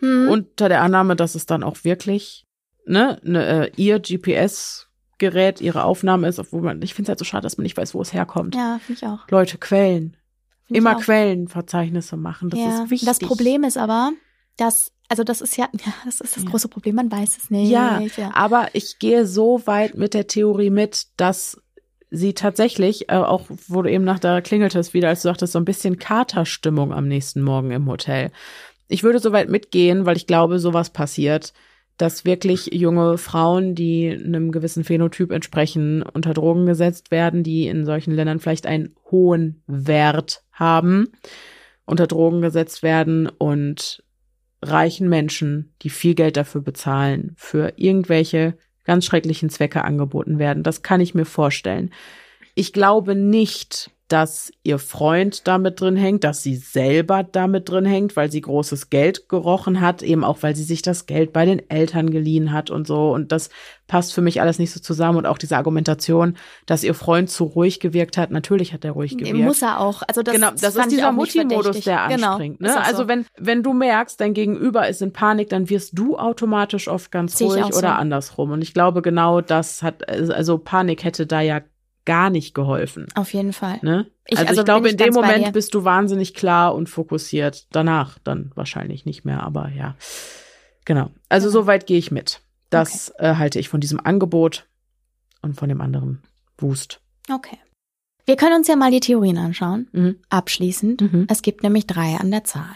[0.00, 0.28] Hm.
[0.28, 2.44] unter der Annahme, dass es dann auch wirklich
[2.84, 7.24] ne, ne äh, ihr GPS-Gerät, ihre Aufnahme ist, obwohl man, ich finde es halt so
[7.24, 8.54] schade, dass man nicht weiß, wo es herkommt.
[8.54, 9.28] ja, finde ich auch.
[9.30, 10.16] Leute, Quellen.
[10.66, 10.96] Find Immer.
[10.96, 12.50] Quellenverzeichnisse machen.
[12.50, 12.84] Das ja.
[12.84, 13.06] ist wichtig.
[13.06, 14.12] Das Problem ist aber,
[14.56, 16.50] dass, also das ist ja, ja, das ist das Ja.
[16.50, 17.70] große Problem, man weiß es nicht.
[17.70, 18.00] Ja,
[18.32, 21.60] aber ich gehe so weit mit der Theorie mit, dass
[22.10, 25.58] sie tatsächlich, äh, auch wurde eben nach da klingelte es wieder, als du sagtest, so
[25.58, 28.30] ein bisschen Katerstimmung am nächsten Morgen im Hotel.
[28.88, 31.52] Ich würde so weit mitgehen, weil ich glaube, sowas passiert,
[31.96, 37.84] dass wirklich junge Frauen, die einem gewissen Phänotyp entsprechen, unter Drogen gesetzt werden, die in
[37.84, 41.08] solchen Ländern vielleicht einen hohen Wert haben,
[41.84, 44.02] unter Drogen gesetzt werden und
[44.62, 50.62] reichen Menschen, die viel Geld dafür bezahlen, für irgendwelche ganz schrecklichen Zwecke angeboten werden.
[50.62, 51.90] Das kann ich mir vorstellen.
[52.54, 58.14] Ich glaube nicht, dass ihr Freund damit drin hängt, dass sie selber damit drin hängt,
[58.14, 61.68] weil sie großes Geld gerochen hat, eben auch weil sie sich das Geld bei den
[61.68, 63.12] Eltern geliehen hat und so.
[63.12, 63.50] Und das
[63.88, 65.18] passt für mich alles nicht so zusammen.
[65.18, 68.30] Und auch diese Argumentation, dass ihr Freund zu ruhig gewirkt hat.
[68.30, 69.36] Natürlich hat er ruhig gewirkt.
[69.36, 70.02] Muss er auch.
[70.06, 72.60] Also das, genau, das ist dieser Mutti-Modus, der Genau, anspringt.
[72.60, 72.84] ist Ne?
[72.84, 73.08] Also so.
[73.08, 77.36] wenn, wenn du merkst, dein Gegenüber ist in Panik, dann wirst du automatisch oft ganz
[77.36, 77.78] Sehe ruhig auch so.
[77.80, 78.52] oder andersrum.
[78.52, 81.62] Und ich glaube, genau das hat, also Panik hätte da ja
[82.04, 83.06] gar nicht geholfen.
[83.14, 83.78] Auf jeden Fall.
[83.82, 84.06] Ne?
[84.26, 87.66] Ich- also, also ich glaube, ich in dem Moment bist du wahnsinnig klar und fokussiert.
[87.72, 89.96] Danach dann wahrscheinlich nicht mehr, aber ja.
[90.84, 91.10] Genau.
[91.28, 91.60] Also Genau.
[91.62, 92.40] so weit gehe ich mit.
[92.70, 94.66] Das äh, halte ich von diesem Angebot
[95.42, 96.22] und von dem anderen
[96.58, 97.00] Wust.
[97.30, 97.58] Okay.
[98.26, 99.88] Wir können uns ja mal die Theorien anschauen.
[99.92, 100.16] Mhm.
[100.30, 101.00] Abschließend.
[101.00, 101.26] Mhm.
[101.30, 102.74] Es gibt nämlich drei an der Zahl.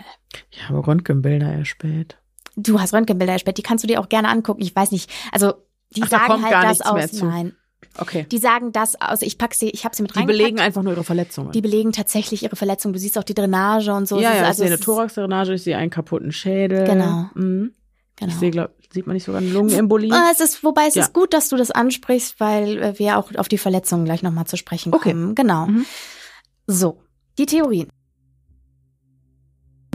[0.50, 2.18] Ich habe Röntgenbilder erspäht.
[2.56, 4.62] Du hast Röntgenbilder erstellt, die kannst du dir auch gerne angucken.
[4.62, 5.54] Ich weiß nicht, also
[5.90, 7.12] die Ach, sagen halt das aus.
[7.22, 7.54] Nein,
[7.96, 8.26] Okay.
[8.30, 9.22] die sagen das aus.
[9.22, 10.38] Ich pack sie, ich habe sie mit Die reingepackt.
[10.38, 11.52] belegen einfach nur ihre Verletzungen.
[11.52, 12.92] die belegen tatsächlich ihre Verletzung.
[12.92, 14.18] Du siehst auch die Drainage und so.
[14.20, 16.84] ja, ja, also, ich sehe eine Thoraxdrainage, ich sehe einen kaputten Schädel.
[16.86, 17.28] Genau.
[17.34, 17.72] Mhm.
[18.16, 18.32] Genau.
[18.32, 20.12] Ich sehe, glaub, sieht man nicht sogar eine Lungenembolie?
[20.12, 21.02] Äh, Es ist, wobei es Ja.
[21.04, 24.46] ist gut, dass du das ansprichst, weil äh, wir auch auf die Verletzungen gleich nochmal
[24.46, 25.10] zu sprechen Okay.
[25.12, 25.34] kommen.
[25.36, 25.66] Genau.
[25.66, 25.86] Mhm.
[26.66, 27.00] So,
[27.38, 27.88] die Theorien.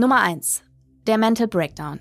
[0.00, 0.62] Nummer eins:
[1.06, 2.00] Der Mental Breakdown.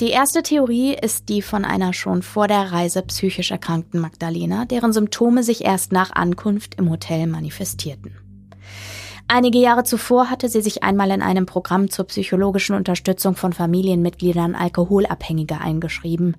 [0.00, 4.92] Die erste Theorie ist die von einer schon vor der Reise psychisch erkrankten Magdalena, deren
[4.92, 8.16] Symptome sich erst nach Ankunft im Hotel manifestierten.
[9.28, 14.56] Einige Jahre zuvor hatte sie sich einmal in einem Programm zur psychologischen Unterstützung von Familienmitgliedern
[14.56, 16.36] Alkoholabhängiger eingeschrieben.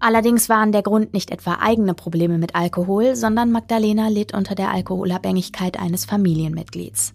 [0.00, 4.72] Allerdings waren der Grund nicht etwa eigene Probleme mit Alkohol, sondern Magdalena litt unter der
[4.72, 7.14] Alkoholabhängigkeit eines Familienmitglieds.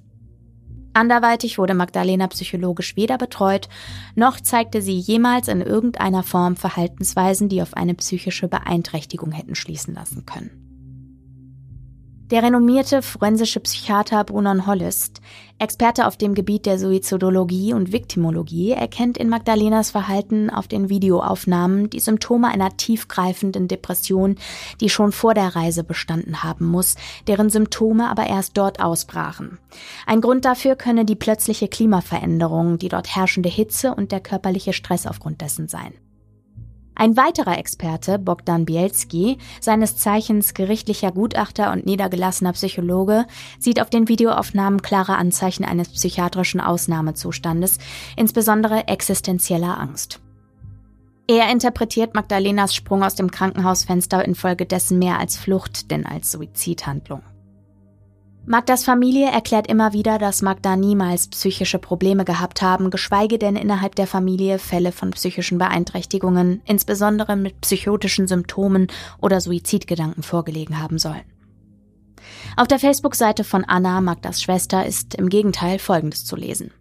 [0.94, 3.68] Anderweitig wurde Magdalena psychologisch weder betreut,
[4.15, 9.95] noch zeigte sie jemals in irgendeiner Form Verhaltensweisen, die auf eine psychische Beeinträchtigung hätten schließen
[9.95, 10.62] lassen können.
[12.34, 15.22] Der renommierte forensische Psychiater Brunon Hollist,
[15.60, 21.91] Experte auf dem Gebiet der Suizidologie und Viktimologie, erkennt in Magdalenas Verhalten auf den Videoaufnahmen
[21.91, 24.38] die Symptome einer tiefgreifenden Depression,
[24.81, 26.95] die schon vor der Reise bestanden haben muss,
[27.27, 29.60] deren Symptome aber erst dort ausbrachen.
[30.07, 35.05] Ein Grund dafür könne die plötzliche Klimaveränderung, die dort herrschende Hitze und der körperliche Stress
[35.05, 35.93] aufgrund dessen sein.
[36.95, 43.26] Ein weiterer Experte, Bogdan Bielski, seines Zeichens gerichtlicher Gutachter und niedergelassener Psychologe,
[43.60, 47.80] sieht auf den Videoaufnahmen klare Anzeichen eines psychiatrischen Ausnahmezustandes,
[48.15, 50.20] insbesondere existenzieller Angst.
[51.28, 57.24] Er interpretiert Magdalenas Sprung aus dem Krankenhausfenster infolgedessen mehr als Flucht denn als Suizidhandlung.
[58.45, 63.95] Magdas Familie erklärt immer wieder, dass Magda niemals psychische Probleme gehabt haben, geschweige denn innerhalb
[63.95, 68.88] der Familie Fälle von psychischen Beeinträchtigungen, insbesondere mit psychotischen Symptomen
[69.22, 71.24] oder Suizidgedanken vorgelegen haben sollen.
[72.57, 76.72] Auf der Facebook-Seite von Anna, Magdas Schwester, ist im Gegenteil Folgendes zu lesen.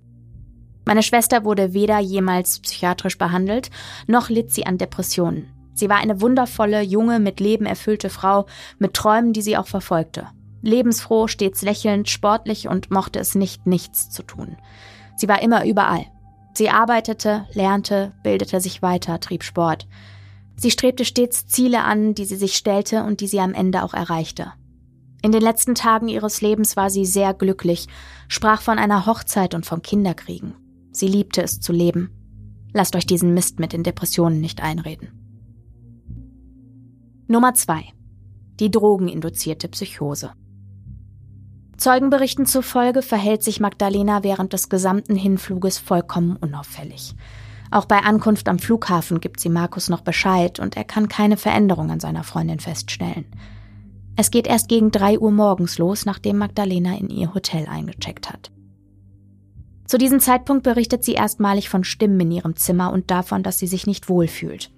[0.84, 3.70] Meine Schwester wurde weder jemals psychiatrisch behandelt,
[4.08, 5.46] noch litt sie an Depressionen.
[5.74, 8.46] Sie war eine wundervolle, junge, mit Leben erfüllte Frau,
[8.80, 10.26] mit Träumen, die sie auch verfolgte.
[10.62, 14.56] Lebensfroh, stets lächelnd, sportlich und mochte es nicht, nichts zu tun.
[15.16, 16.06] Sie war immer überall.
[16.54, 19.86] Sie arbeitete, lernte, bildete sich weiter, trieb Sport.
[20.56, 23.94] Sie strebte stets Ziele an, die sie sich stellte und die sie am Ende auch
[23.94, 24.52] erreichte.
[25.22, 27.86] In den letzten Tagen ihres Lebens war sie sehr glücklich,
[28.28, 30.54] sprach von einer Hochzeit und von Kinderkriegen.
[30.90, 32.10] Sie liebte es zu leben.
[32.74, 35.12] Lasst euch diesen Mist mit den Depressionen nicht einreden.
[37.28, 37.84] Nummer zwei:
[38.58, 40.32] Die drogeninduzierte Psychose.
[41.82, 47.16] Zeugenberichten zufolge verhält sich Magdalena während des gesamten Hinfluges vollkommen unauffällig.
[47.72, 51.90] Auch bei Ankunft am Flughafen gibt sie Markus noch Bescheid und er kann keine Veränderung
[51.90, 53.24] an seiner Freundin feststellen.
[54.14, 58.52] Es geht erst gegen drei Uhr morgens los, nachdem Magdalena in ihr Hotel eingecheckt hat.
[59.84, 63.66] Zu diesem Zeitpunkt berichtet sie erstmalig von Stimmen in ihrem Zimmer und davon, dass sie
[63.66, 64.70] sich nicht wohlfühlt.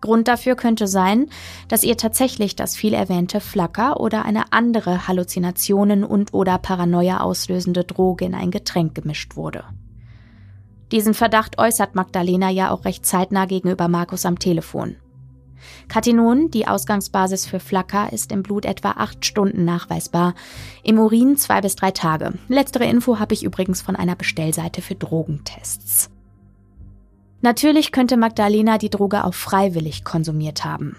[0.00, 1.28] Grund dafür könnte sein,
[1.68, 7.84] dass ihr tatsächlich das viel erwähnte Flacker oder eine andere Halluzinationen und oder Paranoia auslösende
[7.84, 9.64] Droge in ein Getränk gemischt wurde.
[10.92, 14.96] Diesen Verdacht äußert Magdalena ja auch recht zeitnah gegenüber Markus am Telefon.
[15.88, 20.34] Katinon, die Ausgangsbasis für Flacker, ist im Blut etwa acht Stunden nachweisbar,
[20.84, 22.34] im Urin zwei bis drei Tage.
[22.48, 26.10] Letztere Info habe ich übrigens von einer Bestellseite für Drogentests.
[27.46, 30.96] Natürlich könnte Magdalena die Droge auch freiwillig konsumiert haben.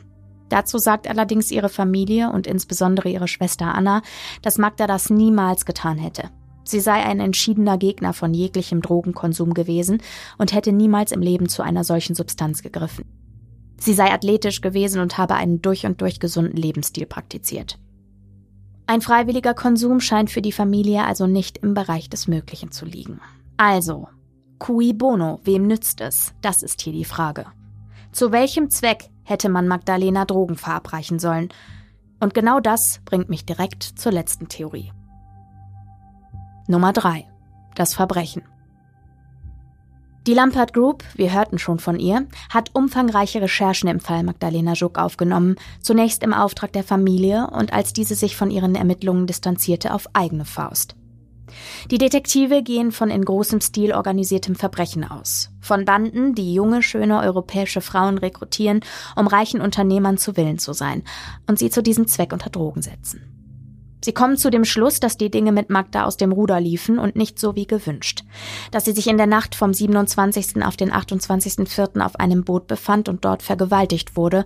[0.47, 4.01] Dazu sagt allerdings ihre Familie und insbesondere ihre Schwester Anna,
[4.43, 6.29] dass Magda das niemals getan hätte.
[6.63, 10.01] Sie sei ein entschiedener Gegner von jeglichem Drogenkonsum gewesen
[10.37, 13.03] und hätte niemals im Leben zu einer solchen Substanz gegriffen.
[13.77, 17.77] Sie sei athletisch gewesen und habe einen durch und durch gesunden Lebensstil praktiziert.
[18.85, 23.19] Ein freiwilliger Konsum scheint für die Familie also nicht im Bereich des Möglichen zu liegen.
[23.57, 24.07] Also,
[24.59, 26.33] Cui bono, wem nützt es?
[26.41, 27.45] Das ist hier die Frage.
[28.11, 31.49] Zu welchem Zweck hätte man Magdalena Drogen verabreichen sollen?
[32.19, 34.91] Und genau das bringt mich direkt zur letzten Theorie.
[36.67, 37.25] Nummer 3.
[37.75, 38.43] Das Verbrechen.
[40.27, 44.97] Die Lampert Group, wir hörten schon von ihr, hat umfangreiche Recherchen im Fall Magdalena Schuck
[44.97, 50.09] aufgenommen, zunächst im Auftrag der Familie und als diese sich von ihren Ermittlungen distanzierte auf
[50.11, 50.96] eigene Faust.
[51.91, 55.49] Die Detektive gehen von in großem Stil organisiertem Verbrechen aus.
[55.61, 58.81] Von Banden, die junge, schöne europäische Frauen rekrutieren,
[59.15, 61.03] um reichen Unternehmern zu Willen zu sein
[61.47, 63.21] und sie zu diesem Zweck unter Drogen setzen.
[64.03, 67.15] Sie kommen zu dem Schluss, dass die Dinge mit Magda aus dem Ruder liefen und
[67.15, 68.23] nicht so wie gewünscht.
[68.71, 70.63] Dass sie sich in der Nacht vom 27.
[70.63, 71.99] auf den 28.04.
[72.01, 74.45] auf einem Boot befand und dort vergewaltigt wurde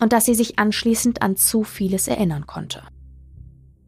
[0.00, 2.82] und dass sie sich anschließend an zu vieles erinnern konnte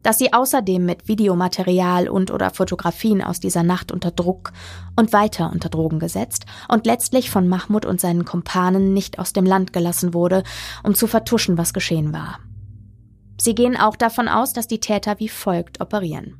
[0.05, 4.53] dass sie außerdem mit Videomaterial und oder Fotografien aus dieser Nacht unter Druck
[4.95, 9.45] und weiter unter Drogen gesetzt und letztlich von Mahmoud und seinen Kumpanen nicht aus dem
[9.45, 10.43] Land gelassen wurde,
[10.83, 12.39] um zu vertuschen, was geschehen war.
[13.41, 16.37] Sie gehen auch davon aus, dass die Täter wie folgt operieren.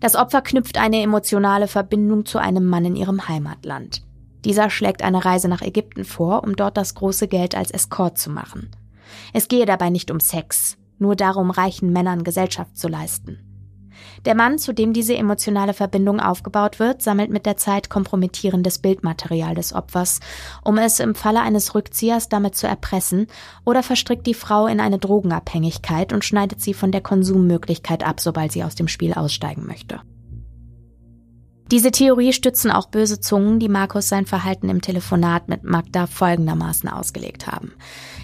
[0.00, 4.02] Das Opfer knüpft eine emotionale Verbindung zu einem Mann in ihrem Heimatland.
[4.46, 8.30] Dieser schlägt eine Reise nach Ägypten vor, um dort das große Geld als Escort zu
[8.30, 8.70] machen.
[9.34, 13.38] Es gehe dabei nicht um Sex, nur darum, reichen Männern Gesellschaft zu leisten.
[14.26, 19.54] Der Mann, zu dem diese emotionale Verbindung aufgebaut wird, sammelt mit der Zeit kompromittierendes Bildmaterial
[19.54, 20.20] des Opfers,
[20.62, 23.26] um es im Falle eines Rückziehers damit zu erpressen,
[23.64, 28.52] oder verstrickt die Frau in eine Drogenabhängigkeit und schneidet sie von der Konsummöglichkeit ab, sobald
[28.52, 30.00] sie aus dem Spiel aussteigen möchte.
[31.70, 36.88] Diese Theorie stützen auch böse Zungen, die Markus sein Verhalten im Telefonat mit Magda folgendermaßen
[36.88, 37.72] ausgelegt haben.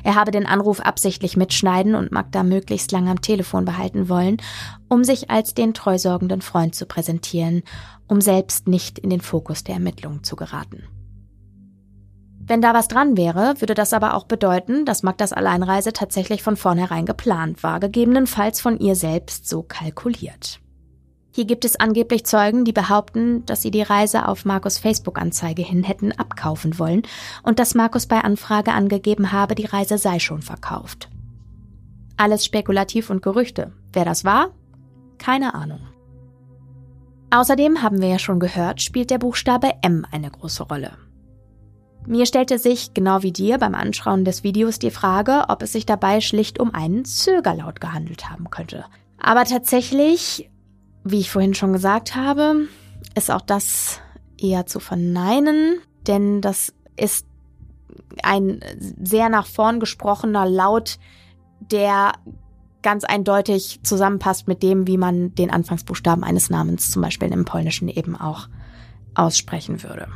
[0.06, 4.36] Er habe den Anruf absichtlich mitschneiden und Magda möglichst lange am Telefon behalten wollen,
[4.88, 7.64] um sich als den treusorgenden Freund zu präsentieren,
[8.06, 10.84] um selbst nicht in den Fokus der Ermittlungen zu geraten.
[12.38, 16.56] Wenn da was dran wäre, würde das aber auch bedeuten, dass Magdas Alleinreise tatsächlich von
[16.56, 20.60] vornherein geplant war, gegebenenfalls von ihr selbst so kalkuliert.
[21.36, 25.82] Hier gibt es angeblich Zeugen, die behaupten, dass sie die Reise auf Markus Facebook-Anzeige hin
[25.82, 27.02] hätten abkaufen wollen
[27.42, 31.10] und dass Markus bei Anfrage angegeben habe, die Reise sei schon verkauft.
[32.16, 33.72] Alles spekulativ und Gerüchte.
[33.92, 34.54] Wer das war?
[35.18, 35.80] Keine Ahnung.
[37.30, 40.92] Außerdem haben wir ja schon gehört, spielt der Buchstabe M eine große Rolle.
[42.06, 45.84] Mir stellte sich, genau wie dir beim Anschauen des Videos, die Frage, ob es sich
[45.84, 48.86] dabei schlicht um einen Zögerlaut gehandelt haben könnte.
[49.18, 50.48] Aber tatsächlich
[51.06, 52.68] wie ich vorhin schon gesagt habe,
[53.14, 54.00] ist auch das
[54.38, 57.26] eher zu verneinen, denn das ist
[58.22, 58.60] ein
[59.02, 60.98] sehr nach vorn gesprochener Laut,
[61.60, 62.12] der
[62.82, 67.88] ganz eindeutig zusammenpasst mit dem, wie man den Anfangsbuchstaben eines Namens zum Beispiel im Polnischen
[67.88, 68.48] eben auch
[69.14, 70.08] aussprechen würde.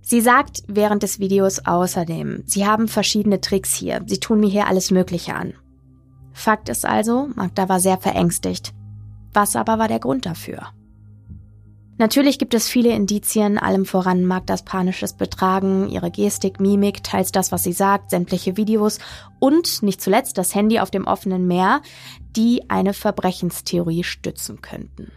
[0.00, 4.66] Sie sagt während des Videos außerdem, sie haben verschiedene Tricks hier, sie tun mir hier
[4.66, 5.54] alles Mögliche an.
[6.32, 8.74] Fakt ist also, Magda war sehr verängstigt.
[9.32, 10.68] Was aber war der Grund dafür?
[11.98, 17.52] Natürlich gibt es viele Indizien, allem voran Magdas panisches Betragen, ihre Gestik, Mimik, teils das,
[17.52, 18.98] was sie sagt, sämtliche Videos
[19.38, 21.80] und nicht zuletzt das Handy auf dem offenen Meer,
[22.34, 25.12] die eine Verbrechenstheorie stützen könnten.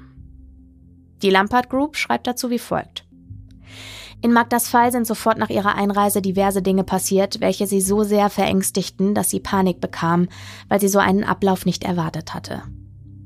[1.22, 3.06] Die Lampard Group schreibt dazu wie folgt.
[4.22, 8.30] In Magdas Fall sind sofort nach ihrer Einreise diverse Dinge passiert, welche sie so sehr
[8.30, 10.28] verängstigten, dass sie Panik bekam,
[10.68, 12.64] weil sie so einen Ablauf nicht erwartet hatte.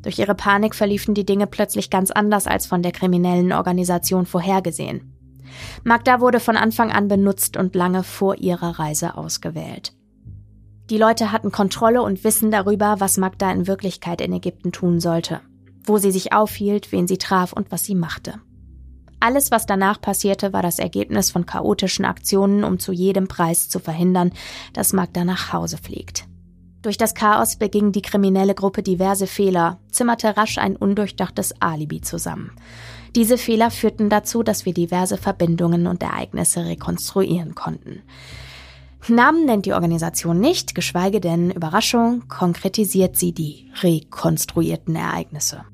[0.02, 5.14] Durch ihre Panik verliefen die Dinge plötzlich ganz anders als von der kriminellen Organisation vorhergesehen.
[5.84, 9.94] Magda wurde von Anfang an benutzt und lange vor ihrer Reise ausgewählt.
[10.90, 15.42] Die Leute hatten Kontrolle und Wissen darüber, was Magda in Wirklichkeit in Ägypten tun sollte,
[15.86, 18.36] wo sie sich aufhielt, wen sie traf und was sie machte.
[19.20, 23.80] Alles, was danach passierte, war das Ergebnis von chaotischen Aktionen, um zu jedem Preis zu
[23.80, 24.32] verhindern,
[24.74, 26.29] dass Magda nach Hause fliegt.
[26.82, 32.52] Durch das Chaos beging die kriminelle Gruppe diverse Fehler, zimmerte rasch ein undurchdachtes Alibi zusammen.
[33.16, 38.02] Diese Fehler führten dazu, dass wir diverse Verbindungen und Ereignisse rekonstruieren konnten.
[39.08, 45.66] Namen nennt die Organisation nicht, geschweige denn Überraschung, konkretisiert sie die rekonstruierten Ereignisse.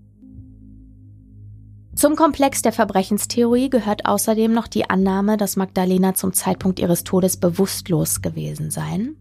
[1.95, 7.38] Zum Komplex der Verbrechenstheorie gehört außerdem noch die Annahme, dass Magdalena zum Zeitpunkt ihres Todes
[7.38, 9.15] bewusstlos gewesen sein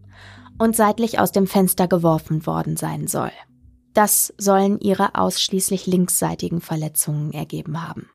[0.57, 3.31] und seitlich aus dem Fenster geworfen worden sein soll.
[3.93, 8.09] Das sollen ihre ausschließlich linksseitigen Verletzungen ergeben haben.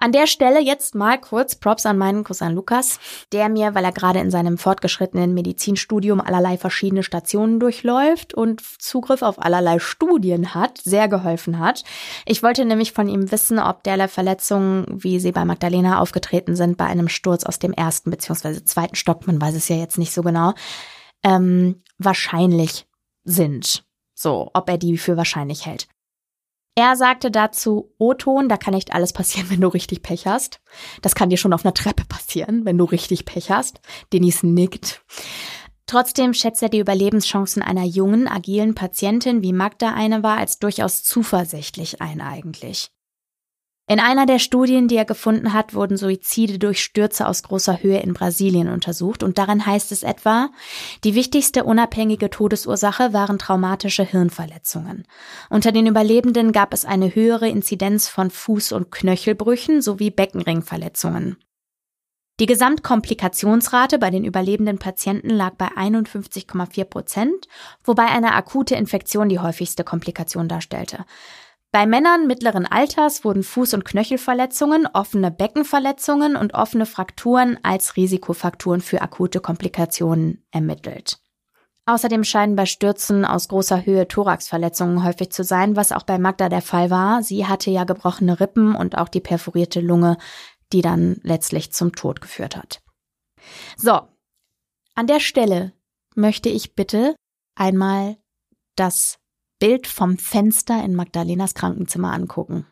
[0.00, 3.00] An der Stelle jetzt mal kurz Props an meinen Cousin Lukas,
[3.32, 9.22] der mir, weil er gerade in seinem fortgeschrittenen Medizinstudium allerlei verschiedene Stationen durchläuft und Zugriff
[9.22, 11.82] auf allerlei Studien hat, sehr geholfen hat.
[12.26, 16.76] Ich wollte nämlich von ihm wissen, ob derlei Verletzungen, wie sie bei Magdalena aufgetreten sind,
[16.76, 18.62] bei einem Sturz aus dem ersten bzw.
[18.64, 20.54] zweiten Stock, man weiß es ja jetzt nicht so genau,
[21.24, 22.86] ähm, wahrscheinlich
[23.24, 23.84] sind.
[24.14, 25.88] So, ob er die für wahrscheinlich hält.
[26.78, 30.60] Er sagte dazu, O-Ton, da kann nicht alles passieren, wenn du richtig Pech hast.
[31.02, 33.80] Das kann dir schon auf einer Treppe passieren, wenn du richtig Pech hast.
[34.12, 35.02] Denise nickt.
[35.86, 41.02] Trotzdem schätzt er die Überlebenschancen einer jungen, agilen Patientin, wie Magda eine war, als durchaus
[41.02, 42.92] zuversichtlich ein eigentlich.
[43.90, 48.00] In einer der Studien, die er gefunden hat, wurden Suizide durch Stürze aus großer Höhe
[48.00, 50.50] in Brasilien untersucht und darin heißt es etwa,
[51.04, 55.06] die wichtigste unabhängige Todesursache waren traumatische Hirnverletzungen.
[55.48, 61.38] Unter den Überlebenden gab es eine höhere Inzidenz von Fuß- und Knöchelbrüchen sowie Beckenringverletzungen.
[62.40, 67.48] Die Gesamtkomplikationsrate bei den überlebenden Patienten lag bei 51,4 Prozent,
[67.82, 71.06] wobei eine akute Infektion die häufigste Komplikation darstellte.
[71.70, 78.80] Bei Männern mittleren Alters wurden Fuß- und Knöchelverletzungen, offene Beckenverletzungen und offene Frakturen als Risikofaktoren
[78.80, 81.18] für akute Komplikationen ermittelt.
[81.84, 86.48] Außerdem scheinen bei Stürzen aus großer Höhe Thoraxverletzungen häufig zu sein, was auch bei Magda
[86.48, 87.22] der Fall war.
[87.22, 90.16] Sie hatte ja gebrochene Rippen und auch die perforierte Lunge,
[90.72, 92.82] die dann letztlich zum Tod geführt hat.
[93.76, 94.00] So,
[94.94, 95.72] an der Stelle
[96.14, 97.14] möchte ich bitte
[97.54, 98.16] einmal
[98.76, 99.18] das
[99.58, 102.66] Bild vom Fenster in Magdalenas Krankenzimmer angucken.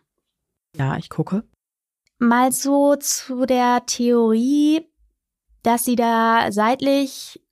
[0.77, 1.43] Ja, ich gucke.
[2.19, 4.87] Mal so zu der Theorie,
[5.63, 7.43] dass sie da seitlich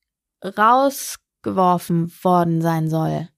[0.42, 3.28] rausgeworfen worden sein soll.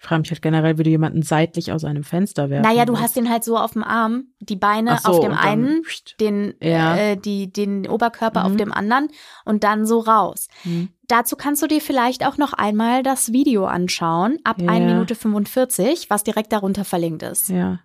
[0.00, 2.92] Ich frage mich halt generell, wie du jemanden seitlich aus einem Fenster werfen Naja, du
[2.92, 3.02] willst.
[3.02, 5.82] hast den halt so auf dem Arm, die Beine so, auf dem einen,
[6.20, 6.96] den, Ja.
[6.96, 8.58] äh, die, den Oberkörper auf Mhm.
[8.58, 9.08] dem anderen
[9.44, 10.46] und dann so raus.
[10.62, 10.90] Hm.
[11.08, 14.68] Dazu kannst du dir vielleicht auch noch einmal das Video anschauen, ab Ja.
[14.70, 17.48] 1 Minute 45, was direkt darunter verlinkt ist.
[17.48, 17.80] Ja.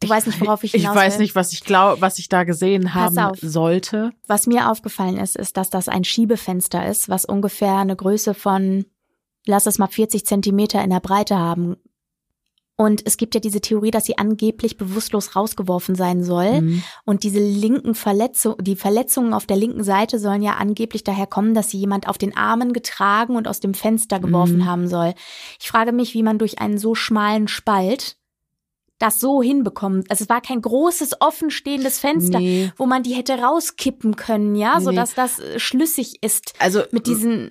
[0.00, 1.22] Du weißt nicht, worauf ich Ich hinaus weiß will.
[1.22, 3.38] nicht, was ich glaube, was ich da gesehen Pass haben auf.
[3.40, 4.10] sollte.
[4.26, 8.84] Was mir aufgefallen ist, ist, dass das ein Schiebefenster ist, was ungefähr eine Größe von,
[9.46, 11.76] lass es mal 40 Zentimeter in der Breite haben.
[12.76, 16.56] Und es gibt ja diese Theorie, dass sie angeblich bewusstlos rausgeworfen sein soll.
[16.56, 16.82] Hm.
[17.04, 21.54] Und diese linken Verletzungen, die Verletzungen auf der linken Seite sollen ja angeblich daher kommen,
[21.54, 24.66] dass sie jemand auf den Armen getragen und aus dem Fenster geworfen Mhm.
[24.66, 25.14] haben soll.
[25.60, 28.16] Ich frage mich, wie man durch einen so schmalen Spalt
[28.98, 30.10] das so hinbekommt.
[30.10, 32.72] Also es war kein großes offenstehendes Fenster, Nee.
[32.76, 34.96] wo man die hätte rauskippen können, ja, Nee, so nee.
[34.96, 37.50] dass das äh, schlüssig ist Also mit diesen.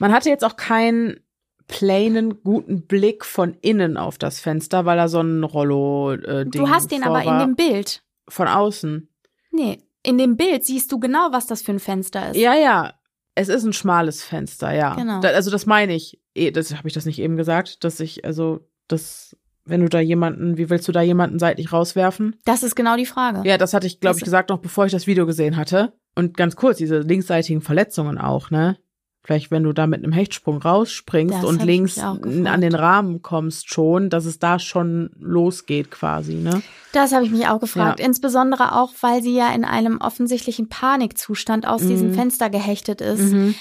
[0.00, 1.20] man hatte jetzt auch keinen
[1.66, 6.90] plainen, guten Blick von innen auf das Fenster, weil da so ein Rollo-Ding Du hast
[6.90, 8.02] den aber in dem Bild.
[8.28, 9.08] Von außen.
[9.50, 12.36] Nee, in dem Bild siehst du genau, was das für ein Fenster ist.
[12.36, 12.94] Ja, ja.
[13.34, 14.94] Es ist ein schmales Fenster, ja.
[14.94, 15.20] Genau.
[15.20, 16.20] Da, also das meine ich.
[16.34, 19.36] Eh, Das habe ich das nicht eben gesagt, dass ich also das
[19.66, 22.36] wenn du da jemanden, wie willst du da jemanden seitlich rauswerfen?
[22.44, 23.48] Das ist genau die Frage.
[23.48, 25.94] Ja, das hatte ich, glaube ich, gesagt, noch bevor ich das Video gesehen hatte.
[26.14, 28.76] Und ganz kurz, diese linksseitigen Verletzungen auch, ne?
[29.26, 33.72] Vielleicht, wenn du da mit einem Hechtsprung rausspringst Das und links an den Rahmen kommst
[33.72, 36.62] schon, dass es da schon losgeht quasi, ne?
[36.92, 38.00] Das habe ich mich auch gefragt.
[38.00, 38.06] Ja.
[38.06, 42.14] Insbesondere auch, weil sie ja in einem offensichtlichen Panikzustand aus diesem Mhm.
[42.14, 43.32] Fenster gehechtet ist.
[43.32, 43.54] Mhm.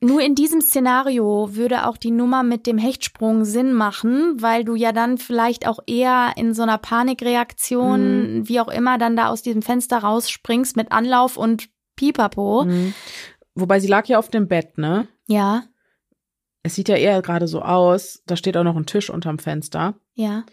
[0.00, 4.74] Nur in diesem Szenario würde auch die Nummer mit dem Hechtsprung Sinn machen, weil du
[4.74, 9.42] ja dann vielleicht auch eher in so einer Panikreaktion, wie auch immer, dann da aus
[9.42, 12.64] diesem Fenster rausspringst mit Anlauf und Pipapo.
[12.64, 12.92] Mhm.
[13.54, 15.08] Wobei sie lag ja auf dem Bett, ne?
[15.26, 15.64] Ja,
[16.62, 19.94] Es sieht ja eher gerade so aus, da steht auch noch ein Tisch unterm Fenster.
[20.14, 20.44] ja.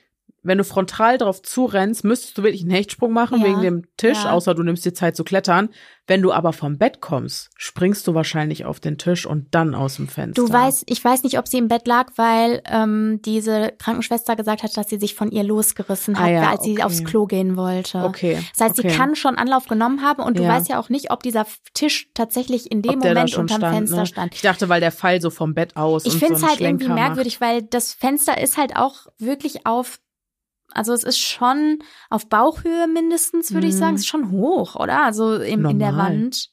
[0.44, 4.24] Wenn du frontal drauf zurennst, müsstest du wirklich einen Hechtsprung machen Ja, wegen dem Tisch,
[4.24, 4.32] ja.
[4.32, 5.70] außer du nimmst dir Zeit zu klettern.
[6.08, 9.96] Wenn du aber vom Bett kommst, springst du wahrscheinlich auf den Tisch und dann aus
[9.98, 10.44] dem Fenster.
[10.44, 14.64] Du weißt, ich weiß nicht, ob sie im Bett lag, weil ähm, diese Krankenschwester gesagt
[14.64, 16.84] hat, dass sie sich von ihr losgerissen hat, Ah ja, als sie okay.
[16.84, 18.00] aufs Klo gehen wollte.
[18.04, 18.40] Okay.
[18.58, 18.90] Das heißt, okay.
[18.90, 22.10] sie kann schon Anlauf genommen haben und du weißt ja auch nicht, ob dieser Tisch
[22.14, 24.06] tatsächlich in dem Ob Moment unterm stand, Fenster ne?
[24.06, 24.36] stand.
[24.36, 26.06] Ich dachte, weil der Fall so vom Bett aus.
[26.06, 30.00] Ich finde es so halt irgendwie merkwürdig, weil das Fenster ist halt auch wirklich auf,
[30.74, 31.80] also es ist schon
[32.10, 33.80] auf Bauchhöhe mindestens, würde ich Mhm.
[33.80, 33.96] sagen.
[33.96, 35.04] Es ist schon hoch, oder?
[35.04, 35.96] Also im, in der.
[35.98, 36.50] Wand.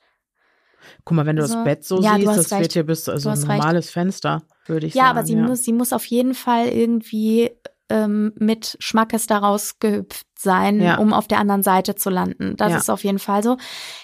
[1.05, 2.61] Guck mal, wenn du Also, das Bett so ja, siehst, das recht.
[2.61, 3.49] wird hier bis also ein hast recht.
[3.49, 5.19] normales Fenster, würde ich Ja, sagen.
[5.19, 7.51] aber sie muss, sie muss auf jeden Fall irgendwie
[7.91, 10.99] ähm, mit Schmackes daraus gehüpft sein, Ja.
[10.99, 12.55] um auf der anderen Seite zu landen.
[12.57, 12.79] Das Ja.
[12.79, 13.57] ist auf jeden Fall so.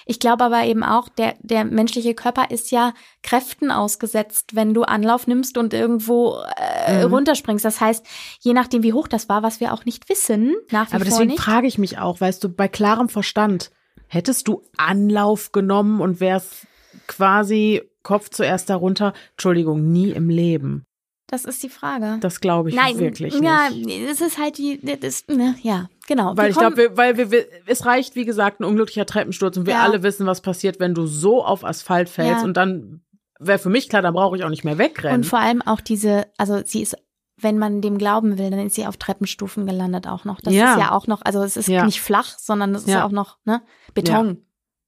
[0.06, 2.93] Ich glaube aber eben auch, der, der menschliche Körper ist ja
[3.23, 6.39] Kräften ausgesetzt, wenn du Anlauf nimmst und irgendwo
[6.86, 7.12] äh, Mhm.
[7.15, 7.65] runterspringst.
[7.65, 8.05] Das heißt,
[8.40, 11.31] je nachdem, wie hoch das war, was wir auch nicht wissen, nach wie Aber deswegen
[11.31, 11.40] nicht.
[11.43, 13.70] frage ich mich auch, weißt du, bei klarem Verstand,
[14.09, 16.66] hättest du Anlauf genommen und wärst
[17.06, 19.12] quasi Kopf zuerst darunter?
[19.32, 20.85] Entschuldigung, nie im Leben.
[21.26, 22.18] Das ist die Frage.
[22.20, 23.88] Das glaube ich Nein, wirklich ja, nicht.
[24.10, 26.36] es ist halt die, das, ne, ja, genau.
[26.36, 29.66] Weil Wir ich glaube, weil wir, wir, es reicht, wie gesagt, ein unglücklicher Treppensturz und
[29.66, 29.82] wir Ja.
[29.82, 32.44] alle wissen, was passiert, wenn du so auf Asphalt fällst Ja.
[32.44, 33.01] und dann
[33.40, 35.16] wäre für mich klar, dann brauche ich auch nicht mehr wegrennen.
[35.22, 36.96] Und vor allem auch diese, also sie ist,
[37.40, 40.40] wenn man dem glauben will, dann ist sie auf Treppenstufen gelandet auch noch.
[40.40, 40.74] Das Ja.
[40.74, 41.84] ist ja auch noch, also es ist Ja.
[41.84, 43.05] nicht flach, sondern es ist Ja.
[43.05, 43.62] auch noch, ne?
[43.94, 44.44] Beton.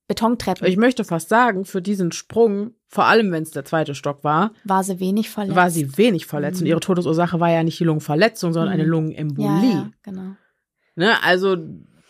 [0.08, 0.66] Betontreppen.
[0.66, 4.52] ich möchte fast sagen, für diesen Sprung, vor allem wenn es der zweite Stock war,
[4.64, 5.56] war sie wenig verletzt.
[5.56, 6.58] war sie wenig verletzt.
[6.60, 6.70] Und Mhm.
[6.70, 8.74] ihre Todesursache war ja nicht die Lungenverletzung, sondern Mhm.
[8.74, 9.72] eine ja, Lungenembolie.
[9.72, 10.36] ja, genau.
[10.94, 11.22] Ne?
[11.22, 11.56] Also,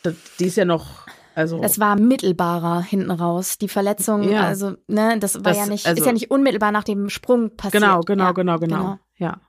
[0.02, 1.60] das, die ist ja noch, also.
[1.60, 3.58] Das war mittelbarer hinten raus.
[3.58, 4.42] Die Verletzung, Ja.
[4.44, 7.56] also, ne, das war Das- ja nicht, also- ist ja nicht unmittelbar nach dem Sprung
[7.56, 7.82] passiert.
[7.82, 9.40] genau, genau, ja, genau, genau, Ja.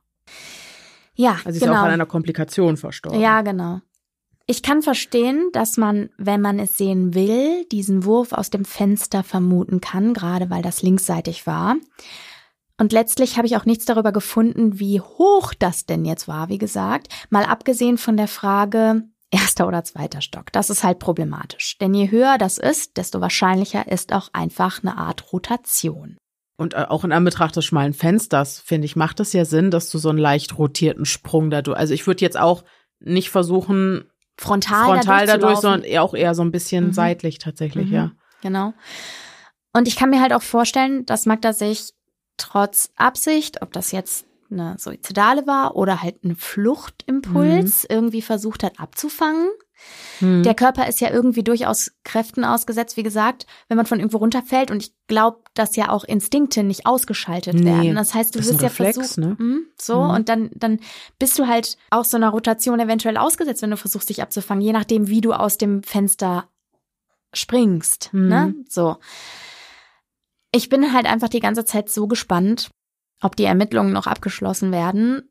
[1.19, 1.73] Ja, Also sie ist genau.
[1.79, 3.19] auch an einer Komplikation verstorben.
[3.19, 3.81] Ja, genau.
[4.49, 9.21] Ich kann verstehen, dass man, wenn man es sehen will, diesen Wurf aus dem Fenster
[9.21, 11.75] vermuten kann, gerade weil das linksseitig war.
[12.79, 16.59] Und letztlich habe ich auch nichts darüber gefunden, wie hoch das denn jetzt war, wie
[16.59, 17.07] gesagt.
[17.29, 20.53] Mal abgesehen von der Frage, erster oder zweiter Stock.
[20.53, 21.77] Das ist halt problematisch.
[21.79, 26.17] Denn je höher das ist, desto wahrscheinlicher ist auch einfach eine Art Rotation.
[26.55, 29.89] Und äh, auch in Anbetracht des schmalen Fensters, finde ich, macht es ja Sinn, dass
[29.89, 31.77] du so einen leicht rotierten Sprung dadurch.
[31.77, 32.63] Also ich würde jetzt auch
[32.99, 34.09] nicht versuchen,
[34.39, 36.93] Frontal, frontal dadurch, sondern eher auch eher so ein bisschen Mhm.
[36.93, 37.93] seitlich tatsächlich, Mhm.
[37.95, 38.11] ja.
[38.41, 38.73] Genau.
[39.73, 41.93] Und ich kann mir halt auch vorstellen, dass Magda sich
[42.37, 48.79] trotz Absicht, ob das jetzt eine Suizidale war oder halt ein Fluchtimpuls, irgendwie versucht hat
[48.79, 49.49] abzufangen.
[50.19, 50.43] Hm.
[50.43, 54.71] Der Körper ist ja irgendwie durchaus Kräften ausgesetzt, wie gesagt, wenn man von irgendwo runterfällt.
[54.71, 57.95] Und ich glaube, dass ja auch Instinkte nicht ausgeschaltet Nee, werden.
[57.95, 59.35] Das heißt, du das wirst ja versucht, ne?
[59.39, 60.09] Mhm, so Mhm.
[60.09, 60.79] und dann dann
[61.19, 64.73] bist du halt auch so einer Rotation eventuell ausgesetzt, wenn du versuchst, dich abzufangen, je
[64.73, 66.49] nachdem, wie du aus dem Fenster
[67.33, 68.09] springst.
[68.13, 68.27] Mhm.
[68.27, 68.55] Ne?
[68.69, 68.97] So.
[70.51, 72.69] Ich bin halt einfach die ganze Zeit so gespannt,
[73.21, 75.29] ob die Ermittlungen noch abgeschlossen werden,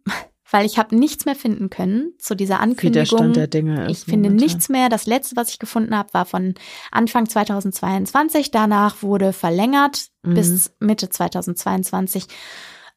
[0.51, 3.07] weil ich habe nichts mehr finden können zu dieser wie der Ankündigung.
[3.19, 3.99] Stand der Dinge ist.
[3.99, 4.37] Ich finde momentan.
[4.47, 4.89] nichts mehr.
[4.89, 6.55] Das letzte, was ich gefunden habe, war von
[6.91, 8.51] Anfang 2022.
[8.51, 10.35] Danach wurde verlängert Mhm.
[10.35, 12.27] bis Mitte 2022.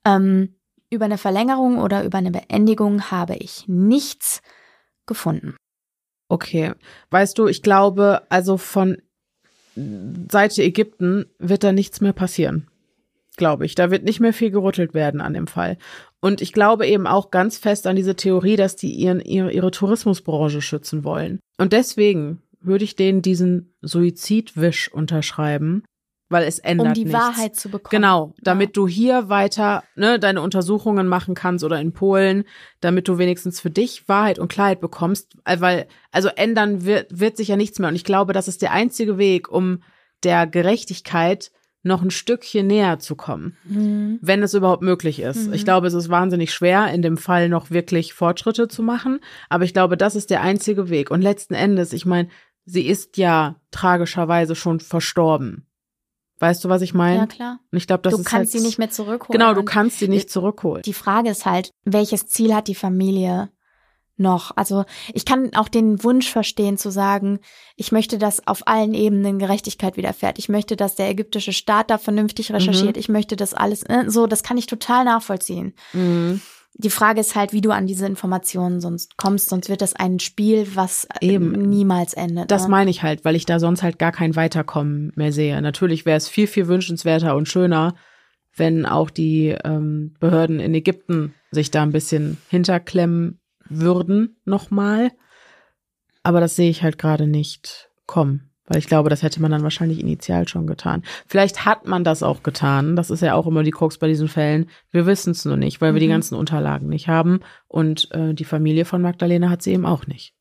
[0.06, 0.56] Ähm,
[0.90, 4.42] über eine Verlängerung oder über eine Beendigung habe ich nichts
[5.06, 5.56] gefunden.
[6.28, 6.74] Okay.
[7.12, 9.02] Weißt du, ich glaube, also von
[10.32, 12.69] Seite Ägypten wird da nichts mehr passieren.
[13.40, 13.74] Glaube ich.
[13.74, 15.78] Da wird nicht mehr viel gerüttelt werden an dem Fall.
[16.20, 19.72] Und ich glaube eben auch ganz fest an diese Theorie, dass die ihren, ihre, ihre
[19.72, 21.40] Tourismusbranche schützen wollen.
[21.58, 25.84] Und deswegen würde ich denen diesen Suizidwisch unterschreiben,
[26.28, 27.18] weil es ändert Um die nichts.
[27.18, 27.92] Wahrheit zu bekommen.
[27.92, 32.44] Genau, damit du hier weiter ne, deine Untersuchungen machen kannst oder in Polen,
[32.82, 37.38] damit du wenigstens für dich Wahrheit und Klarheit bekommst, äh, weil also ändern wird, wird
[37.38, 39.82] sich ja nichts mehr und ich glaube, das ist der einzige Weg, um
[40.24, 41.52] der Gerechtigkeit
[41.84, 44.20] noch ein Stückchen näher zu kommen, Mhm.
[44.22, 45.48] wenn es überhaupt möglich ist.
[45.48, 45.54] Mhm.
[45.54, 49.20] Ich glaube, es ist wahnsinnig schwer, in dem Fall noch wirklich Fortschritte zu machen,
[49.50, 51.10] aber ich glaube, das ist der einzige Weg.
[51.12, 52.28] Und letzten Endes, ich meine,
[52.66, 55.66] sie ist ja tragischerweise schon verstorben.
[56.42, 57.18] Weißt du, was ich meine?
[57.20, 57.60] Ja, klar.
[57.72, 59.38] Und ich glaube, das du ist kannst halt, sie nicht mehr zurückholen.
[59.38, 60.84] Genau, du kannst sie nicht zurückholen.
[60.84, 63.50] Die Frage ist halt, welches Ziel hat die Familie
[64.20, 64.52] noch?
[64.56, 67.40] Also ich kann auch den Wunsch verstehen zu sagen,
[67.76, 70.40] ich möchte, dass auf allen Ebenen Gerechtigkeit widerfährt.
[70.40, 72.96] Ich möchte, dass der ägyptische Staat da vernünftig recherchiert.
[72.96, 73.00] Mhm.
[73.00, 75.74] Ich möchte das alles, äh, so, das kann ich total nachvollziehen.
[75.94, 76.42] Mhm.
[76.76, 80.20] Die Frage ist halt, wie du an diese Informationen sonst kommst, sonst wird das ein
[80.20, 81.52] Spiel, was äh, Eben.
[81.70, 82.52] niemals endet.
[82.52, 82.70] Das ne?
[82.70, 85.62] meine ich halt, weil ich da sonst halt gar kein Weiterkommen mehr sehe.
[85.62, 87.96] Natürlich wäre es viel, viel wünschenswerter und schöner,
[88.56, 93.39] wenn auch die ähm, Behörden in Ägypten sich da ein bisschen hinterklemmen
[93.70, 95.12] würden nochmal.
[96.24, 98.46] Aber das sehe ich halt gerade nicht kommen.
[98.66, 101.02] Weil ich glaube, das hätte man dann wahrscheinlich initial schon getan.
[101.26, 102.96] Vielleicht hat man das auch getan.
[102.96, 104.70] Das ist ja auch immer die Krux bei diesen Fällen.
[104.92, 106.12] Wir wissen es nur nicht, weil wir die Mhm.
[106.12, 107.40] ganzen Unterlagen nicht haben.
[107.68, 110.36] Und äh, die Familie von Magdalena hat sie eben auch nicht.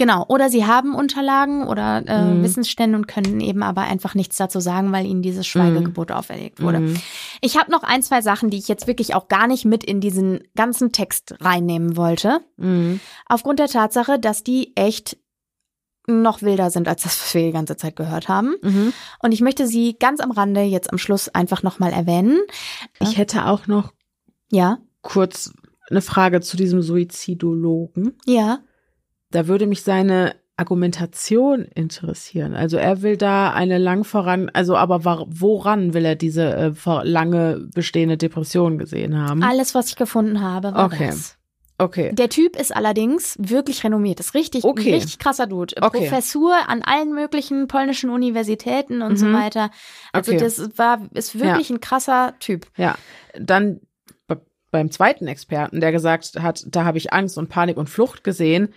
[0.00, 2.42] Genau, oder sie haben Unterlagen oder äh, Mhm.
[2.42, 6.80] Wissensstände und können eben aber einfach nichts dazu sagen, weil ihnen dieses Schweigegebot auferlegt wurde.
[6.80, 6.96] Mhm.
[7.42, 10.00] Ich habe noch ein, zwei Sachen, die ich jetzt wirklich auch gar nicht mit in
[10.00, 12.40] diesen ganzen Text reinnehmen wollte.
[12.56, 12.98] Mhm.
[13.26, 15.18] Aufgrund der Tatsache, dass die echt
[16.06, 18.54] noch wilder sind als das, was wir die ganze Zeit gehört haben.
[18.62, 18.94] Mhm.
[19.22, 22.38] Und ich möchte sie ganz am Rande jetzt am Schluss einfach nochmal erwähnen.
[23.00, 23.92] Ich hätte auch noch
[24.50, 25.52] Ja, kurz
[25.90, 28.16] eine Frage zu diesem Suizidologen.
[28.24, 28.60] ja.
[29.30, 32.54] Da würde mich seine Argumentation interessieren.
[32.54, 36.72] Also er will da eine lang voran, also aber war, woran will er diese äh,
[37.04, 39.42] lange bestehende Depression gesehen haben?
[39.42, 41.08] Alles, was ich gefunden habe, war Okay.
[41.08, 41.36] das.
[41.78, 42.10] Okay.
[42.12, 44.20] Der Typ ist allerdings wirklich renommiert.
[44.20, 44.92] Ist richtig, Okay.
[44.92, 45.74] richtig krasser Dude.
[45.80, 45.98] Okay.
[46.08, 49.32] Professur an allen möglichen polnischen Universitäten und so Mhm.
[49.34, 49.70] weiter.
[50.12, 50.40] Also Okay.
[50.42, 52.66] das war, ist wirklich ein krasser Typ.
[52.76, 52.96] Ja.
[53.38, 53.80] Dann
[54.26, 58.24] be- beim zweiten Experten, der gesagt hat, da habe ich Angst und Panik und Flucht
[58.24, 58.74] gesehen.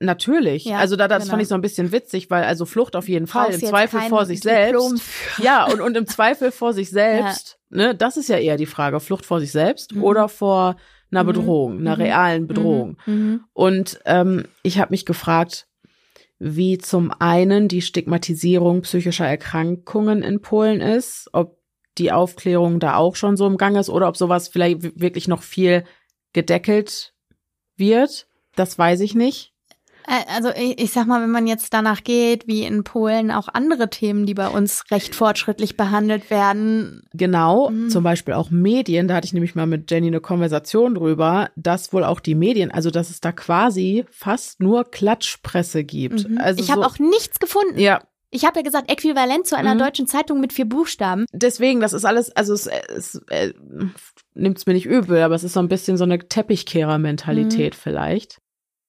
[0.00, 0.64] Natürlich.
[0.64, 1.30] Ja, also da, das genau.
[1.32, 4.26] fand ich so ein bisschen witzig, weil also Flucht auf jeden Fall, im Zweifel vor
[4.26, 5.08] sich Diplom selbst.
[5.38, 9.00] Ja, und, und im Zweifel vor sich selbst, ne, das ist ja eher die Frage,
[9.00, 10.02] Flucht vor sich selbst Mhm.
[10.02, 10.76] oder vor
[11.10, 11.26] einer Mhm.
[11.28, 12.02] Bedrohung, einer Mhm.
[12.02, 12.96] realen Bedrohung.
[13.06, 13.44] Mhm.
[13.52, 15.68] Und ähm, ich habe mich gefragt,
[16.40, 21.58] wie zum einen die Stigmatisierung psychischer Erkrankungen in Polen ist, ob
[21.96, 25.42] die Aufklärung da auch schon so im Gang ist oder ob sowas vielleicht wirklich noch
[25.44, 25.84] viel
[26.32, 27.14] gedeckelt
[27.76, 28.26] wird.
[28.56, 29.52] Das weiß ich nicht.
[30.06, 33.48] Äh, Also ich, ich sag mal, wenn man jetzt danach geht, wie in Polen auch
[33.52, 37.02] andere Themen, die bei uns recht fortschrittlich behandelt werden.
[37.12, 37.88] Genau, Mhm.
[37.90, 41.92] zum Beispiel auch Medien, da hatte ich nämlich mal mit Jenny eine Konversation drüber, dass
[41.92, 46.28] wohl auch die Medien, also dass es da quasi fast nur Klatschpresse gibt.
[46.28, 46.38] Mhm.
[46.38, 47.78] Also ich habe so, auch nichts gefunden.
[47.78, 48.00] ja,
[48.30, 49.78] Ich habe ja gesagt, äquivalent zu einer Mhm.
[49.78, 51.24] deutschen Zeitung mit vier Buchstaben.
[51.32, 53.52] deswegen, das ist alles, also es, es äh,
[54.34, 56.28] nimmt's mir nicht übel, aber es ist so ein bisschen so eine Mhm.
[56.28, 58.38] Teppichkehrer-Mentalität vielleicht.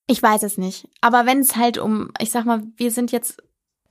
[0.08, 0.88] Ich weiß es nicht.
[1.02, 3.42] Aber wenn es halt um, ich sag mal, wir sind jetzt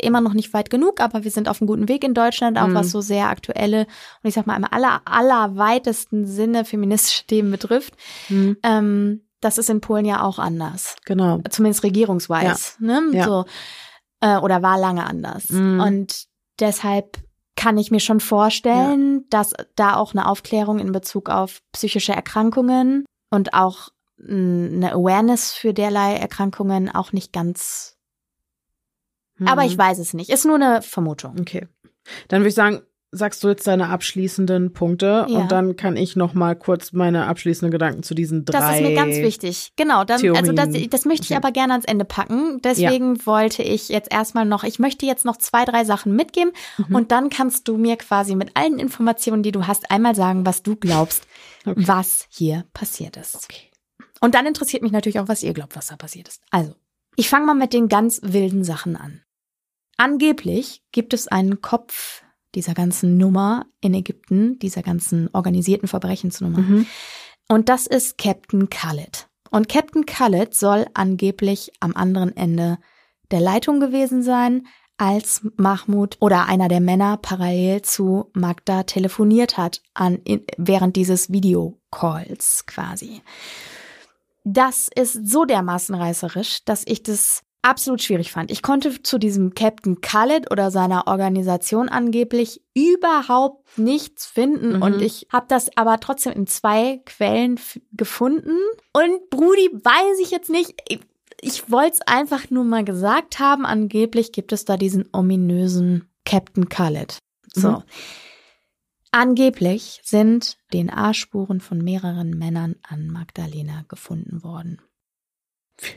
[0.01, 2.66] immer noch nicht weit genug, aber wir sind auf einem guten Weg in Deutschland, auch
[2.66, 2.74] Mhm.
[2.74, 3.81] was so sehr aktuelle
[4.23, 7.95] und ich sag mal im aller, allerweitesten Sinne feministische Themen betrifft.
[8.28, 10.97] Hm, Ähm, das ist in Polen ja auch anders.
[11.05, 11.41] genau.
[11.51, 12.77] Zumindest regierungsweis.
[12.81, 13.03] Ne?
[13.12, 13.24] Ja.
[13.24, 13.45] So.
[14.20, 15.51] Äh, oder war lange anders.
[15.51, 15.81] Mhm.
[15.81, 16.24] Und
[16.61, 17.19] deshalb
[17.57, 23.05] kann ich mir schon vorstellen, dass da auch eine Aufklärung in Bezug auf psychische Erkrankungen
[23.31, 23.91] und auch
[24.29, 27.97] eine Awareness für derlei Erkrankungen auch nicht ganz.
[29.45, 29.69] Aber Mhm.
[29.69, 30.31] ich weiß es nicht.
[30.31, 31.37] Ist nur eine Vermutung.
[31.41, 31.67] Okay.
[32.29, 32.83] Dann würde ich sagen,
[33.17, 35.39] sagst du jetzt deine abschließenden Punkte Ja.
[35.39, 38.59] und dann kann ich noch mal kurz meine abschließenden Gedanken zu diesen drei.
[38.59, 39.73] Das ist mir ganz wichtig.
[39.77, 41.37] Genau, dann, also das, das möchte ich Okay.
[41.37, 42.61] aber gerne ans Ende packen.
[42.63, 46.95] Deswegen wollte ich jetzt erstmal noch, ich möchte jetzt noch zwei, drei Sachen mitgeben Mhm.
[46.97, 50.63] und dann kannst du mir quasi mit allen Informationen, die du hast, einmal sagen, was
[50.65, 51.27] du glaubst,
[51.67, 51.85] Okay.
[51.87, 53.47] was hier passiert ist.
[54.25, 56.41] Und dann interessiert mich natürlich auch, was ihr glaubt, was da passiert ist.
[56.51, 56.75] Also,
[57.15, 59.21] ich fange mal mit den ganz wilden Sachen an.
[59.99, 62.23] Angeblich gibt es einen Kopf
[62.55, 66.61] dieser ganzen Nummer in Ägypten, dieser ganzen organisierten Verbrechensnummer.
[66.61, 66.87] Mhm.
[67.49, 69.29] Und das ist Captain Khaled.
[69.51, 72.79] Und Captain Khaled soll angeblich am anderen Ende
[73.31, 79.83] der Leitung gewesen sein, als Mahmoud oder einer der Männer parallel zu Magda telefoniert hat
[79.93, 83.21] an, in, während dieses Videocalls quasi.
[84.45, 88.51] Das ist so dermaßen reißerisch, dass ich das absolut schwierig fand.
[88.51, 94.83] Ich konnte zu diesem Captain Khaled oder seiner Organisation angeblich überhaupt nichts finden Mhm.
[94.83, 97.59] und ich habe das aber trotzdem in zwei Quellen
[97.93, 98.57] gefunden
[98.93, 100.75] und Brudi weiß ich jetzt nicht.
[100.89, 101.01] Ich,
[101.41, 103.65] ich wollte es einfach nur mal gesagt haben.
[103.65, 107.16] Angeblich gibt es da diesen ominösen Captain Khaled.
[107.55, 107.71] So.
[107.71, 107.83] Mhm.
[109.15, 114.82] Angeblich sind DNA-Spuren von mehreren Männern an Magdalena gefunden worden.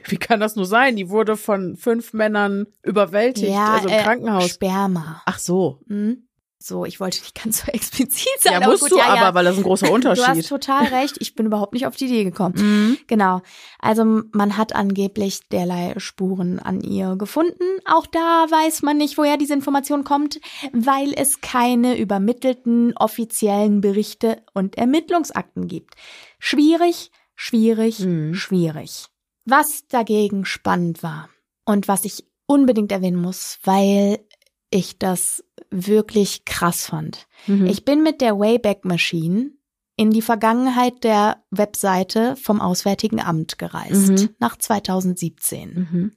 [0.06, 0.96] Wie kann das nur sein?
[0.96, 4.50] Die wurde von fünf Männern überwältigt, ja, also im äh, Krankenhaus.
[4.50, 5.24] Sperma.
[5.26, 5.82] Ach so.
[5.88, 6.27] Hm?
[6.60, 8.62] So, ich wollte nicht ganz so explizit sein.
[8.62, 9.34] Ja, musst gut, du ja, aber, ja.
[9.36, 10.48] weil das ist ein großer Du hast Unterschied.
[10.48, 11.16] total recht.
[11.20, 12.56] Ich bin überhaupt nicht auf die Idee gekommen.
[12.58, 12.98] Mhm.
[13.08, 13.42] Genau.
[13.80, 17.64] Also man hat angeblich derlei Spuren an ihr gefunden.
[17.86, 18.20] Auch da
[18.50, 20.40] weiß man nicht, woher diese Information kommt,
[20.74, 25.94] weil es keine übermittelten offiziellen Berichte und Ermittlungsakten gibt.
[26.40, 28.34] Schwierig, schwierig, Mhm.
[28.34, 29.06] schwierig.
[29.46, 31.30] Was dagegen spannend war
[31.66, 34.20] und was ich unbedingt erwähnen muss, weil
[34.70, 37.28] ich das wirklich krass fand.
[37.48, 37.66] Mhm.
[37.68, 39.52] Ich bin mit der Wayback Machine
[39.96, 44.30] in die Vergangenheit der Webseite vom Auswärtigen Amt gereist, Mhm.
[44.40, 46.12] nach 2017, Mhm.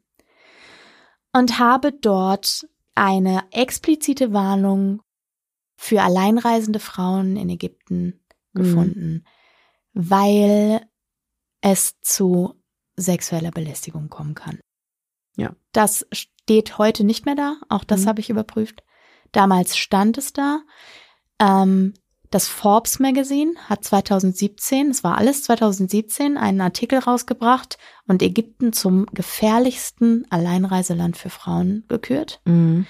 [1.32, 5.00] und habe dort eine explizite Warnung
[5.76, 8.20] für alleinreisende Frauen in Ägypten
[8.52, 8.62] Mhm.
[8.62, 9.24] gefunden,
[9.94, 10.86] weil
[11.62, 12.54] es zu
[12.96, 14.60] sexueller Belästigung kommen kann.
[15.36, 15.54] Ja.
[15.72, 16.06] Das
[16.50, 18.06] steht heute nicht mehr da, auch das Mhm.
[18.08, 18.82] habe ich überprüft.
[19.30, 20.62] Damals stand es da.
[21.38, 21.94] Ähm,
[22.32, 27.78] das Forbes Magazine hat 2017, es war alles 2017, einen Artikel rausgebracht
[28.08, 32.40] und Ägypten zum gefährlichsten Alleinreiseland für Frauen gekürt.
[32.46, 32.86] Mhm.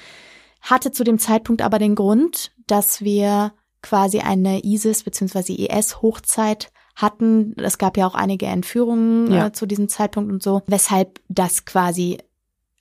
[0.62, 5.53] Hatte zu dem Zeitpunkt aber den Grund, dass wir quasi eine ISIS bzw.
[5.66, 7.55] IS-Hochzeit hatten.
[7.59, 9.47] Es gab ja auch einige Entführungen Ja.
[9.49, 12.19] äh, zu diesem Zeitpunkt und so, weshalb das quasi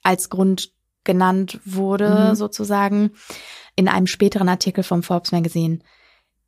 [0.04, 0.74] als Grund
[1.04, 2.36] genannt wurde, Mhm.
[2.36, 3.12] sozusagen.
[3.76, 5.80] In einem späteren Artikel vom Forbes Magazine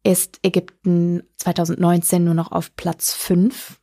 [0.03, 3.79] ist Ägypten 2019 nur noch auf Platz 5.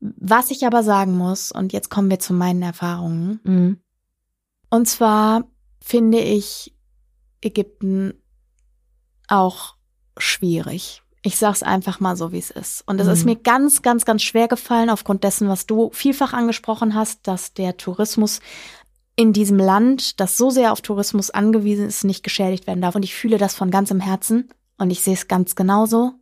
[0.00, 3.80] Was ich aber sagen muss, und jetzt kommen wir zu meinen Erfahrungen, Mhm.
[4.68, 5.44] und zwar
[5.82, 6.76] finde ich
[7.40, 8.12] Ägypten
[9.28, 9.76] auch
[10.18, 11.02] schwierig.
[11.26, 12.84] Ich sag's einfach mal so, wie es ist.
[12.86, 13.12] Und es Mhm.
[13.12, 17.52] ist mir ganz, ganz, ganz schwer gefallen, aufgrund dessen, was du vielfach angesprochen hast, dass
[17.52, 18.38] der Tourismus
[19.16, 22.94] in diesem Land, das so sehr auf Tourismus angewiesen ist, nicht geschädigt werden darf.
[22.94, 26.12] Und ich fühle das von ganzem Herzen und ich sehe es ganz genauso.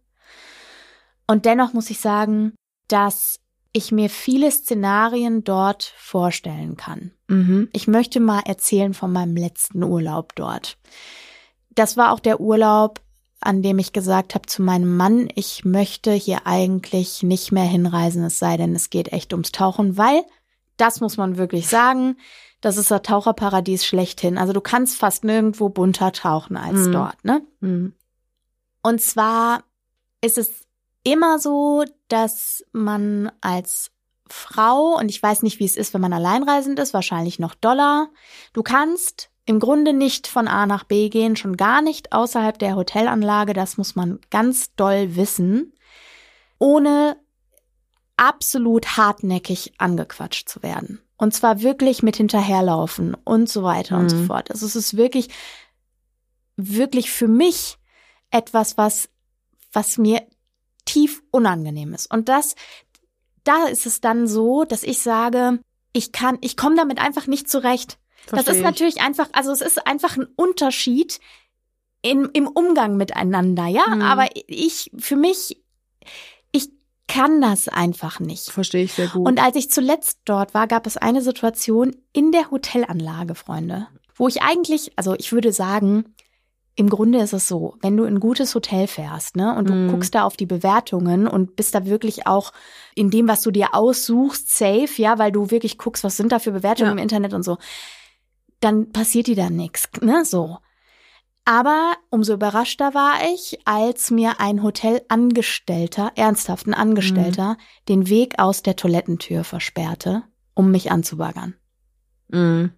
[1.27, 2.55] Und dennoch muss ich sagen,
[2.89, 3.41] dass
[3.75, 7.11] ich mir viele Szenarien dort vorstellen kann.
[7.29, 7.69] Mhm.
[7.75, 10.79] Ich möchte mal erzählen von meinem letzten Urlaub dort.
[11.75, 13.01] Das war auch der Urlaub,
[13.45, 18.25] an dem ich gesagt habe zu meinem Mann, ich möchte hier eigentlich nicht mehr hinreisen,
[18.25, 20.25] es sei denn, es geht echt ums Tauchen, weil,
[20.77, 22.16] das muss man wirklich sagen,
[22.61, 24.39] das ist das Taucherparadies schlechthin.
[24.39, 26.93] Also du kannst fast nirgendwo bunter tauchen als Mhm.
[26.93, 27.43] dort, ne?
[27.61, 27.95] Mhm.
[28.83, 29.65] Und zwar
[30.21, 30.51] ist es
[31.03, 33.91] immer so, dass man als
[34.27, 38.09] Frau, und ich weiß nicht, wie es ist, wenn man alleinreisend ist, wahrscheinlich noch doller,
[38.55, 42.77] du kannst im Grunde nicht von A nach B gehen, schon gar nicht außerhalb der
[42.77, 45.75] Hotelanlage, das muss man ganz doll wissen,
[46.59, 47.16] ohne
[48.16, 51.01] absolut hartnäckig angequatscht zu werden.
[51.16, 54.27] Und zwar wirklich mit hinterherlaufen und so weiter und so Mhm.
[54.27, 54.51] fort.
[54.51, 55.29] Also es ist wirklich,
[56.57, 57.77] wirklich für mich
[58.31, 59.09] etwas, was,
[59.73, 60.23] was mir
[60.85, 62.12] tief unangenehm ist.
[62.12, 62.55] Und das,
[63.45, 65.61] da ist es dann so, dass ich sage,
[65.93, 67.99] ich kann, ich komme damit einfach nicht zurecht.
[68.31, 68.63] Das ist ich.
[68.63, 71.21] natürlich einfach, also es ist einfach ein Unterschied
[72.03, 73.87] in, im Umgang miteinander, ja.
[73.89, 74.03] Mhm.
[74.03, 75.63] Aber ich, für mich,
[76.53, 76.71] ich
[77.09, 78.51] kann das einfach nicht.
[78.51, 79.27] Verstehe ich sehr gut.
[79.27, 84.29] Und als ich zuletzt dort war, gab es eine Situation in der Hotelanlage, Freunde, wo
[84.29, 86.15] ich eigentlich, also ich würde sagen,
[86.77, 89.75] im Grunde ist es so, wenn du in ein gutes Hotel fährst, ne, und du
[89.75, 89.91] Mhm.
[89.93, 92.53] guckst da auf die Bewertungen und bist da wirklich auch
[92.97, 96.39] in dem, was du dir aussuchst, safe, ja, weil du wirklich guckst, was sind da
[96.41, 96.93] für Bewertungen Ja.
[96.93, 97.59] im Internet und so,
[98.65, 100.59] dann passiert dir da nichts, ne, so.
[101.45, 107.59] Aber umso überraschter war ich, als mir ein Hotelangestellter, ernsthaft ein Angestellter,
[107.89, 110.23] den Weg aus der Toilettentür versperrte,
[110.55, 111.55] um mich anzubaggern.
[112.28, 112.73] Mhm.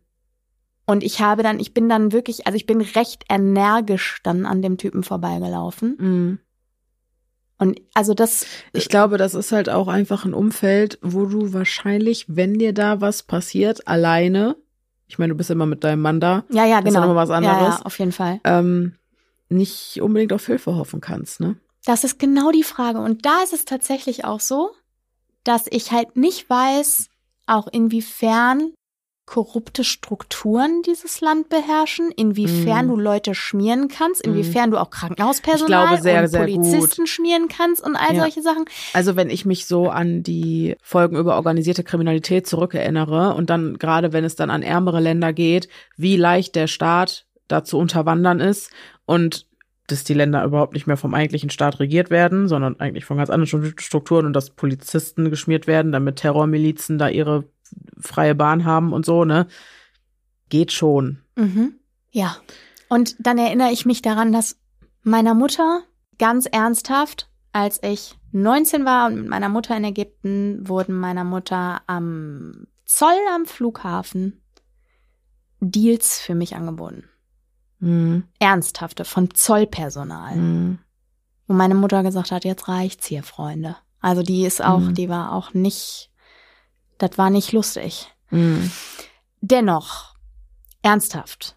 [0.85, 4.63] Und ich habe dann, ich bin dann wirklich, also ich bin recht energisch dann an
[4.63, 5.97] dem Typen vorbeigelaufen.
[5.99, 6.39] Mhm.
[7.59, 12.27] Und also das, Ich glaube, das ist halt auch einfach ein Umfeld, wo du wahrscheinlich,
[12.29, 14.57] wenn dir da was passiert, alleine,
[15.09, 17.01] ich meine, du bist immer mit deinem Mann da, ja, ja, Das ist genau.
[17.01, 17.79] ja noch mal was Ja, anderes.
[17.79, 18.41] ja, auf jeden Fall.
[18.45, 18.95] ähm,
[19.49, 21.57] nicht unbedingt auf Hilfe hoffen kannst, ne?
[21.85, 22.99] Das ist genau die Frage.
[22.99, 24.71] Und da ist es tatsächlich auch so,
[25.45, 27.09] dass ich halt nicht weiß,
[27.47, 28.73] auch inwiefern
[29.27, 32.91] korrupte Strukturen dieses Land beherrschen, inwiefern Mhm.
[32.91, 37.85] du Leute schmieren kannst, inwiefern du auch Krankenhauspersonal glaube, sehr, und sehr Polizisten schmieren kannst
[37.85, 38.23] und all Ja.
[38.23, 38.65] solche Sachen.
[38.93, 44.13] Also wenn ich mich so an die Folgen über organisierte Kriminalität zurückerinnere und dann gerade
[44.13, 48.71] wenn es dann an ärmere Länder geht, wie leicht der Staat da zu unterwandern ist
[49.07, 49.47] und
[49.89, 53.31] dass die Länder überhaupt nicht mehr vom eigentlichen Staat regiert werden, sondern eigentlich von ganz
[53.31, 57.45] anderen Strukturen und dass Polizisten geschmiert werden, damit Terrormilizen da ihre
[57.99, 59.47] freie Bahn haben und so, ne?
[60.49, 61.23] Geht schon.
[61.37, 61.75] Mhm.
[62.11, 62.37] Ja.
[62.89, 64.59] Und dann erinnere ich mich daran, dass
[65.03, 65.83] meiner Mutter
[66.19, 71.83] ganz ernsthaft, als ich 19 war und mit meiner Mutter in Ägypten, wurden meiner Mutter
[71.87, 74.41] am Zoll am Flughafen
[75.61, 77.05] Deals für mich angeboten.
[77.79, 78.25] Mhm.
[78.39, 80.37] Ernsthafte von Zollpersonal.
[80.37, 80.79] Mhm.
[81.47, 83.77] Wo meine Mutter gesagt hat, jetzt reicht's hier, Freunde.
[84.01, 84.95] Also die ist auch, Mhm.
[84.95, 86.11] die war auch nicht,
[86.99, 88.13] das war nicht lustig.
[88.31, 88.71] Mhm.
[89.41, 90.15] Dennoch,
[90.83, 91.57] ernsthaft,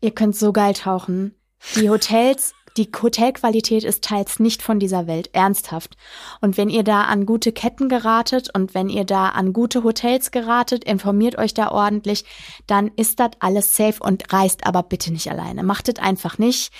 [0.00, 1.34] ihr könnt so geil tauchen.
[1.76, 5.96] Die Hotels, die Hotelqualität ist teils nicht von dieser Welt, ernsthaft.
[6.40, 10.30] Und wenn ihr da an gute Ketten geratet und wenn ihr da an gute Hotels
[10.30, 12.24] geratet, informiert euch da ordentlich,
[12.66, 15.62] dann ist das alles safe und reist aber bitte nicht alleine.
[15.62, 16.72] Macht es einfach nicht.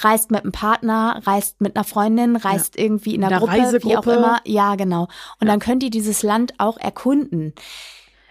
[0.00, 3.96] Reist mit einem Partner, reist mit einer Freundin, reist irgendwie in einer In Gruppe, wie
[3.96, 4.40] auch immer.
[4.44, 5.08] Ja, genau.
[5.40, 7.54] Und dann könnt ihr dieses Land auch erkunden.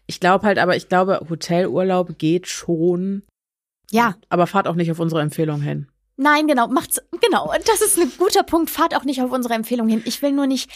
[0.06, 3.24] Ich glaube halt, aber ich glaube, Hotelurlaub geht schon.
[3.92, 5.88] Ja, Aber fahrt auch nicht auf unsere Empfehlung hin.
[6.18, 7.50] Nein, genau, macht's, genau.
[7.52, 8.70] Und das ist ein guter Punkt.
[8.70, 10.02] Fahrt auch nicht auf unsere Empfehlung hin.
[10.06, 10.70] Ich will nur nicht,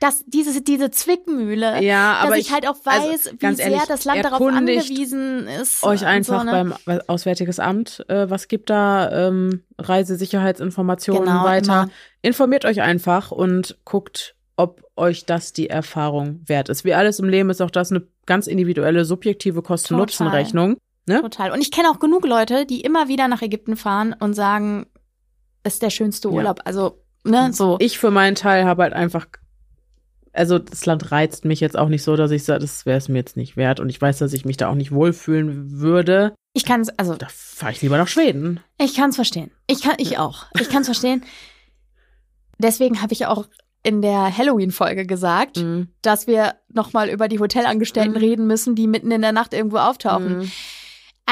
[0.00, 3.58] dass diese, diese Zwickmühle, Ja, aber dass ich, ich- halt auch also, weiß, wie ganz
[3.58, 5.82] sehr ehrlich, das Land darauf angewiesen ist.
[5.84, 6.74] Euch einfach so, ne?
[6.84, 11.82] beim Auswärtiges Amt, äh, was gibt da ähm, Reisesicherheitsinformationen Genau, weiter.
[11.84, 11.90] immer.
[12.22, 16.84] Informiert euch einfach und guckt, ob euch das die Erfahrung wert ist.
[16.84, 20.76] Wie alles im Leben ist auch das eine ganz individuelle, subjektive Kosten-Nutzen-Rechnung.
[21.12, 21.20] Ne?
[21.22, 21.50] Total.
[21.52, 24.86] Und ich kenne auch genug Leute, die immer wieder nach Ägypten fahren und sagen,
[25.62, 26.34] das ist der schönste Ja.
[26.34, 26.60] Urlaub.
[26.64, 27.76] Also, ne, so.
[27.80, 29.26] Ich für meinen Teil habe halt einfach,
[30.32, 33.08] also das Land reizt mich jetzt auch nicht so, dass ich sage, das wäre es
[33.08, 33.80] mir jetzt nicht wert.
[33.80, 36.34] Und ich weiß, dass ich mich da auch nicht wohlfühlen würde.
[36.54, 38.60] Ich kann es, also, Da fahre ich lieber nach Schweden.
[38.78, 39.50] ich kann es verstehen.
[39.66, 40.46] Ich kann, ich auch.
[40.60, 41.22] Ich kann es verstehen.
[42.58, 43.46] Deswegen habe ich auch
[43.82, 45.88] in der Halloween-Folge gesagt, Mhm.
[46.02, 48.18] dass wir nochmal über die Hotelangestellten Mhm.
[48.18, 50.38] reden müssen, die mitten in der Nacht irgendwo auftauchen.
[50.40, 50.50] Mhm.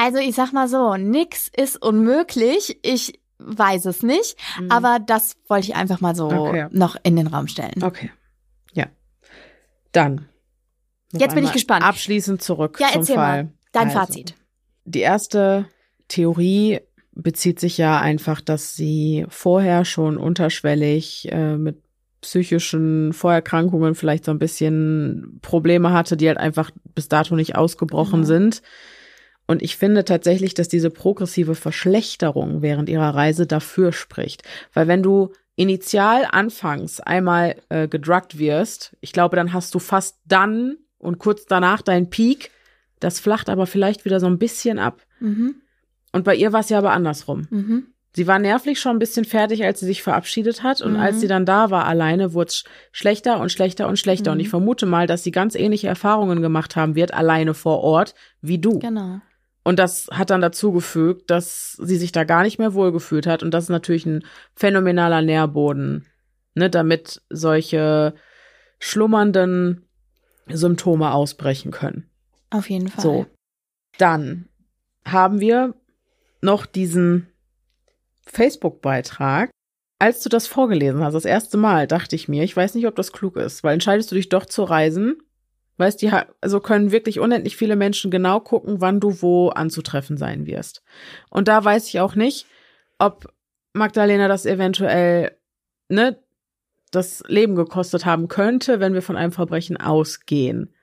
[0.03, 2.79] Also ich sag mal so, nix ist unmöglich.
[2.83, 4.71] Ich weiß es nicht, Mhm.
[4.71, 6.67] aber das wollte ich einfach mal so Okay.
[6.71, 7.83] noch in den Raum stellen.
[7.83, 8.11] Okay.
[8.73, 8.87] Ja.
[9.91, 10.27] Dann.
[11.13, 11.83] Jetzt bin ich gespannt.
[11.85, 13.43] Abschließend zurück Ja, zum erzähl Fall.
[13.43, 13.51] mal.
[13.73, 14.35] Dein Also, Fazit.
[14.85, 15.65] Die erste
[16.07, 16.79] Theorie
[17.13, 21.81] bezieht sich ja einfach, dass sie vorher schon unterschwellig äh, mit
[22.21, 28.21] psychischen Vorerkrankungen vielleicht so ein bisschen Probleme hatte, die halt einfach bis dato nicht ausgebrochen
[28.21, 28.27] Genau.
[28.27, 28.61] sind.
[29.51, 34.43] Und ich finde tatsächlich, dass diese progressive Verschlechterung während ihrer Reise dafür spricht.
[34.73, 40.19] Weil wenn du initial anfangs einmal äh, gedruckt wirst, ich glaube, dann hast du fast
[40.25, 42.49] dann und kurz danach deinen Peak.
[43.01, 45.01] Das flacht aber vielleicht wieder so ein bisschen ab.
[45.19, 45.55] Mhm.
[46.13, 47.47] Und bei ihr war es ja aber andersrum.
[47.49, 47.87] Mhm.
[48.15, 50.81] Sie war nervlich schon ein bisschen fertig, als sie sich verabschiedet hat.
[50.81, 50.99] Und Mhm.
[50.99, 52.63] als sie dann da war alleine, wurde es
[52.93, 54.31] schlechter und schlechter und schlechter.
[54.31, 54.43] Und Mhm.
[54.43, 58.57] ich vermute mal, dass sie ganz ähnliche Erfahrungen gemacht haben wird, alleine vor Ort, wie
[58.59, 58.79] du.
[58.79, 59.19] Genau.
[59.63, 63.43] Und das hat dann dazu gefügt, dass sie sich da gar nicht mehr wohlgefühlt hat.
[63.43, 64.23] Und das ist natürlich ein
[64.55, 66.07] phänomenaler Nährboden,
[66.55, 68.15] ne, damit solche
[68.79, 69.85] schlummernden
[70.47, 72.09] Symptome ausbrechen können.
[72.49, 73.03] Auf jeden Fall.
[73.03, 73.25] So.
[73.97, 74.47] Dann
[75.05, 75.75] haben wir
[76.41, 77.27] noch diesen
[78.25, 79.51] Facebook-Beitrag.
[79.99, 82.95] Als du das vorgelesen hast, das erste Mal, dachte ich mir, ich weiß nicht, ob
[82.95, 85.21] das klug ist, weil entscheidest du dich doch zu reisen,
[85.81, 90.45] weißt die, also können wirklich unendlich viele Menschen genau gucken, wann du wo anzutreffen sein
[90.45, 90.81] wirst.
[91.29, 92.45] Und da weiß ich auch nicht,
[92.99, 93.33] ob
[93.73, 95.37] Magdalena das eventuell,
[95.89, 96.17] ne,
[96.91, 100.73] das Leben gekostet haben könnte, wenn wir von einem Verbrechen ausgehen.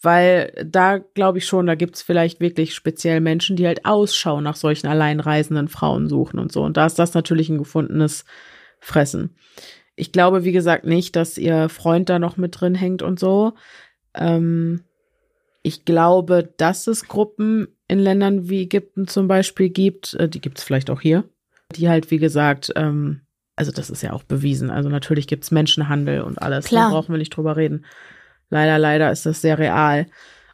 [0.00, 4.54] Weil da glaube ich schon, da gibt's vielleicht wirklich speziell Menschen, die halt Ausschau nach
[4.54, 6.62] solchen alleinreisenden Frauen suchen und so.
[6.62, 8.24] Und da ist das natürlich ein gefundenes
[8.78, 9.36] Fressen.
[9.96, 13.54] Ich glaube, wie gesagt, nicht, dass ihr Freund da noch mit drin hängt und so.
[14.14, 14.82] Ähm,
[15.62, 20.62] ich glaube, dass es Gruppen in Ländern wie Ägypten zum Beispiel gibt, äh, die gibt's
[20.62, 21.24] vielleicht auch hier,
[21.74, 23.22] die halt, wie gesagt, ähm,
[23.56, 24.70] also das ist ja auch bewiesen.
[24.70, 26.66] Also natürlich gibt's Menschenhandel und alles.
[26.66, 26.90] Klar.
[26.90, 27.84] Da brauchen wir nicht drüber reden.
[28.50, 30.06] Leider, leider ist das sehr real.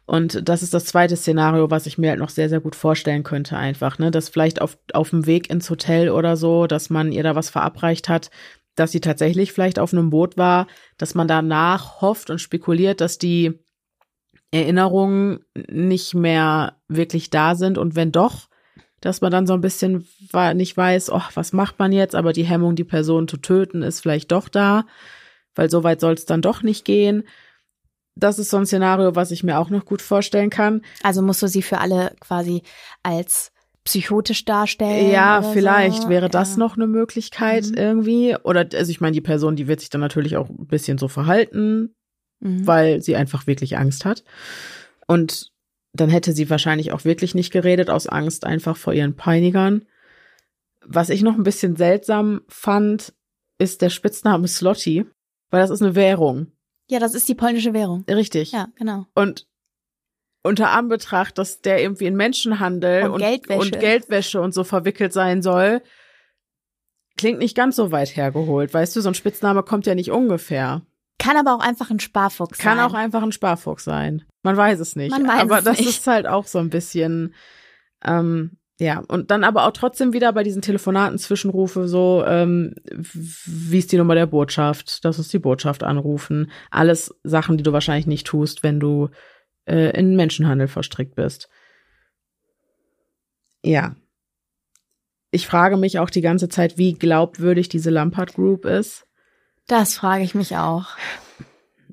[0.07, 3.23] Und das ist das zweite Szenario, was ich mir halt noch sehr, sehr gut vorstellen
[3.23, 4.11] könnte, einfach, ne?
[4.11, 7.49] Dass vielleicht auf, auf dem Weg ins Hotel oder so, dass man ihr da was
[7.49, 8.29] verabreicht hat,
[8.75, 13.17] dass sie tatsächlich vielleicht auf einem Boot war, dass man danach hofft und spekuliert, dass
[13.17, 13.59] die
[14.51, 15.39] Erinnerungen
[15.69, 18.47] nicht mehr wirklich da sind und wenn doch,
[19.01, 20.07] dass man dann so ein bisschen
[20.53, 23.99] nicht weiß, oh, was macht man jetzt, aber die Hemmung, die Person zu töten, ist
[23.99, 24.85] vielleicht doch da,
[25.55, 27.23] weil so weit soll es dann doch nicht gehen.
[28.15, 30.81] Das ist so ein Szenario, was ich mir auch noch gut vorstellen kann.
[31.03, 32.63] Also musst du sie für alle quasi
[33.03, 33.51] als
[33.85, 35.11] psychotisch darstellen.
[35.11, 36.09] Ja, vielleicht so.
[36.09, 36.57] wäre das ja.
[36.57, 37.73] noch eine Möglichkeit Mhm.
[37.77, 38.35] irgendwie.
[38.43, 41.07] Oder, also ich meine, die Person, die wird sich dann natürlich auch ein bisschen so
[41.07, 41.95] verhalten,
[42.41, 42.67] Mhm.
[42.67, 44.23] weil sie einfach wirklich Angst hat.
[45.07, 45.51] Und
[45.93, 49.85] dann hätte sie wahrscheinlich auch wirklich nicht geredet, aus Angst einfach vor ihren Peinigern.
[50.85, 53.13] Was ich noch ein bisschen seltsam fand,
[53.59, 55.05] ist der Spitzname Slotty,
[55.51, 56.47] weil das ist eine Währung.
[56.89, 58.03] Ja, das ist die polnische Währung.
[58.09, 58.51] Richtig.
[58.51, 59.05] Ja, genau.
[59.15, 59.47] Und
[60.45, 63.59] unter Anbetracht, dass der irgendwie in Menschenhandel Und und, Geldwäsche.
[63.59, 65.81] und Geldwäsche und so verwickelt sein soll,
[67.17, 68.73] klingt nicht ganz so weit hergeholt.
[68.73, 70.83] Weißt du, so ein Spitzname kommt ja nicht ungefähr.
[71.17, 72.85] Kann aber auch einfach ein Sparfuchs Kann sein.
[72.85, 74.23] auch einfach ein Sparfuchs sein.
[74.43, 75.11] Man weiß es nicht.
[75.11, 75.89] Man weiß aber es das nicht.
[75.89, 77.33] ist halt auch so ein bisschen,
[78.03, 83.79] ähm, ja, und dann aber auch trotzdem wieder bei diesen Telefonaten Zwischenrufe so, ähm, wie
[83.79, 86.51] ist die Nummer der Botschaft, das ist die Botschaft anrufen.
[86.69, 89.09] Alles Sachen, die du wahrscheinlich nicht tust, wenn du
[89.65, 91.49] äh, in Menschenhandel verstrickt bist.
[93.63, 93.95] Ja.
[95.31, 99.05] Ich frage mich auch die ganze Zeit, wie glaubwürdig diese Lampard Group ist.
[99.67, 100.95] Das frage ich mich auch.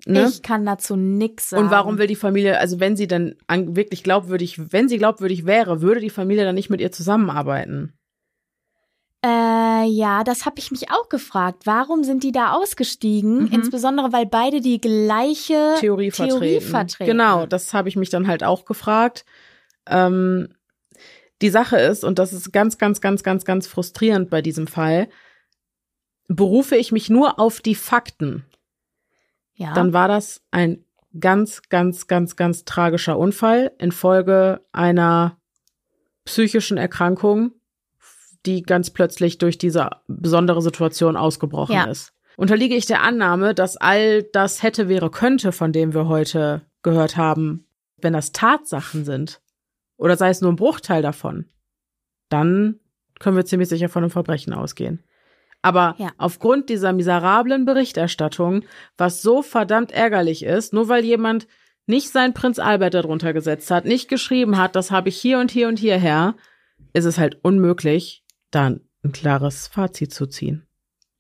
[0.07, 0.29] Ne?
[0.29, 1.65] Ich kann dazu nix sagen.
[1.65, 5.47] Und warum will die Familie, also wenn sie dann an, wirklich glaubwürdig, wenn sie glaubwürdig
[5.47, 7.95] wäre, würde die Familie dann nicht mit ihr zusammenarbeiten?
[9.25, 11.63] Äh, ja, das habe ich mich auch gefragt.
[11.65, 13.45] Warum sind die da ausgestiegen?
[13.45, 13.53] Mhm.
[13.53, 16.71] Insbesondere, weil beide die gleiche Theorie, Theorie vertreten.
[16.71, 17.11] vertreten.
[17.11, 19.25] Genau, das habe ich mich dann halt auch gefragt.
[19.87, 20.49] Ähm,
[21.41, 25.09] die Sache ist, und das ist ganz, ganz, ganz, ganz, ganz frustrierend bei diesem Fall,
[26.29, 28.45] berufe ich mich nur auf die Fakten,
[29.55, 29.73] Ja.
[29.75, 30.85] dann war das ein
[31.19, 35.37] ganz, ganz, ganz, ganz tragischer Unfall infolge einer
[36.25, 37.53] psychischen Erkrankung,
[38.47, 41.85] die ganz plötzlich durch diese besondere Situation ausgebrochen Ja.
[41.85, 42.13] ist.
[42.37, 47.17] Unterliege ich der Annahme, dass all das hätte, wäre, könnte, von dem wir heute gehört
[47.17, 47.67] haben,
[47.99, 49.41] wenn das Tatsachen sind,
[49.97, 51.47] oder sei es nur ein Bruchteil davon,
[52.29, 52.81] dann
[53.21, 55.03] können wir ziemlich sicher von einem Verbrechen ausgehen.
[55.61, 56.11] Aber Ja.
[56.19, 58.65] aufgrund dieser miserablen Berichterstattung,
[58.97, 61.47] was so verdammt ärgerlich ist, nur weil jemand
[61.87, 65.51] nicht sein Prinz Albert darunter gesetzt hat, nicht geschrieben hat, das habe ich hier und
[65.53, 66.35] hier und hierher,
[66.95, 68.22] ist es halt unmöglich,
[68.55, 70.67] da ein klares Fazit zu ziehen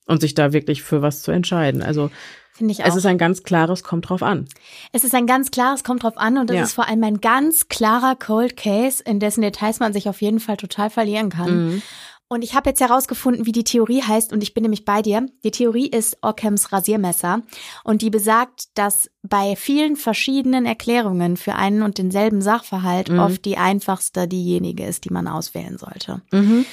[0.07, 1.83] und sich da wirklich für was zu entscheiden.
[1.83, 2.11] Also
[2.55, 2.89] Finde ich auch.
[2.89, 4.47] es ist ein ganz klares, kommt drauf an.
[4.93, 6.63] Es ist ein ganz klares, kommt drauf an und das Ja.
[6.65, 10.39] ist vor allem ein ganz klarer Cold Case, in dessen Details man sich auf jeden
[10.41, 11.67] Fall total verlieren kann.
[11.75, 11.83] Mhm.
[12.29, 15.27] Und ich habe jetzt herausgefunden, wie die Theorie heißt und ich bin nämlich bei dir.
[15.45, 17.43] Die Theorie ist Ockhams Rasiermesser
[17.85, 23.19] und die besagt, dass bei vielen verschiedenen Erklärungen für einen und denselben Sachverhalt Mhm.
[23.19, 26.23] oft die einfachste diejenige ist, die man auswählen sollte.
[26.33, 26.65] Mhm.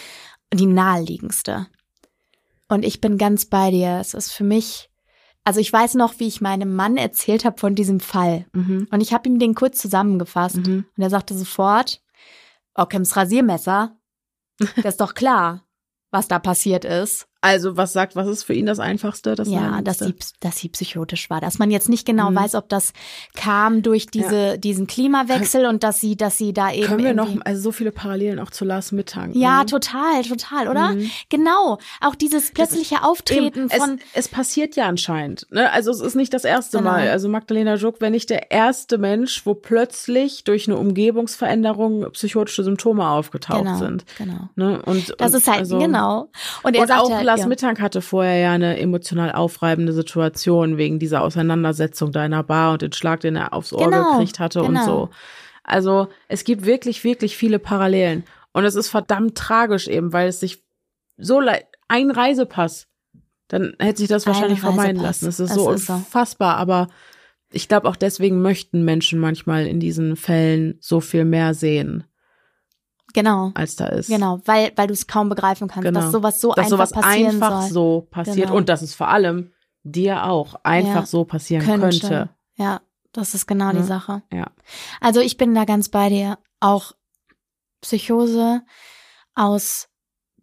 [0.53, 1.67] Die naheliegendste.
[2.67, 3.99] Und ich bin ganz bei dir.
[3.99, 4.89] Es ist für mich,
[5.43, 8.45] also ich weiß noch, wie ich meinem Mann erzählt habe von diesem Fall.
[8.53, 8.87] Mhm.
[8.91, 10.57] Und ich habe ihm den kurz zusammengefasst.
[10.57, 10.85] Mhm.
[10.95, 12.01] Und er sagte sofort,
[12.73, 13.97] Ockhams Rasiermesser,
[14.75, 15.65] das ist doch klar,
[16.11, 17.28] was da passiert ist.
[17.41, 19.35] Also was sagt, was ist für ihn das Einfachste?
[19.35, 21.39] Das ja, dass sie, dass sie psychotisch war.
[21.39, 22.35] Dass man jetzt nicht genau Mhm.
[22.35, 22.91] weiß, ob das
[23.35, 26.87] kam durch diese, diesen Klimawechsel und dass sie, dass sie da eben.
[26.87, 29.29] Können wir noch, also so viele Parallelen auch zu Lars Mittag.
[29.35, 29.65] Ja, ne?
[29.67, 30.89] total, total, oder?
[30.95, 31.09] Mhm.
[31.29, 31.77] Genau.
[32.01, 33.99] Auch dieses plötzliche Auftreten Eben, es, von.
[34.13, 35.47] es passiert ja anscheinend.
[35.49, 35.71] Ne?
[35.71, 36.89] Also es ist nicht das erste Genau.
[36.91, 37.09] Mal.
[37.09, 43.07] Also Magdalena Juck wäre nicht der erste Mensch, wo plötzlich durch eine Umgebungsveränderung psychotische Symptome
[43.07, 44.05] aufgetaucht genau, sind.
[44.17, 44.49] genau.
[44.55, 44.81] Ne?
[44.85, 46.29] Und, Das und ist halt, also, genau.
[46.63, 47.47] Und er und sagt auch halt, Lars ja.
[47.47, 52.73] Mittag hatte vorher ja eine emotional aufreibende Situation wegen dieser Auseinandersetzung da in der Bar
[52.73, 54.85] und den Schlag, den er aufs Ohr Genau, gekriegt hatte und genau.
[54.85, 55.09] so.
[55.63, 58.23] Also es gibt wirklich, wirklich viele Parallelen.
[58.51, 60.63] Und es ist verdammt tragisch eben, weil es sich
[61.17, 62.87] so leid, ein Reisepass,
[63.47, 65.27] dann hätte sich das Ein wahrscheinlich vermeiden lassen.
[65.27, 65.93] Es ist Es so ist so.
[65.93, 66.87] unfassbar, aber
[67.51, 72.05] ich glaube auch deswegen möchten Menschen manchmal in diesen Fällen so viel mehr sehen,
[73.13, 73.51] Genau.
[73.55, 74.07] als da ist.
[74.09, 75.99] Genau, weil, weil du es kaum begreifen kannst, Genau.
[76.01, 77.71] dass sowas so dass einfach sowas passieren einfach soll.
[77.71, 78.55] so passiert Genau.
[78.57, 79.51] und dass es vor allem
[79.83, 82.29] dir auch einfach Ja, so passieren könnte.
[82.55, 82.81] Ja,
[83.13, 83.83] das ist genau die Ja.
[83.83, 84.21] Sache.
[84.31, 84.47] Ja.
[85.01, 86.37] Also ich bin da ganz bei dir.
[86.59, 86.91] Auch
[87.81, 88.61] Psychose
[89.35, 89.87] aus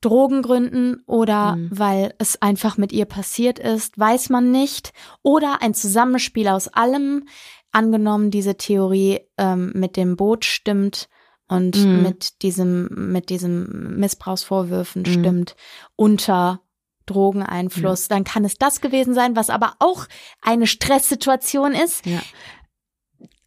[0.01, 1.69] Drogengründen oder Mhm.
[1.73, 4.93] weil es einfach mit ihr passiert ist, weiß man nicht.
[5.23, 7.27] Oder ein Zusammenspiel aus allem.
[7.73, 11.09] Angenommen, diese Theorie ähm, mit dem Boot stimmt
[11.49, 12.03] und Mhm.
[12.03, 15.07] mit diesem, mit diesem Missbrauchsvorwürfen Mhm.
[15.07, 15.57] stimmt
[15.97, 16.61] unter
[17.07, 20.07] Drogeneinfluss, dann kann es das gewesen sein, was aber auch
[20.43, 22.05] eine Stresssituation ist.
[22.05, 22.21] Ja.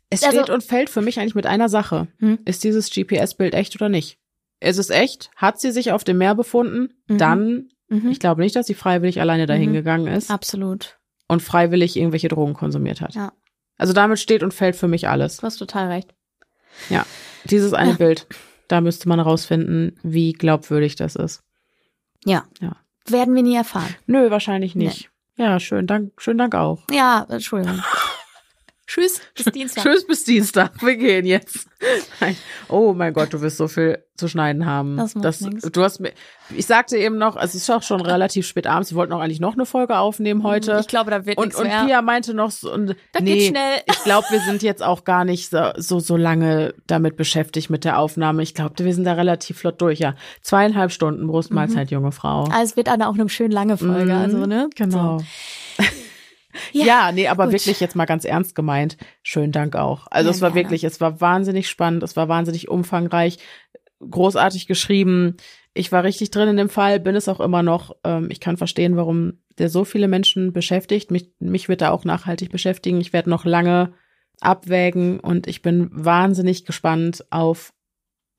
[0.09, 2.07] Es Also- steht und fällt für mich eigentlich mit einer Sache.
[2.19, 2.39] Hm?
[2.45, 4.17] Ist dieses GPS-Bild echt oder nicht?
[4.59, 5.29] Ist es echt?
[5.35, 6.93] Hat sie sich auf dem Meer befunden?
[7.07, 7.17] Mhm.
[7.17, 8.09] Dann, Mhm.
[8.09, 9.73] ich glaube nicht, dass sie freiwillig alleine dahin Mhm.
[9.73, 10.97] gegangen ist Absolut.
[11.27, 13.13] und freiwillig irgendwelche Drogen konsumiert hat.
[13.15, 13.33] Ja.
[13.77, 15.37] Also damit steht und fällt für mich alles.
[15.37, 16.13] Du hast total recht.
[17.45, 17.95] Dieses eine Ja.
[17.97, 18.27] Bild.
[18.67, 21.41] Da müsste man rausfinden, wie glaubwürdig das ist.
[22.25, 22.45] Ja.
[22.59, 22.75] Ja.
[23.07, 23.95] Werden wir nie erfahren.
[24.05, 25.09] Nö, wahrscheinlich nicht.
[25.37, 26.83] Ja, schön Dank, schönen Dank auch.
[26.91, 27.81] Ja, Entschuldigung.
[28.89, 29.83] Tschüss, bis Dienstag.
[29.83, 30.71] Tschüss bis Dienstag.
[30.81, 31.67] Wir gehen jetzt.
[32.19, 32.35] Nein.
[32.69, 34.97] Oh mein Gott, du wirst so viel zu schneiden haben.
[34.97, 35.61] Das macht nix.
[35.71, 36.11] Du hast mir,
[36.57, 38.89] ich sagte eben noch, es ist auch schon relativ spät abends.
[38.91, 40.79] Wir wollten auch eigentlich noch eine Folge aufnehmen heute.
[40.81, 41.85] Ich glaube, da wird und, und mehr.
[41.85, 43.77] Pia meinte noch so, und, Das nee, geht schnell.
[43.85, 47.83] ich glaube, wir sind jetzt auch gar nicht so, so, so lange damit beschäftigt mit
[47.85, 48.41] der Aufnahme.
[48.41, 49.99] Ich glaube, wir sind da relativ flott durch.
[49.99, 52.45] Ja, zweieinhalb Stunden Brustmahlzeit, junge Frau.
[52.45, 54.67] Also es wird eine, auch eine schön lange Folge, Mhm, also, ne?
[54.75, 55.19] Genau.
[55.19, 55.83] So.
[56.71, 57.53] Ja, Ja, nee, aber gut.
[57.53, 58.97] wirklich jetzt mal ganz ernst gemeint.
[59.23, 60.07] Schönen Dank auch.
[60.09, 60.63] Also Ja, es war gerne.
[60.65, 63.37] wirklich, es war wahnsinnig spannend, es war wahnsinnig umfangreich,
[63.99, 65.37] großartig geschrieben.
[65.73, 67.95] Ich war richtig drin in dem Fall, bin es auch immer noch.
[68.03, 71.11] Ähm, ich kann verstehen, warum der so viele Menschen beschäftigt.
[71.11, 72.99] Mich, mich wird er auch nachhaltig beschäftigen.
[73.01, 73.93] Ich werde noch lange
[74.41, 77.73] abwägen und ich bin wahnsinnig gespannt auf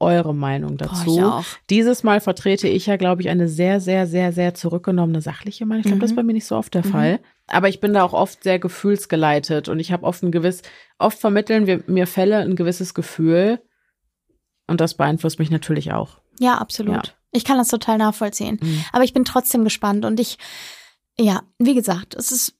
[0.01, 1.20] eure Meinung Boah, dazu.
[1.20, 1.44] auch.
[1.68, 5.81] Dieses Mal vertrete ich ja, glaube ich, eine sehr, sehr, sehr, sehr zurückgenommene sachliche Meinung.
[5.82, 6.16] Ich glaube, das ist Mhm.
[6.16, 6.90] bei mir nicht so oft der Mhm.
[6.90, 7.20] Fall.
[7.47, 10.62] Aber ich bin da auch oft sehr gefühlsgeleitet und ich habe oft ein gewiss,
[10.98, 13.60] oft vermitteln wir mir Fälle ein gewisses Gefühl
[14.66, 16.20] und das beeinflusst mich natürlich auch.
[16.39, 16.94] Ja, absolut.
[17.09, 17.12] Ja.
[17.32, 18.59] Ich kann das total nachvollziehen.
[18.62, 18.85] Mhm.
[18.93, 20.39] Aber ich bin trotzdem gespannt und ich,
[21.18, 22.55] ja, wie gesagt, es ist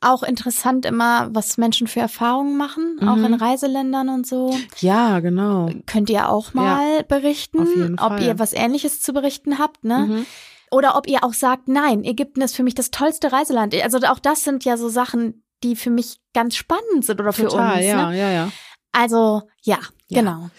[0.00, 3.24] auch interessant immer, was Menschen für Erfahrungen machen, auch Mhm.
[3.26, 4.54] in Reiseländern und so.
[4.78, 5.70] Ja, genau.
[5.86, 9.98] Könnt ihr auch mal berichten, auf jeden ob ihr was Ähnliches zu berichten habt, ne?
[10.06, 10.26] Mhm.
[10.70, 13.74] Oder ob ihr auch sagt, nein, Ägypten ist für mich das tollste Reiseland.
[13.82, 17.44] Also auch das sind ja so Sachen, die für mich ganz spannend sind oder für
[17.48, 17.86] Total, uns.
[17.86, 18.18] ja, Ne?
[18.18, 18.52] ja, ja.
[18.92, 19.78] Also ja,
[20.08, 20.20] Ja.
[20.20, 20.50] genau.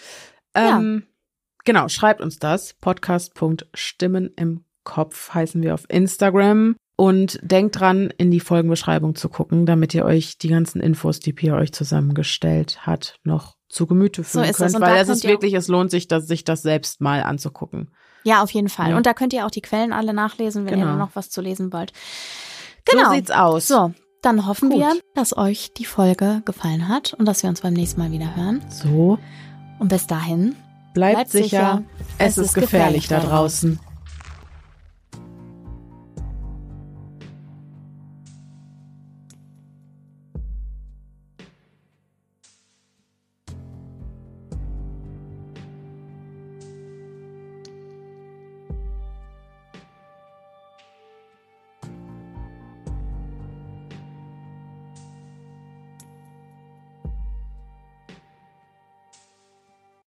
[0.56, 0.78] Ja.
[0.78, 1.06] Ähm,
[1.64, 2.74] genau, schreibt uns das.
[2.80, 6.76] Podcast.stimmen im Kopf heißen wir auf Instagram.
[7.00, 11.32] Und denkt dran, in die Folgenbeschreibung zu gucken, damit ihr euch die ganzen Infos, die
[11.32, 14.72] Pia euch zusammengestellt hat, noch zu Gemüte So führen ist es.
[14.72, 14.74] könnt.
[14.74, 17.92] Und weil da es ist wirklich, es lohnt sich, das, sich das selbst mal anzugucken.
[18.24, 18.90] Ja, auf jeden Fall.
[18.90, 18.96] Ja.
[18.96, 20.86] Und da könnt ihr auch die Quellen alle nachlesen, wenn Genau.
[20.92, 21.92] ihr noch was zu lesen wollt.
[22.84, 23.10] Genau.
[23.10, 23.68] So sieht's aus.
[23.68, 23.92] So,
[24.22, 24.80] dann hoffen Gut.
[24.80, 28.34] wir, dass euch die Folge gefallen hat und dass wir uns beim nächsten Mal wieder
[28.34, 28.60] hören.
[28.70, 29.18] So,
[29.78, 30.56] Und bis dahin,
[30.94, 31.46] bleibt, Bleibt sicher.
[31.46, 31.82] sicher.
[32.18, 33.78] Es, ist gefährlich da draußen.